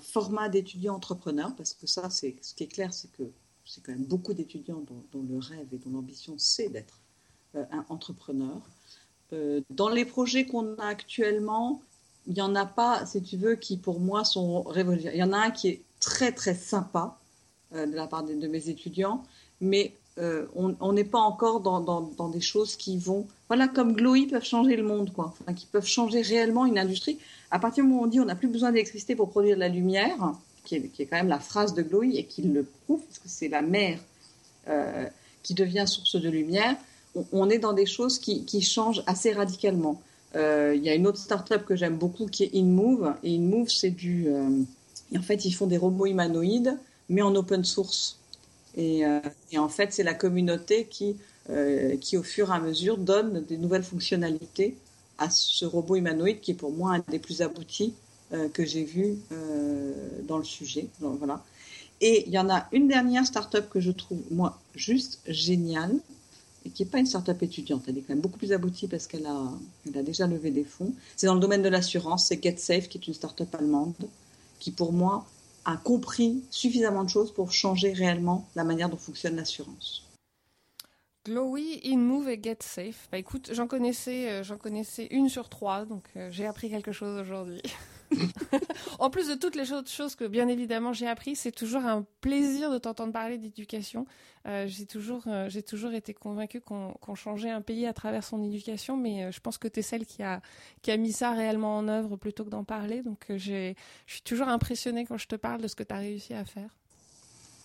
format 0.00 0.48
d'étudiants 0.48 0.94
entrepreneurs, 0.94 1.54
parce 1.56 1.72
que 1.72 1.86
ça, 1.86 2.10
c'est 2.10 2.36
ce 2.42 2.54
qui 2.54 2.64
est 2.64 2.68
clair, 2.68 2.92
c'est 2.92 3.10
que 3.12 3.22
c'est 3.64 3.82
quand 3.82 3.92
même 3.92 4.04
beaucoup 4.04 4.34
d'étudiants 4.34 4.84
dont, 5.12 5.22
le 5.22 5.38
rêve 5.38 5.66
et 5.72 5.78
dont 5.78 5.90
l'ambition, 5.90 6.34
c'est 6.36 6.68
d'être 6.68 7.00
euh, 7.54 7.64
un 7.70 7.86
entrepreneur. 7.88 8.60
Euh, 9.32 9.62
dans 9.70 9.88
les 9.88 10.04
projets 10.04 10.44
qu'on 10.44 10.76
a 10.76 10.86
actuellement, 10.86 11.80
il 12.26 12.34
n'y 12.34 12.42
en 12.42 12.54
a 12.54 12.66
pas, 12.66 13.06
si 13.06 13.22
tu 13.22 13.36
veux, 13.36 13.54
qui 13.56 13.78
pour 13.78 14.00
moi 14.00 14.24
sont 14.24 14.62
révolutionnaires. 14.62 15.14
Il 15.16 15.20
y 15.20 15.24
en 15.24 15.32
a 15.32 15.38
un 15.38 15.50
qui 15.50 15.68
est 15.68 15.82
très 16.00 16.32
très 16.32 16.54
sympa 16.54 17.18
de 17.72 17.94
la 17.94 18.06
part 18.06 18.24
de, 18.24 18.34
de 18.34 18.48
mes 18.48 18.68
étudiants, 18.68 19.22
mais 19.60 19.96
euh, 20.18 20.46
on 20.54 20.92
n'est 20.94 21.04
pas 21.04 21.18
encore 21.18 21.60
dans, 21.60 22.28
des 22.30 22.40
choses 22.40 22.76
qui 22.76 22.96
vont, 22.96 23.26
voilà, 23.48 23.68
comme 23.68 23.92
Glowy 23.92 24.26
peuvent 24.26 24.44
changer 24.44 24.74
le 24.76 24.82
monde, 24.82 25.12
quoi, 25.12 25.34
qui 25.54 25.66
peuvent 25.66 25.86
changer 25.86 26.22
réellement 26.22 26.64
une 26.64 26.78
industrie. 26.78 27.18
À 27.50 27.58
partir 27.58 27.84
du 27.84 27.90
moment 27.90 28.02
où 28.02 28.04
on 28.04 28.08
dit 28.08 28.18
on 28.18 28.24
n'a 28.24 28.34
plus 28.34 28.48
besoin 28.48 28.72
d'électricité 28.72 29.14
pour 29.14 29.28
produire 29.28 29.56
de 29.56 29.60
la 29.60 29.68
lumière, 29.68 30.32
qui 30.64 30.76
est, 30.76 31.04
quand 31.04 31.16
même 31.16 31.28
la 31.28 31.38
phrase 31.38 31.74
de 31.74 31.82
Glowy 31.82 32.16
et 32.16 32.24
qui 32.24 32.42
le 32.42 32.66
prouve, 32.84 33.02
parce 33.02 33.18
que 33.18 33.28
c'est 33.28 33.48
la 33.48 33.60
mer 33.60 33.98
euh, 34.68 35.04
qui 35.42 35.52
devient 35.52 35.84
source 35.86 36.16
de 36.16 36.30
lumière, 36.30 36.76
on, 37.32 37.50
est 37.50 37.58
dans 37.58 37.72
des 37.74 37.86
choses 37.86 38.18
qui, 38.18 38.60
changent 38.62 39.02
assez 39.06 39.32
radicalement. 39.32 40.00
Euh, 40.34 40.74
il 40.74 40.82
y 40.82 40.88
a 40.88 40.94
une 40.94 41.06
autre 41.06 41.18
start-up 41.18 41.64
que 41.66 41.76
j'aime 41.76 41.96
beaucoup 41.96 42.26
qui 42.26 42.44
est 42.44 42.54
InMove, 42.54 43.14
et 43.22 43.36
InMove, 43.36 43.68
c'est 43.68 43.90
du. 43.90 44.28
en 44.30 45.22
fait, 45.22 45.44
ils 45.44 45.52
font 45.52 45.66
des 45.66 45.76
robots 45.76 46.06
humanoïdes, 46.06 46.78
mais 47.10 47.20
en 47.20 47.34
open 47.34 47.64
source. 47.64 48.18
Euh, 48.78 49.20
et, 49.52 49.58
en 49.58 49.68
fait, 49.68 49.92
c'est 49.92 50.02
la 50.02 50.14
communauté 50.14 50.86
qui, 50.86 51.16
euh, 51.50 51.96
qui, 51.96 52.16
au 52.16 52.22
fur 52.22 52.50
et 52.50 52.54
à 52.54 52.60
mesure, 52.60 52.98
donne 52.98 53.44
des 53.44 53.56
nouvelles 53.56 53.82
fonctionnalités 53.82 54.76
à 55.18 55.30
ce 55.30 55.64
robot 55.64 55.96
humanoïde 55.96 56.40
qui 56.40 56.50
est 56.50 56.54
pour 56.54 56.72
moi 56.72 56.94
un 56.94 57.04
des 57.10 57.18
plus 57.18 57.40
aboutis 57.40 57.94
euh, 58.32 58.48
que 58.50 58.64
j'ai 58.64 58.84
vu 58.84 59.16
dans 60.24 60.38
le 60.38 60.44
sujet. 60.44 60.88
voilà. 61.00 61.42
Et 62.02 62.24
il 62.26 62.32
y 62.32 62.38
en 62.38 62.50
a 62.50 62.66
une 62.72 62.88
dernière 62.88 63.24
start-up 63.24 63.70
que 63.70 63.80
je 63.80 63.90
trouve, 63.90 64.20
moi, 64.30 64.58
juste 64.74 65.20
géniale, 65.26 65.96
et 66.66 66.70
qui 66.70 66.82
n'est 66.82 66.90
pas 66.90 66.98
une 66.98 67.06
start-up 67.06 67.42
étudiante. 67.42 67.84
Elle 67.88 67.96
est 67.96 68.00
quand 68.02 68.12
même 68.12 68.20
beaucoup 68.20 68.38
plus 68.38 68.52
aboutie 68.52 68.88
parce 68.88 69.06
qu'elle 69.06 69.24
a, 69.24 69.50
elle 69.86 69.98
a 69.98 70.02
déjà 70.02 70.26
levé 70.26 70.50
des 70.50 70.64
fonds. 70.64 70.92
C'est 71.16 71.26
dans 71.26 71.34
le 71.34 71.40
domaine 71.40 71.62
de 71.62 71.68
l'assurance. 71.68 72.26
C'est 72.26 72.42
GetSafe, 72.42 72.88
qui 72.88 72.98
est 72.98 73.06
une 73.06 73.14
start-up 73.14 73.54
allemande, 73.54 73.94
qui 74.58 74.72
pour 74.72 74.92
moi 74.92 75.26
a 75.66 75.76
compris 75.76 76.44
suffisamment 76.50 77.04
de 77.04 77.10
choses 77.10 77.34
pour 77.34 77.52
changer 77.52 77.92
réellement 77.92 78.48
la 78.54 78.64
manière 78.64 78.88
dont 78.88 78.96
fonctionne 78.96 79.36
l'assurance. 79.36 80.04
Glowy, 81.26 81.80
InMove 81.84 82.28
et 82.28 82.40
GetSafe. 82.40 83.08
Bah 83.10 83.18
écoute, 83.18 83.50
j'en 83.52 83.66
connaissais, 83.66 84.30
euh, 84.30 84.42
j'en 84.44 84.58
connaissais 84.58 85.08
une 85.10 85.28
sur 85.28 85.48
trois, 85.48 85.84
donc 85.84 86.04
euh, 86.16 86.28
j'ai 86.30 86.46
appris 86.46 86.70
quelque 86.70 86.92
chose 86.92 87.20
aujourd'hui. 87.20 87.60
en 88.98 89.10
plus 89.10 89.28
de 89.28 89.34
toutes 89.34 89.56
les 89.56 89.72
autres 89.72 89.90
choses 89.90 90.14
que 90.14 90.24
bien 90.24 90.48
évidemment 90.48 90.92
j'ai 90.92 91.06
appris, 91.06 91.36
c'est 91.36 91.52
toujours 91.52 91.84
un 91.84 92.06
plaisir 92.20 92.70
de 92.70 92.78
t'entendre 92.78 93.12
parler 93.12 93.38
d'éducation. 93.38 94.06
Euh, 94.46 94.66
j'ai 94.68 94.86
toujours, 94.86 95.24
euh, 95.26 95.50
toujours 95.66 95.92
été 95.92 96.14
convaincue 96.14 96.60
qu'on 96.60 97.14
changeait 97.14 97.50
un 97.50 97.62
pays 97.62 97.84
à 97.86 97.92
travers 97.92 98.22
son 98.22 98.44
éducation, 98.44 98.96
mais 98.96 99.24
euh, 99.24 99.32
je 99.32 99.40
pense 99.40 99.58
que 99.58 99.66
tu 99.66 99.80
es 99.80 99.82
celle 99.82 100.06
qui 100.06 100.22
a, 100.22 100.40
qui 100.82 100.92
a 100.92 100.96
mis 100.96 101.12
ça 101.12 101.32
réellement 101.32 101.76
en 101.76 101.88
œuvre 101.88 102.16
plutôt 102.16 102.44
que 102.44 102.50
d'en 102.50 102.62
parler. 102.62 103.02
Donc 103.02 103.24
je 103.28 103.74
suis 104.06 104.22
toujours 104.22 104.48
impressionnée 104.48 105.04
quand 105.04 105.18
je 105.18 105.26
te 105.26 105.34
parle 105.34 105.62
de 105.62 105.68
ce 105.68 105.74
que 105.74 105.82
tu 105.82 105.92
as 105.92 105.98
réussi 105.98 106.32
à 106.32 106.44
faire. 106.44 106.70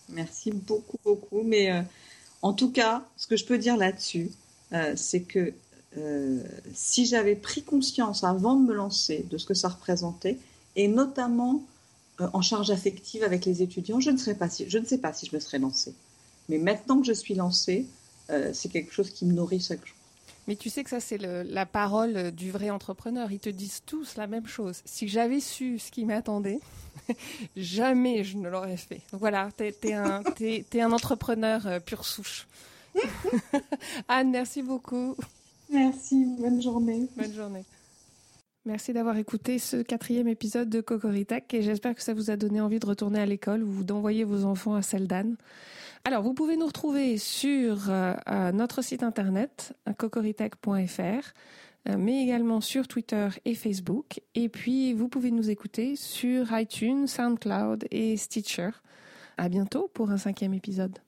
Merci 0.08 0.50
beaucoup, 0.50 0.98
beaucoup. 1.04 1.42
Mais 1.42 1.84
en 2.42 2.52
tout 2.52 2.72
cas, 2.72 3.06
ce 3.16 3.28
que 3.28 3.36
je 3.36 3.44
peux 3.44 3.58
dire 3.58 3.76
là-dessus, 3.76 4.30
c'est 4.96 5.22
que 5.22 5.54
si 6.74 7.06
j'avais 7.06 7.36
pris 7.36 7.62
conscience 7.62 8.24
avant 8.24 8.56
de 8.56 8.66
me 8.66 8.74
lancer 8.74 9.26
de 9.30 9.38
ce 9.38 9.46
que 9.46 9.54
ça 9.54 9.68
représentait, 9.68 10.38
et 10.76 10.88
notamment 10.88 11.62
en 12.18 12.42
charge 12.42 12.70
affective 12.70 13.22
avec 13.22 13.44
les 13.44 13.62
étudiants, 13.62 14.00
je 14.00 14.10
ne, 14.10 14.16
serais 14.16 14.34
pas 14.34 14.48
je 14.48 14.78
ne 14.78 14.84
sais 14.84 14.98
pas 14.98 15.12
si 15.12 15.26
je 15.26 15.34
me 15.34 15.40
serais 15.40 15.58
lancée. 15.58 15.94
Mais 16.48 16.58
maintenant 16.58 17.00
que 17.00 17.06
je 17.06 17.12
suis 17.12 17.34
lancée, 17.34 17.86
euh, 18.30 18.50
c'est 18.52 18.68
quelque 18.68 18.92
chose 18.92 19.10
qui 19.10 19.24
me 19.24 19.32
nourrit 19.32 19.60
chaque 19.60 19.84
jour. 19.86 19.96
Mais 20.48 20.56
tu 20.56 20.70
sais 20.70 20.82
que 20.82 20.90
ça, 20.90 20.98
c'est 20.98 21.18
la 21.18 21.66
parole 21.66 22.32
du 22.32 22.50
vrai 22.50 22.70
entrepreneur. 22.70 23.30
Ils 23.30 23.38
te 23.38 23.48
disent 23.48 23.82
tous 23.86 24.16
la 24.16 24.26
même 24.26 24.46
chose. 24.46 24.82
Si 24.84 25.06
j'avais 25.06 25.38
su 25.38 25.78
ce 25.78 25.92
qui 25.92 26.04
m'attendait, 26.04 26.58
jamais 27.56 28.24
je 28.24 28.36
ne 28.36 28.48
l'aurais 28.48 28.76
fait. 28.76 29.02
Donc 29.12 29.20
voilà, 29.20 29.50
tu 29.56 29.64
es, 29.64 30.80
un 30.80 30.92
entrepreneur 30.92 31.64
euh, 31.66 31.78
pure 31.78 32.04
souche. 32.04 32.48
Anne, 34.08 34.32
merci 34.32 34.62
beaucoup. 34.62 35.16
Merci, 35.72 36.26
bonne 36.38 36.60
journée. 36.60 37.08
Bonne 37.16 37.32
journée. 37.32 37.64
Merci 38.64 38.92
d'avoir 38.92 39.16
écouté 39.16 39.58
ce 39.58 39.78
quatrième 39.78 40.28
épisode 40.28 40.68
de 40.68 40.80
Cocoritac 40.80 41.52
et 41.52 41.62
j'espère 41.62 41.96
que 41.96 42.02
ça 42.02 42.14
vous 42.14 42.30
a 42.30 42.36
donné 42.36 42.60
envie 42.60 42.78
de 42.78 42.86
retourner 42.86 43.18
à 43.18 43.26
l'école 43.26 43.64
ou 43.64 43.82
d'envoyer 43.82 44.22
vos 44.22 44.44
enfants 44.44 44.74
à 44.74 44.82
celle. 44.82 45.08
Alors, 46.04 46.22
vous 46.22 46.34
pouvez 46.34 46.56
nous 46.56 46.66
retrouver 46.66 47.16
sur 47.16 47.88
euh, 47.88 48.52
notre 48.52 48.82
site 48.82 49.02
internet, 49.02 49.72
cocoritech.fr, 49.98 51.32
euh, 51.88 51.96
mais 51.98 52.22
également 52.22 52.60
sur 52.60 52.86
Twitter 52.86 53.28
et 53.44 53.54
Facebook. 53.54 54.20
Et 54.36 54.48
puis, 54.48 54.92
vous 54.92 55.08
pouvez 55.08 55.32
nous 55.32 55.50
écouter 55.50 55.96
sur 55.96 56.56
iTunes, 56.56 57.06
SoundCloud 57.06 57.86
et 57.90 58.16
Stitcher. 58.16 58.70
À 59.38 59.48
bientôt 59.48 59.90
pour 59.92 60.10
un 60.10 60.18
cinquième 60.18 60.54
épisode. 60.54 60.98